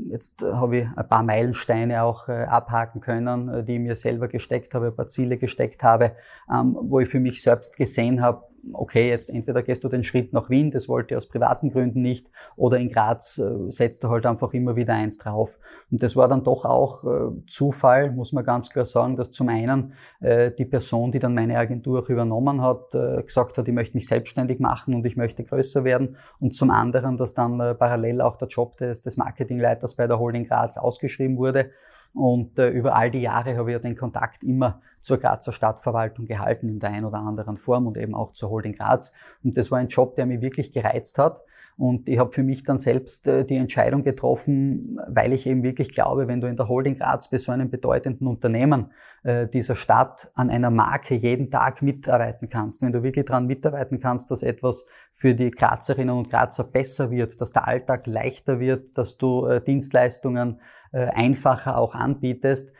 Jetzt 0.08 0.42
habe 0.42 0.78
ich 0.78 0.86
ein 0.94 1.08
paar 1.08 1.24
Meilensteine 1.24 2.04
auch 2.04 2.28
äh, 2.28 2.44
abhaken 2.44 3.00
können, 3.00 3.48
äh, 3.48 3.64
die 3.64 3.74
ich 3.74 3.80
mir 3.80 3.96
selber 3.96 4.28
gesteckt 4.28 4.74
habe, 4.74 4.86
ein 4.86 4.96
paar 4.96 5.08
Ziele 5.08 5.36
gesteckt 5.36 5.82
habe, 5.82 6.12
ähm, 6.52 6.76
wo 6.80 7.00
ich 7.00 7.08
für 7.08 7.18
mich 7.18 7.42
selbst 7.42 7.76
gesehen 7.76 8.22
habe, 8.22 8.46
okay, 8.72 9.08
jetzt 9.08 9.30
entweder 9.30 9.62
gehst 9.62 9.84
du 9.84 9.88
den 9.88 10.04
Schritt 10.04 10.32
nach 10.32 10.50
Wien, 10.50 10.70
das 10.70 10.88
wollte 10.88 11.14
ich 11.14 11.18
aus 11.18 11.26
privaten 11.26 11.70
Gründen 11.70 12.00
nicht, 12.00 12.30
oder 12.56 12.78
in 12.78 12.88
Graz 12.88 13.38
äh, 13.38 13.70
setzt 13.70 14.04
du 14.04 14.08
halt 14.08 14.26
einfach 14.26 14.52
immer 14.54 14.76
wieder 14.76 14.94
eins 14.94 15.18
drauf. 15.18 15.58
Und 15.90 16.02
das 16.02 16.16
war 16.16 16.28
dann 16.28 16.44
doch 16.44 16.64
auch 16.64 17.04
äh, 17.04 17.46
Zufall, 17.46 18.10
muss 18.10 18.32
man 18.32 18.44
ganz 18.44 18.70
klar 18.70 18.84
sagen, 18.84 19.16
dass 19.16 19.30
zum 19.30 19.48
einen 19.48 19.92
äh, 20.20 20.50
die 20.50 20.64
Person, 20.64 21.12
die 21.12 21.18
dann 21.18 21.34
meine 21.34 21.58
Agentur 21.58 22.00
auch 22.00 22.08
übernommen 22.08 22.62
hat, 22.62 22.94
äh, 22.94 23.22
gesagt 23.22 23.58
hat, 23.58 23.68
ich 23.68 23.74
möchte 23.74 23.96
mich 23.96 24.06
selbstständig 24.06 24.60
machen 24.60 24.94
und 24.94 25.06
ich 25.06 25.16
möchte 25.16 25.44
größer 25.44 25.84
werden. 25.84 26.16
Und 26.40 26.54
zum 26.54 26.70
anderen, 26.70 27.16
dass 27.16 27.34
dann 27.34 27.60
äh, 27.60 27.74
parallel 27.74 28.20
auch 28.20 28.36
der 28.36 28.48
Job 28.48 28.76
des, 28.76 29.02
des 29.02 29.16
Marketingleiters 29.16 29.94
bei 29.94 30.06
der 30.06 30.18
Holding 30.18 30.44
Graz 30.44 30.76
ausgeschrieben 30.78 31.36
wurde. 31.36 31.70
Und 32.14 32.58
äh, 32.60 32.70
über 32.70 32.94
all 32.94 33.10
die 33.10 33.20
Jahre 33.20 33.56
habe 33.56 33.70
ich 33.70 33.74
ja 33.74 33.80
den 33.80 33.96
Kontakt 33.96 34.44
immer 34.44 34.80
zur 35.00 35.18
Grazer 35.18 35.52
Stadtverwaltung 35.52 36.26
gehalten 36.26 36.68
in 36.68 36.78
der 36.78 36.90
einen 36.90 37.04
oder 37.04 37.18
anderen 37.18 37.56
Form 37.56 37.86
und 37.86 37.98
eben 37.98 38.14
auch 38.14 38.32
zur 38.32 38.50
Holding 38.50 38.74
Graz. 38.74 39.12
Und 39.42 39.56
das 39.58 39.70
war 39.70 39.78
ein 39.78 39.88
Job, 39.88 40.14
der 40.14 40.24
mich 40.24 40.40
wirklich 40.40 40.72
gereizt 40.72 41.18
hat. 41.18 41.40
Und 41.76 42.08
ich 42.08 42.18
habe 42.18 42.30
für 42.30 42.44
mich 42.44 42.62
dann 42.62 42.78
selbst 42.78 43.26
äh, 43.26 43.44
die 43.44 43.56
Entscheidung 43.56 44.04
getroffen, 44.04 45.00
weil 45.08 45.32
ich 45.32 45.46
eben 45.46 45.64
wirklich 45.64 45.88
glaube, 45.88 46.28
wenn 46.28 46.40
du 46.40 46.46
in 46.46 46.54
der 46.54 46.68
Holding 46.68 46.96
Graz 46.96 47.28
bei 47.28 47.38
so 47.38 47.50
einem 47.50 47.68
bedeutenden 47.68 48.28
Unternehmen 48.28 48.92
äh, 49.24 49.48
dieser 49.48 49.74
Stadt 49.74 50.30
an 50.34 50.50
einer 50.50 50.70
Marke 50.70 51.14
jeden 51.14 51.50
Tag 51.50 51.82
mitarbeiten 51.82 52.48
kannst, 52.48 52.82
wenn 52.82 52.92
du 52.92 53.02
wirklich 53.02 53.24
daran 53.24 53.46
mitarbeiten 53.46 53.98
kannst, 53.98 54.30
dass 54.30 54.44
etwas 54.44 54.86
für 55.10 55.34
die 55.34 55.50
Grazerinnen 55.50 56.14
und 56.14 56.30
Grazer 56.30 56.62
besser 56.62 57.10
wird, 57.10 57.40
dass 57.40 57.50
der 57.50 57.66
Alltag 57.66 58.06
leichter 58.06 58.60
wird, 58.60 58.96
dass 58.96 59.18
du 59.18 59.46
äh, 59.46 59.60
Dienstleistungen 59.60 60.60
einfacher 60.98 61.78
auch 61.78 61.94
anbietest, 61.94 62.72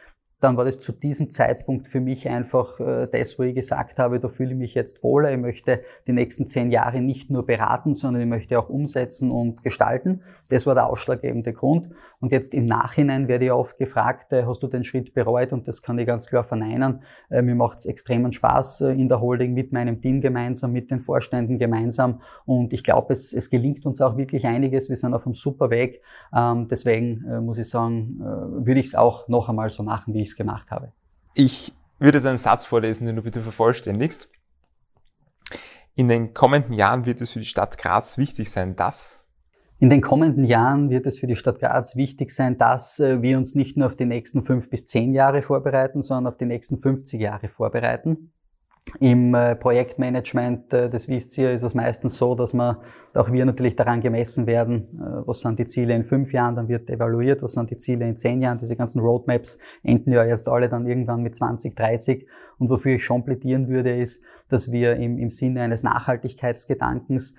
dann 0.44 0.58
war 0.58 0.66
das 0.66 0.78
zu 0.78 0.92
diesem 0.92 1.30
Zeitpunkt 1.30 1.88
für 1.88 2.00
mich 2.00 2.28
einfach 2.28 2.78
äh, 2.78 3.08
das, 3.10 3.38
wo 3.38 3.44
ich 3.44 3.54
gesagt 3.54 3.98
habe, 3.98 4.20
da 4.20 4.28
fühle 4.28 4.52
ich 4.52 4.58
mich 4.58 4.74
jetzt 4.74 5.02
wohler. 5.02 5.32
Ich 5.32 5.38
möchte 5.38 5.80
die 6.06 6.12
nächsten 6.12 6.46
zehn 6.46 6.70
Jahre 6.70 7.00
nicht 7.00 7.30
nur 7.30 7.46
beraten, 7.46 7.94
sondern 7.94 8.22
ich 8.22 8.28
möchte 8.28 8.58
auch 8.58 8.68
umsetzen 8.68 9.30
und 9.30 9.62
gestalten. 9.62 10.20
Das 10.50 10.66
war 10.66 10.74
der 10.74 10.90
ausschlaggebende 10.90 11.54
Grund. 11.54 11.88
Und 12.20 12.30
jetzt 12.30 12.52
im 12.52 12.66
Nachhinein 12.66 13.26
werde 13.26 13.46
ich 13.46 13.52
oft 13.52 13.78
gefragt, 13.78 14.34
äh, 14.34 14.44
hast 14.44 14.62
du 14.62 14.66
den 14.66 14.84
Schritt 14.84 15.14
bereut? 15.14 15.54
Und 15.54 15.66
das 15.66 15.82
kann 15.82 15.98
ich 15.98 16.06
ganz 16.06 16.26
klar 16.26 16.44
verneinen. 16.44 17.00
Äh, 17.30 17.40
mir 17.40 17.54
macht 17.54 17.78
es 17.78 17.86
extremen 17.86 18.32
Spaß 18.32 18.82
äh, 18.82 18.92
in 18.92 19.08
der 19.08 19.22
Holding 19.22 19.54
mit 19.54 19.72
meinem 19.72 20.02
Team 20.02 20.20
gemeinsam, 20.20 20.72
mit 20.72 20.90
den 20.90 21.00
Vorständen 21.00 21.58
gemeinsam. 21.58 22.20
Und 22.44 22.74
ich 22.74 22.84
glaube, 22.84 23.14
es, 23.14 23.32
es 23.32 23.48
gelingt 23.48 23.86
uns 23.86 24.02
auch 24.02 24.18
wirklich 24.18 24.46
einiges. 24.46 24.90
Wir 24.90 24.96
sind 24.96 25.14
auf 25.14 25.24
einem 25.24 25.34
super 25.34 25.70
Weg. 25.70 26.02
Ähm, 26.36 26.68
deswegen 26.70 27.24
äh, 27.24 27.40
muss 27.40 27.56
ich 27.56 27.70
sagen, 27.70 28.20
äh, 28.20 28.66
würde 28.66 28.80
ich 28.80 28.88
es 28.88 28.94
auch 28.94 29.26
noch 29.28 29.48
einmal 29.48 29.70
so 29.70 29.82
machen, 29.82 30.12
wie 30.12 30.20
ich 30.20 30.30
es 30.30 30.33
gemacht 30.36 30.70
habe. 30.70 30.92
Ich 31.34 31.72
würde 31.98 32.18
jetzt 32.18 32.26
einen 32.26 32.38
Satz 32.38 32.66
vorlesen, 32.66 33.06
den 33.06 33.16
du 33.16 33.22
bitte 33.22 33.42
vervollständigst. 33.42 34.28
In 35.94 36.08
den 36.08 36.34
kommenden 36.34 36.72
Jahren 36.72 37.06
wird 37.06 37.20
es 37.20 37.30
für 37.30 37.38
die 37.38 37.44
Stadt 37.44 37.78
Graz 37.78 38.18
wichtig 38.18 38.50
sein, 38.50 38.74
dass 38.76 39.24
in 39.78 39.90
den 39.90 40.00
kommenden 40.00 40.44
Jahren 40.44 40.88
wird 40.88 41.04
es 41.04 41.18
für 41.18 41.26
die 41.26 41.36
Stadt 41.36 41.58
Graz 41.58 41.96
wichtig 41.96 42.30
sein, 42.30 42.56
dass 42.56 43.00
äh, 43.00 43.22
wir 43.22 43.36
uns 43.36 43.54
nicht 43.54 43.76
nur 43.76 43.88
auf 43.88 43.96
die 43.96 44.06
nächsten 44.06 44.44
fünf 44.44 44.70
bis 44.70 44.84
zehn 44.84 45.12
Jahre 45.12 45.42
vorbereiten, 45.42 46.00
sondern 46.00 46.32
auf 46.32 46.36
die 46.36 46.46
nächsten 46.46 46.78
50 46.78 47.20
Jahre 47.20 47.48
vorbereiten. 47.48 48.32
Im 49.00 49.34
äh, 49.34 49.56
Projektmanagement, 49.56 50.72
äh, 50.74 50.90
das 50.90 51.08
wisst 51.08 51.36
ihr, 51.38 51.52
ist 51.52 51.62
es 51.62 51.74
meistens 51.74 52.18
so, 52.18 52.34
dass 52.34 52.52
man, 52.52 52.76
auch 53.14 53.32
wir 53.32 53.44
natürlich 53.46 53.76
daran 53.76 54.00
gemessen 54.00 54.46
werden, 54.46 55.00
äh, 55.00 55.26
was 55.26 55.40
sind 55.40 55.58
die 55.58 55.66
Ziele 55.66 55.94
in 55.94 56.04
fünf 56.04 56.32
Jahren, 56.32 56.54
dann 56.54 56.68
wird 56.68 56.90
evaluiert, 56.90 57.42
was 57.42 57.54
sind 57.54 57.70
die 57.70 57.78
Ziele 57.78 58.06
in 58.06 58.16
zehn 58.16 58.42
Jahren. 58.42 58.58
Diese 58.58 58.76
ganzen 58.76 59.00
Roadmaps 59.00 59.58
enden 59.82 60.12
ja 60.12 60.24
jetzt 60.24 60.48
alle 60.48 60.68
dann 60.68 60.86
irgendwann 60.86 61.22
mit 61.22 61.34
20, 61.34 61.74
30. 61.74 62.28
Und 62.58 62.68
wofür 62.68 62.96
ich 62.96 63.04
schon 63.04 63.24
plädieren 63.24 63.68
würde, 63.68 63.96
ist, 63.96 64.22
dass 64.48 64.70
wir 64.70 64.96
im, 64.96 65.18
im 65.18 65.30
Sinne 65.30 65.62
eines 65.62 65.82
Nachhaltigkeitsgedankens 65.82 67.34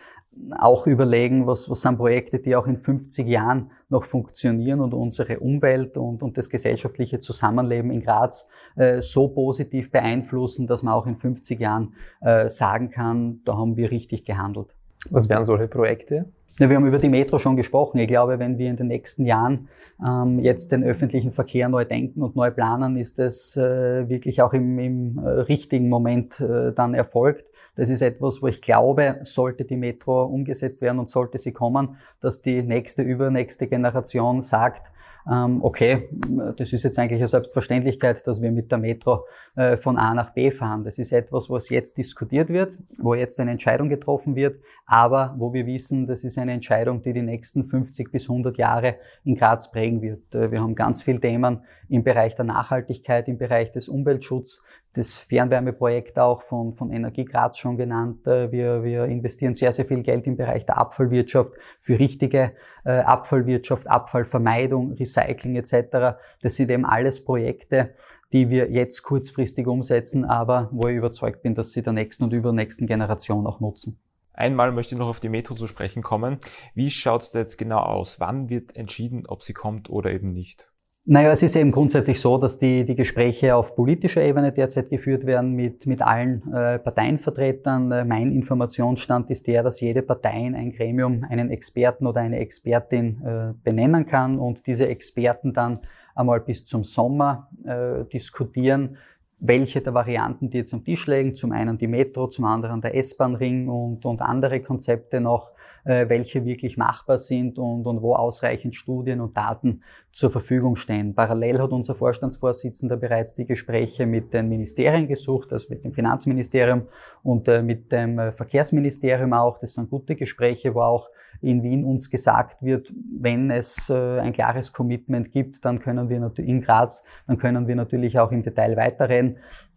auch 0.59 0.87
überlegen, 0.87 1.47
was, 1.47 1.69
was 1.69 1.81
sind 1.81 1.97
Projekte, 1.97 2.39
die 2.39 2.55
auch 2.55 2.67
in 2.67 2.77
50 2.77 3.27
Jahren 3.27 3.71
noch 3.89 4.03
funktionieren 4.03 4.81
und 4.81 4.93
unsere 4.93 5.39
Umwelt 5.39 5.97
und, 5.97 6.23
und 6.23 6.37
das 6.37 6.49
gesellschaftliche 6.49 7.19
Zusammenleben 7.19 7.91
in 7.91 8.01
Graz 8.01 8.47
äh, 8.75 9.01
so 9.01 9.27
positiv 9.29 9.91
beeinflussen, 9.91 10.67
dass 10.67 10.83
man 10.83 10.93
auch 10.93 11.07
in 11.07 11.15
50 11.15 11.59
Jahren 11.59 11.93
äh, 12.21 12.49
sagen 12.49 12.89
kann, 12.89 13.41
da 13.45 13.57
haben 13.57 13.77
wir 13.77 13.91
richtig 13.91 14.25
gehandelt. 14.25 14.75
Was 15.09 15.29
wären 15.29 15.45
solche 15.45 15.67
Projekte? 15.67 16.25
Ja, 16.57 16.69
wir 16.69 16.77
haben 16.77 16.85
über 16.85 16.99
die 16.99 17.09
Metro 17.09 17.37
schon 17.37 17.57
gesprochen. 17.57 17.97
Ich 17.97 18.07
glaube, 18.07 18.39
wenn 18.39 18.57
wir 18.57 18.69
in 18.69 18.77
den 18.77 18.87
nächsten 18.87 19.25
Jahren 19.25 19.67
ähm, 20.01 20.39
jetzt 20.39 20.71
den 20.71 20.85
öffentlichen 20.85 21.33
Verkehr 21.33 21.67
neu 21.67 21.83
denken 21.83 22.21
und 22.23 22.37
neu 22.37 22.49
planen, 22.49 22.95
ist 22.95 23.19
das 23.19 23.57
äh, 23.57 24.07
wirklich 24.07 24.41
auch 24.41 24.53
im, 24.53 24.79
im 24.79 25.17
äh, 25.17 25.27
richtigen 25.27 25.89
Moment 25.89 26.39
äh, 26.39 26.71
dann 26.71 26.93
erfolgt. 26.93 27.51
Das 27.75 27.89
ist 27.89 28.01
etwas, 28.01 28.41
wo 28.41 28.47
ich 28.47 28.61
glaube, 28.61 29.19
sollte 29.23 29.65
die 29.65 29.77
Metro 29.77 30.23
umgesetzt 30.23 30.81
werden 30.81 30.99
und 30.99 31.09
sollte 31.09 31.37
sie 31.37 31.51
kommen, 31.51 31.97
dass 32.21 32.41
die 32.41 32.63
nächste, 32.63 33.01
übernächste 33.01 33.67
Generation 33.67 34.41
sagt, 34.41 34.91
ähm, 35.29 35.63
okay, 35.63 36.09
das 36.55 36.71
ist 36.71 36.83
jetzt 36.83 36.99
eigentlich 36.99 37.19
eine 37.19 37.27
Selbstverständlichkeit, 37.27 38.25
dass 38.27 38.41
wir 38.41 38.51
mit 38.51 38.71
der 38.71 38.77
Metro 38.77 39.25
äh, 39.55 39.75
von 39.77 39.97
A 39.97 40.13
nach 40.13 40.31
B 40.33 40.51
fahren. 40.51 40.83
Das 40.83 40.99
ist 40.99 41.11
etwas, 41.11 41.49
was 41.49 41.69
jetzt 41.69 41.97
diskutiert 41.97 42.49
wird, 42.49 42.77
wo 42.99 43.15
jetzt 43.15 43.39
eine 43.39 43.51
Entscheidung 43.51 43.89
getroffen 43.89 44.35
wird, 44.35 44.59
aber 44.85 45.35
wo 45.37 45.51
wir 45.53 45.65
wissen, 45.65 46.05
das 46.05 46.23
ist 46.23 46.37
eine 46.37 46.53
Entscheidung, 46.53 47.01
die 47.01 47.13
die 47.13 47.23
nächsten 47.23 47.65
50 47.65 48.11
bis 48.11 48.29
100 48.29 48.57
Jahre 48.57 48.97
in 49.23 49.35
Graz 49.35 49.71
prägen 49.71 50.01
wird. 50.01 50.35
Äh, 50.35 50.51
wir 50.51 50.61
haben 50.61 50.75
ganz 50.75 51.01
viele 51.01 51.19
Themen 51.19 51.61
im 51.89 52.03
Bereich 52.03 52.35
der 52.35 52.45
Nachhaltigkeit, 52.45 53.27
im 53.27 53.37
Bereich 53.37 53.71
des 53.71 53.89
Umweltschutzes, 53.89 54.61
das 54.93 55.13
Fernwärmeprojekt 55.15 56.19
auch 56.19 56.41
von, 56.41 56.73
von 56.73 56.91
Energie 56.91 57.25
Graz 57.25 57.57
schon 57.65 57.77
genannt. 57.77 58.27
Äh, 58.27 58.51
wir, 58.51 58.83
wir 58.83 59.05
investieren 59.05 59.55
sehr, 59.55 59.73
sehr 59.73 59.85
viel 59.85 60.03
Geld 60.03 60.27
im 60.27 60.37
Bereich 60.37 60.65
der 60.65 60.77
Abfallwirtschaft 60.77 61.53
für 61.79 61.97
richtige 61.97 62.53
äh, 62.83 62.99
Abfallwirtschaft, 62.99 63.87
Abfallvermeidung, 63.87 64.93
Recycling 64.93 65.55
etc. 65.55 66.17
Das 66.41 66.55
sind 66.55 66.69
eben 66.69 66.85
alles 66.85 67.25
Projekte, 67.25 67.95
die 68.33 68.49
wir 68.49 68.69
jetzt 68.69 69.01
kurzfristig 69.01 69.65
umsetzen, 69.65 70.25
aber 70.25 70.69
wo 70.71 70.87
ich 70.87 70.95
überzeugt 70.95 71.41
bin, 71.41 71.55
dass 71.55 71.71
sie 71.71 71.81
der 71.81 71.93
nächsten 71.93 72.23
und 72.23 72.33
übernächsten 72.33 72.85
Generation 72.85 73.47
auch 73.47 73.59
nutzen. 73.59 73.99
Einmal 74.33 74.71
möchte 74.71 74.93
ich 74.93 74.99
noch 74.99 75.07
auf 75.07 75.19
die 75.19 75.29
Metro 75.29 75.55
zu 75.55 75.65
sprechen 75.65 76.03
kommen. 76.03 76.37
Wie 76.75 76.91
schaut 76.91 77.23
es 77.23 77.33
jetzt 77.33 77.57
genau 77.57 77.79
aus? 77.79 78.19
Wann 78.19 78.49
wird 78.49 78.75
entschieden, 78.75 79.25
ob 79.25 79.41
sie 79.41 79.53
kommt 79.53 79.89
oder 79.89 80.11
eben 80.11 80.31
nicht? 80.33 80.69
Naja, 81.07 81.29
es 81.29 81.43
ist 81.43 81.55
eben 81.55 81.69
grundsätzlich 81.69 82.19
so, 82.19 82.39
dass 82.39 82.57
die, 82.57 82.83
die 82.83 82.95
Gespräche 82.95 83.55
auf 83.55 83.75
politischer 83.75 84.23
Ebene 84.23 84.51
derzeit 84.51 84.89
geführt 84.89 85.27
werden 85.27 85.51
mit, 85.51 85.85
mit 85.85 86.01
allen 86.01 86.51
äh, 86.51 86.79
Parteienvertretern. 86.79 87.91
Äh, 87.91 88.05
mein 88.05 88.31
Informationsstand 88.31 89.29
ist 89.29 89.45
der, 89.45 89.61
dass 89.61 89.81
jede 89.81 90.01
Partei 90.01 90.47
in 90.47 90.55
ein 90.55 90.71
Gremium 90.71 91.23
einen 91.29 91.51
Experten 91.51 92.07
oder 92.07 92.21
eine 92.21 92.39
Expertin 92.39 93.21
äh, 93.23 93.53
benennen 93.63 94.07
kann 94.07 94.39
und 94.39 94.65
diese 94.65 94.87
Experten 94.87 95.53
dann 95.53 95.81
einmal 96.15 96.39
bis 96.39 96.65
zum 96.65 96.83
Sommer 96.83 97.49
äh, 97.65 98.03
diskutieren, 98.05 98.97
welche 99.39 99.81
der 99.81 99.93
Varianten, 99.93 100.49
die 100.49 100.57
jetzt 100.59 100.73
am 100.73 100.83
Tisch 100.83 101.07
liegen, 101.07 101.35
zum 101.35 101.51
einen 101.51 101.77
die 101.77 101.87
Metro, 101.87 102.27
zum 102.27 102.45
anderen 102.45 102.81
der 102.81 102.95
S-Bahn-Ring 102.95 103.67
und, 103.67 104.05
und 104.05 104.21
andere 104.21 104.61
Konzepte 104.61 105.19
noch, 105.19 105.51
äh, 105.83 106.07
welche 106.09 106.45
wirklich 106.45 106.77
machbar 106.77 107.17
sind 107.17 107.59
und, 107.59 107.85
und 107.85 108.01
wo 108.01 108.15
ausreichend 108.15 108.75
Studien 108.75 109.21
und 109.21 109.35
Daten 109.35 109.83
zur 110.11 110.31
Verfügung 110.31 110.77
stehen. 110.77 111.13
Parallel 111.13 111.61
hat 111.61 111.71
unser 111.71 111.95
Vorstandsvorsitzender 111.95 112.97
bereits 112.97 113.35
die 113.35 113.45
Gespräche 113.45 114.05
mit 114.05 114.33
den 114.33 114.47
Ministerien 114.47 115.07
gesucht, 115.07 115.51
also 115.51 115.67
mit 115.69 115.83
dem 115.83 115.91
Finanzministerium 115.91 116.87
und 117.21 117.47
äh, 117.47 117.61
mit 117.61 117.91
dem 117.91 118.17
äh, 118.17 118.31
Verkehrsministerium 118.31 119.33
auch. 119.33 119.57
Das 119.59 119.73
sind 119.73 119.89
gute 119.89 120.15
Gespräche, 120.15 120.73
wo 120.73 120.81
auch 120.81 121.09
in 121.41 121.63
Wien 121.63 121.83
uns 121.83 122.09
gesagt 122.09 122.63
wird, 122.63 122.91
wenn 123.19 123.51
es 123.51 123.89
äh, 123.89 124.19
ein 124.19 124.33
klares 124.33 124.73
Commitment 124.73 125.31
gibt, 125.31 125.63
dann 125.65 125.79
können 125.79 126.09
wir 126.09 126.31
in 126.39 126.61
Graz, 126.61 127.03
dann 127.27 127.37
können 127.37 127.67
wir 127.67 127.75
natürlich 127.75 128.17
auch 128.17 128.31
im 128.31 128.41
Detail 128.41 128.75
weiterreden. 128.77 129.24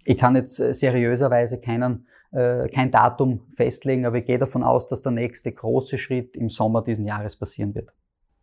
Ich 0.05 0.18
kann 0.18 0.36
jetzt 0.36 0.61
äh, 0.61 0.72
seriöserweise 0.72 1.61
keinen 1.61 2.07
äh, 2.32 2.68
kein 2.68 2.90
Datum 2.90 3.40
festlegen, 3.55 4.05
aber 4.05 4.18
ich 4.18 4.24
gehe 4.24 4.38
davon 4.38 4.62
aus, 4.62 4.86
dass 4.86 5.03
der 5.03 5.12
nächste 5.12 5.53
große 5.53 5.99
Schritt 5.99 6.36
im 6.36 6.49
Sommer 6.49 6.82
diesen 6.82 7.05
Jahres 7.05 7.36
passieren 7.36 7.74
wird. 7.74 7.94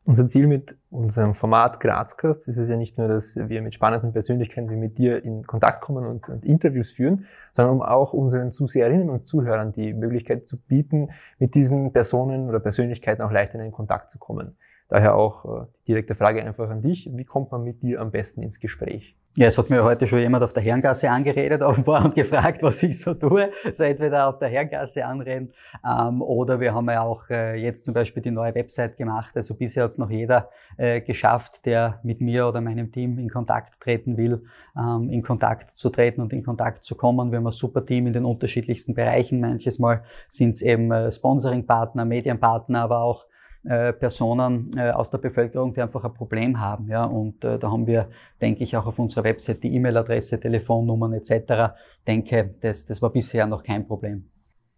Unser 0.08 0.28
Ziel 0.28 0.46
mit 0.46 0.78
unserem 0.92 1.34
Format 1.34 1.80
Grazcast 1.80 2.48
ist 2.48 2.58
es 2.58 2.70
ja 2.70 2.78
nicht 2.78 2.98
nur, 3.00 3.08
dass 3.08 3.36
wir 3.36 3.64
mit 3.64 3.74
spannenden 3.74 4.14
Persönlichkeiten 4.14 4.70
wie 4.70 4.76
mit 4.76 5.00
dir 5.00 5.24
in 5.26 5.48
Kontakt 5.48 5.82
kommen 5.82 6.06
und, 6.06 6.30
und, 6.30 6.46
Interviews 6.46 6.92
führen, 6.92 7.26
sondern 7.54 7.78
um 7.78 7.82
auch 7.82 8.14
unseren 8.14 8.54
Zuseherinnen 8.54 9.10
und 9.10 9.28
Zuhörern 9.28 9.72
die 9.72 9.94
Möglichkeit 9.94 10.48
zu 10.48 10.58
bieten, 10.62 11.10
mit 11.40 11.56
diesen 11.56 11.92
Personen 11.92 12.48
oder 12.48 12.60
Persönlichkeiten 12.60 13.24
auch 13.24 13.32
leichter 13.32 13.60
in 13.60 13.72
Kontakt 13.72 14.12
zu 14.12 14.20
kommen. 14.20 14.58
Daher 14.90 15.16
auch 15.16 15.46
äh, 15.46 15.66
direkte 15.88 16.14
Frage 16.14 16.44
einfach 16.46 16.70
an 16.70 16.84
dich. 16.84 17.10
Wie 17.12 17.26
kommt 17.26 17.52
man 17.52 17.64
mit 17.64 17.82
dir 17.82 18.00
am 18.00 18.12
besten 18.12 18.44
ins 18.44 18.60
Gespräch? 18.60 19.18
Ja, 19.38 19.48
es 19.48 19.58
hat 19.58 19.70
mir 19.70 19.84
heute 19.84 20.08
schon 20.08 20.20
jemand 20.20 20.46
auf 20.46 20.54
der 20.54 20.64
Herrengasse 20.64 21.12
angeredet, 21.12 21.62
offenbar, 21.62 22.06
und 22.06 22.16
gefragt, 22.16 22.64
was 22.64 22.82
ich 22.84 22.98
so 22.98 23.14
tue. 23.14 23.52
So 23.74 23.84
entweder 23.84 24.30
auf 24.30 24.40
der 24.40 24.48
Herrengasse 24.48 25.06
anreden, 25.06 25.52
ähm, 25.86 26.22
oder 26.22 26.62
wir 26.62 26.74
haben 26.74 26.90
ja 26.90 27.02
auch 27.02 27.30
äh, 27.30 27.56
jetzt 27.56 27.84
zum 27.84 27.94
Beispiel 27.94 28.24
die 28.24 28.32
neue 28.32 28.56
Website 28.56 28.96
gemacht. 28.96 29.36
Also 29.36 29.54
bisher 29.56 29.84
hat 29.84 29.92
es 29.92 29.98
noch 29.98 30.10
jeder 30.10 30.50
äh, 30.78 31.02
geschafft, 31.02 31.66
der 31.66 32.00
mit 32.04 32.22
mir 32.22 32.48
oder 32.48 32.62
meinem 32.62 32.94
Team 32.94 33.20
in 33.20 33.30
Kontakt 33.30 33.82
treten 33.82 34.16
will, 34.16 34.46
ähm, 34.78 35.10
in 35.10 35.22
Kontakt 35.22 35.76
zu 35.76 35.90
treten 35.90 36.22
und 36.22 36.32
in 36.32 36.42
Kontakt 36.42 36.86
zu 36.86 36.96
kommen. 36.96 37.30
Wir 37.32 37.40
haben 37.40 37.48
ein 37.48 37.52
super 37.52 37.86
Team 37.86 38.08
in 38.08 38.14
den 38.14 38.24
unterschiedlichsten 38.24 38.94
Bereichen. 38.94 39.42
Manches 39.42 39.80
Mal 39.80 40.04
sind 40.30 40.52
es 40.52 40.62
eben 40.62 40.94
äh, 40.94 41.12
Sponsoring-Partner, 41.12 42.06
Medienpartner, 42.06 42.84
aber 42.84 43.02
auch 43.02 43.26
äh, 43.66 43.94
Personen 43.94 44.72
äh, 44.78 44.92
aus 44.92 45.10
der 45.10 45.18
Bevölkerung, 45.18 45.74
die 45.74 45.82
einfach 45.82 46.04
ein 46.04 46.14
Problem 46.14 46.60
haben. 46.60 46.88
Ja? 46.90 47.06
Und 47.06 47.44
äh, 47.44 47.58
da 47.58 47.72
haben 47.72 47.88
wir, 47.88 48.10
denke 48.42 48.64
ich, 48.64 48.78
auch 48.78 48.86
auf 48.86 49.00
unserer 49.00 49.24
Website 49.24 49.64
die 49.64 49.74
E-Mail-Adresse, 49.76 50.40
Telefonnummern 50.40 51.14
etc. 51.14 51.74
Denke, 52.08 52.56
das, 52.62 52.86
das 52.86 53.02
war 53.02 53.10
bisher 53.12 53.48
noch 53.48 53.64
kein 53.64 53.86
Problem. 53.88 54.30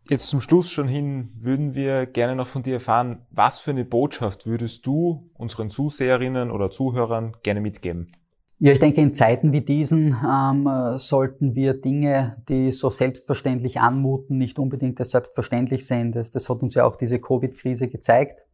Jetzt 0.09 0.27
zum 0.27 0.39
Schluss 0.39 0.69
schon 0.69 0.87
hin 0.87 1.31
würden 1.35 1.75
wir 1.75 2.05
gerne 2.05 2.35
noch 2.35 2.47
von 2.47 2.63
dir 2.63 2.75
erfahren, 2.75 3.25
was 3.29 3.59
für 3.59 3.71
eine 3.71 3.83
Botschaft 3.83 4.45
würdest 4.45 4.87
du 4.87 5.29
unseren 5.33 5.69
Zuseherinnen 5.69 6.49
oder 6.49 6.69
Zuhörern 6.69 7.35
gerne 7.43 7.59
mitgeben? 7.59 8.13
Ja, 8.59 8.71
ich 8.71 8.79
denke, 8.79 9.01
in 9.01 9.13
Zeiten 9.13 9.51
wie 9.51 9.61
diesen 9.61 10.15
ähm, 10.25 10.67
sollten 10.97 11.53
wir 11.53 11.73
Dinge, 11.75 12.41
die 12.49 12.71
so 12.71 12.89
selbstverständlich 12.89 13.79
anmuten, 13.81 14.37
nicht 14.37 14.57
unbedingt 14.57 14.99
als 14.99 15.11
selbstverständlich 15.11 15.85
sehen. 15.85 16.11
Das, 16.11 16.31
das 16.31 16.49
hat 16.49 16.63
uns 16.63 16.73
ja 16.73 16.85
auch 16.85 16.95
diese 16.95 17.19
Covid-Krise 17.19 17.87
gezeigt. 17.87 18.45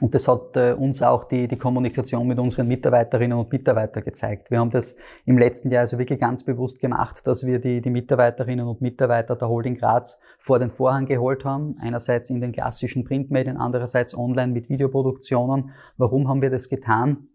Und 0.00 0.14
das 0.14 0.28
hat 0.28 0.56
äh, 0.56 0.72
uns 0.72 1.02
auch 1.02 1.24
die, 1.24 1.46
die 1.46 1.56
Kommunikation 1.56 2.26
mit 2.26 2.38
unseren 2.38 2.68
Mitarbeiterinnen 2.68 3.38
und 3.38 3.52
Mitarbeitern 3.52 4.02
gezeigt. 4.02 4.50
Wir 4.50 4.58
haben 4.58 4.70
das 4.70 4.96
im 5.26 5.38
letzten 5.38 5.70
Jahr 5.70 5.82
also 5.82 5.98
wirklich 5.98 6.20
ganz 6.20 6.44
bewusst 6.44 6.80
gemacht, 6.80 7.26
dass 7.26 7.44
wir 7.44 7.60
die, 7.60 7.80
die 7.80 7.90
Mitarbeiterinnen 7.90 8.66
und 8.66 8.80
Mitarbeiter 8.80 9.36
der 9.36 9.48
Holding 9.48 9.76
Graz 9.76 10.18
vor 10.38 10.58
den 10.58 10.70
Vorhang 10.70 11.06
geholt 11.06 11.44
haben. 11.44 11.76
Einerseits 11.80 12.30
in 12.30 12.40
den 12.40 12.52
klassischen 12.52 13.04
Printmedien, 13.04 13.56
andererseits 13.56 14.16
online 14.16 14.52
mit 14.52 14.68
Videoproduktionen. 14.68 15.70
Warum 15.96 16.28
haben 16.28 16.42
wir 16.42 16.50
das 16.50 16.68
getan? 16.68 17.29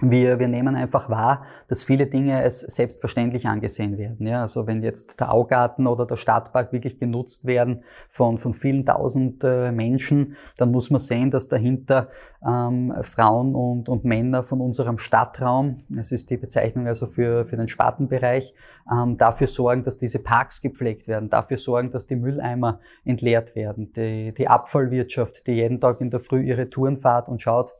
Wir, 0.00 0.38
wir 0.38 0.48
nehmen 0.48 0.76
einfach 0.76 1.08
wahr, 1.08 1.44
dass 1.68 1.84
viele 1.84 2.06
Dinge 2.06 2.38
als 2.38 2.60
selbstverständlich 2.60 3.46
angesehen 3.46 3.98
werden. 3.98 4.26
Ja, 4.26 4.42
also 4.42 4.66
wenn 4.66 4.82
jetzt 4.82 5.20
der 5.20 5.32
Augarten 5.32 5.86
oder 5.86 6.06
der 6.06 6.16
Stadtpark 6.16 6.72
wirklich 6.72 6.98
genutzt 6.98 7.46
werden 7.46 7.84
von, 8.08 8.38
von 8.38 8.54
vielen 8.54 8.84
tausend 8.86 9.44
äh, 9.44 9.72
Menschen, 9.72 10.36
dann 10.56 10.70
muss 10.70 10.90
man 10.90 11.00
sehen, 11.00 11.30
dass 11.30 11.48
dahinter 11.48 12.08
ähm, 12.46 12.94
Frauen 13.02 13.54
und, 13.54 13.88
und 13.88 14.04
Männer 14.04 14.42
von 14.42 14.60
unserem 14.60 14.98
Stadtraum, 14.98 15.82
das 15.88 16.12
ist 16.12 16.30
die 16.30 16.36
Bezeichnung 16.36 16.86
also 16.86 17.06
für, 17.06 17.44
für 17.46 17.56
den 17.56 17.68
Spartenbereich, 17.68 18.54
ähm, 18.90 19.16
dafür 19.16 19.46
sorgen, 19.46 19.82
dass 19.82 19.98
diese 19.98 20.18
Parks 20.18 20.62
gepflegt 20.62 21.08
werden, 21.08 21.28
dafür 21.28 21.56
sorgen, 21.56 21.90
dass 21.90 22.06
die 22.06 22.16
Mülleimer 22.16 22.80
entleert 23.04 23.54
werden, 23.54 23.92
die, 23.92 24.32
die 24.32 24.48
Abfallwirtschaft, 24.48 25.46
die 25.46 25.52
jeden 25.52 25.80
Tag 25.80 26.00
in 26.00 26.10
der 26.10 26.20
Früh 26.20 26.42
ihre 26.42 26.70
Touren 26.70 26.96
fahrt 26.96 27.28
und 27.28 27.42
schaut, 27.42 27.74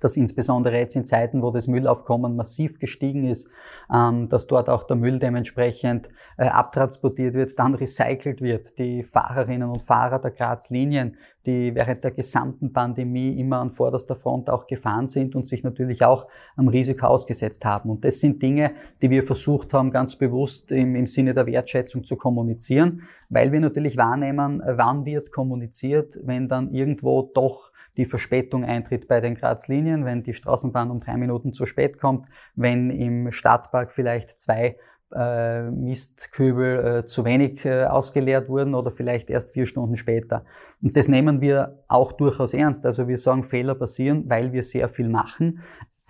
dass 0.00 0.16
insbesondere 0.16 0.78
jetzt 0.78 0.96
in 0.96 1.04
Zeiten, 1.04 1.42
wo 1.42 1.50
das 1.50 1.68
Müllaufkommen 1.68 2.36
massiv 2.36 2.78
gestiegen 2.78 3.24
ist, 3.24 3.48
ähm, 3.92 4.28
dass 4.28 4.46
dort 4.46 4.68
auch 4.68 4.84
der 4.84 4.96
Müll 4.96 5.18
dementsprechend 5.18 6.08
äh, 6.36 6.46
abtransportiert 6.46 7.34
wird, 7.34 7.58
dann 7.58 7.74
recycelt 7.74 8.40
wird. 8.40 8.78
Die 8.78 9.04
Fahrerinnen 9.04 9.68
und 9.68 9.82
Fahrer 9.82 10.18
der 10.18 10.30
Graz-Linien, 10.30 11.16
die 11.46 11.74
während 11.74 12.04
der 12.04 12.12
gesamten 12.12 12.72
Pandemie 12.72 13.38
immer 13.38 13.58
an 13.58 13.72
vorderster 13.72 14.16
Front 14.16 14.48
auch 14.48 14.66
gefahren 14.66 15.06
sind 15.06 15.34
und 15.34 15.46
sich 15.46 15.64
natürlich 15.64 16.04
auch 16.04 16.28
am 16.56 16.68
Risiko 16.68 17.06
ausgesetzt 17.06 17.64
haben. 17.64 17.90
Und 17.90 18.04
das 18.04 18.20
sind 18.20 18.42
Dinge, 18.42 18.72
die 19.02 19.10
wir 19.10 19.24
versucht 19.24 19.74
haben, 19.74 19.90
ganz 19.90 20.16
bewusst 20.16 20.70
im, 20.72 20.94
im 20.94 21.06
Sinne 21.06 21.34
der 21.34 21.46
Wertschätzung 21.46 22.04
zu 22.04 22.16
kommunizieren, 22.16 23.02
weil 23.28 23.50
wir 23.52 23.60
natürlich 23.60 23.96
wahrnehmen, 23.96 24.62
wann 24.64 25.04
wird 25.04 25.32
kommuniziert, 25.32 26.18
wenn 26.22 26.48
dann 26.48 26.70
irgendwo 26.72 27.22
doch 27.22 27.71
die 27.96 28.06
Verspätung 28.06 28.64
eintritt 28.64 29.08
bei 29.08 29.20
den 29.20 29.34
Graz-Linien, 29.34 30.04
wenn 30.04 30.22
die 30.22 30.34
Straßenbahn 30.34 30.90
um 30.90 31.00
drei 31.00 31.16
Minuten 31.16 31.52
zu 31.52 31.66
spät 31.66 31.98
kommt, 32.00 32.26
wenn 32.54 32.90
im 32.90 33.30
Stadtpark 33.32 33.92
vielleicht 33.92 34.38
zwei 34.38 34.76
äh, 35.14 35.70
Mistkübel 35.70 37.00
äh, 37.00 37.04
zu 37.04 37.24
wenig 37.24 37.64
äh, 37.64 37.84
ausgeleert 37.84 38.48
wurden 38.48 38.74
oder 38.74 38.90
vielleicht 38.90 39.28
erst 39.30 39.52
vier 39.52 39.66
Stunden 39.66 39.96
später. 39.96 40.44
Und 40.80 40.96
das 40.96 41.08
nehmen 41.08 41.40
wir 41.40 41.84
auch 41.88 42.12
durchaus 42.12 42.54
ernst. 42.54 42.86
Also 42.86 43.08
wir 43.08 43.18
sagen, 43.18 43.44
Fehler 43.44 43.74
passieren, 43.74 44.24
weil 44.28 44.52
wir 44.52 44.62
sehr 44.62 44.88
viel 44.88 45.08
machen. 45.08 45.60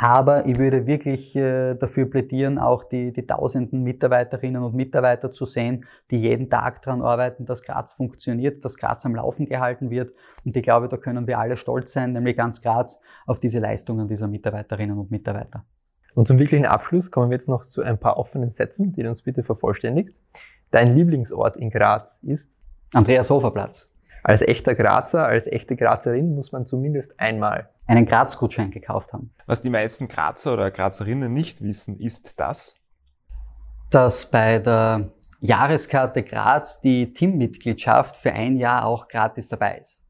Aber 0.03 0.47
ich 0.47 0.59
würde 0.59 0.85
wirklich 0.89 1.37
äh, 1.37 1.77
dafür 1.77 2.11
plädieren, 2.11 2.59
auch 2.59 2.83
die, 2.83 3.13
die 3.13 3.25
tausenden 3.25 3.85
Mitarbeiterinnen 3.85 4.61
und 4.61 4.75
Mitarbeiter 4.75 5.31
zu 5.31 5.47
sehen, 5.47 5.87
die 6.11 6.17
jeden 6.17 6.51
Tag 6.51 6.83
daran 6.83 7.03
arbeiten, 7.03 7.45
dass 7.45 7.63
Graz 7.63 7.93
funktioniert, 7.93 8.65
dass 8.65 8.77
Graz 8.77 9.07
am 9.07 9.15
Laufen 9.15 9.47
gehalten 9.47 9.91
wird. 9.91 10.11
Und 10.45 10.57
ich 10.57 10.63
glaube, 10.65 10.89
da 10.89 10.97
können 10.97 11.29
wir 11.29 11.39
alle 11.39 11.57
stolz 11.57 11.93
sein, 11.93 12.15
nämlich 12.15 12.37
ganz 12.37 12.63
Graz, 12.63 12.99
auf 13.29 13.39
diese 13.39 13.61
Leistungen 13.61 14.09
dieser 14.09 14.27
Mitarbeiterinnen 14.27 14.99
und 14.99 15.13
Mitarbeiter. 15.13 15.65
Und 16.17 16.27
zum 16.27 16.41
wirklichen 16.41 16.67
Abschluss 16.67 17.13
kommen 17.13 17.31
wir 17.31 17.37
jetzt 17.37 17.49
noch 17.49 17.63
zu 17.63 17.83
ein 17.83 17.97
paar 17.97 18.17
offenen 18.17 18.51
Sätzen, 18.51 18.93
die 18.93 19.05
du 19.05 19.09
uns 19.09 19.23
bitte 19.23 19.45
vervollständigst. 19.45 20.21
Dein 20.73 20.97
Lieblingsort 20.97 21.57
in 21.57 21.71
Graz 21.71 22.19
ist? 22.23 22.51
Andreas 22.93 23.31
Hoferplatz. 23.31 23.92
Als 24.23 24.41
echter 24.41 24.75
Grazer, 24.75 25.27
als 25.27 25.47
echte 25.47 25.75
Grazerin 25.75 26.35
muss 26.35 26.53
man 26.53 26.67
zumindest 26.67 27.19
einmal 27.19 27.71
einen 27.87 28.05
Graz-Gutschein 28.05 28.71
gekauft 28.71 29.13
haben. 29.13 29.35
Was 29.47 29.61
die 29.61 29.71
meisten 29.71 30.07
Grazer 30.07 30.53
oder 30.53 30.71
Grazerinnen 30.71 31.33
nicht 31.33 31.63
wissen, 31.63 31.99
ist 31.99 32.39
das, 32.39 32.77
dass 33.91 34.31
bei 34.31 34.61
der 34.61 35.13
Jahreskarte 35.41 36.23
Graz 36.23 36.81
die 36.81 37.13
Teammitgliedschaft 37.13 38.17
für 38.17 38.33
ein 38.33 38.57
Jahr 38.57 38.87
auch 38.87 39.09
gratis 39.09 39.49
dabei 39.49 39.79
ist. 39.79 40.01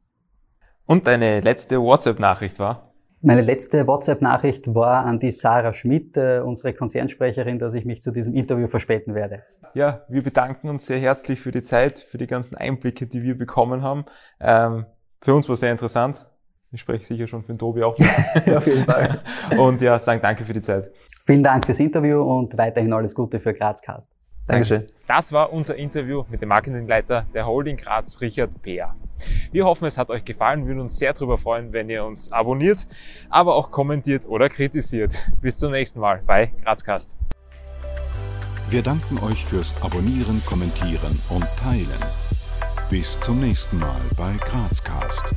Und 0.84 1.06
deine 1.06 1.40
letzte 1.40 1.80
WhatsApp-Nachricht 1.80 2.58
war? 2.58 2.91
Meine 3.24 3.40
letzte 3.40 3.86
WhatsApp-Nachricht 3.86 4.74
war 4.74 5.04
an 5.04 5.20
die 5.20 5.30
Sarah 5.30 5.72
Schmidt, 5.72 6.16
äh, 6.16 6.40
unsere 6.40 6.74
Konzernsprecherin, 6.74 7.56
dass 7.60 7.72
ich 7.74 7.84
mich 7.84 8.02
zu 8.02 8.10
diesem 8.10 8.34
Interview 8.34 8.66
verspäten 8.66 9.14
werde. 9.14 9.44
Ja, 9.74 10.04
wir 10.08 10.24
bedanken 10.24 10.68
uns 10.68 10.86
sehr 10.86 10.98
herzlich 10.98 11.40
für 11.40 11.52
die 11.52 11.62
Zeit, 11.62 12.00
für 12.00 12.18
die 12.18 12.26
ganzen 12.26 12.56
Einblicke, 12.56 13.06
die 13.06 13.22
wir 13.22 13.38
bekommen 13.38 13.82
haben. 13.82 14.06
Ähm, 14.40 14.86
für 15.20 15.34
uns 15.34 15.48
war 15.48 15.54
sehr 15.54 15.70
interessant. 15.70 16.26
Ich 16.72 16.80
spreche 16.80 17.04
sicher 17.04 17.28
schon 17.28 17.44
für 17.44 17.52
den 17.52 17.58
Tobi 17.58 17.84
auch. 17.84 17.96
ja, 18.46 18.58
auf 18.58 18.66
jeden 18.66 18.86
Fall. 18.86 19.22
Und 19.56 19.80
ja, 19.82 20.00
sagen 20.00 20.20
danke 20.20 20.44
für 20.44 20.52
die 20.52 20.62
Zeit. 20.62 20.90
Vielen 21.22 21.44
Dank 21.44 21.64
fürs 21.64 21.78
Interview 21.78 22.20
und 22.22 22.58
weiterhin 22.58 22.92
alles 22.92 23.14
Gute 23.14 23.38
für 23.38 23.54
Grazcast. 23.54 24.10
Dankeschön. 24.46 24.86
Das 25.06 25.32
war 25.32 25.52
unser 25.52 25.76
Interview 25.76 26.24
mit 26.28 26.42
dem 26.42 26.48
Marketingleiter 26.48 27.26
der 27.34 27.46
Holding 27.46 27.76
Graz, 27.76 28.20
Richard 28.20 28.60
Peer. 28.62 28.94
Wir 29.52 29.64
hoffen, 29.64 29.86
es 29.86 29.98
hat 29.98 30.10
euch 30.10 30.24
gefallen. 30.24 30.62
Wir 30.62 30.68
würden 30.68 30.80
uns 30.80 30.96
sehr 30.96 31.12
darüber 31.12 31.38
freuen, 31.38 31.72
wenn 31.72 31.88
ihr 31.88 32.04
uns 32.04 32.32
abonniert, 32.32 32.86
aber 33.30 33.54
auch 33.54 33.70
kommentiert 33.70 34.26
oder 34.26 34.48
kritisiert. 34.48 35.16
Bis 35.40 35.58
zum 35.58 35.72
nächsten 35.72 36.00
Mal 36.00 36.22
bei 36.26 36.52
Grazcast. 36.62 37.16
Wir 38.68 38.82
danken 38.82 39.18
euch 39.18 39.44
fürs 39.44 39.74
Abonnieren, 39.82 40.42
Kommentieren 40.46 41.20
und 41.28 41.46
Teilen. 41.58 42.02
Bis 42.88 43.20
zum 43.20 43.38
nächsten 43.38 43.78
Mal 43.78 44.00
bei 44.16 44.34
Grazcast. 44.44 45.34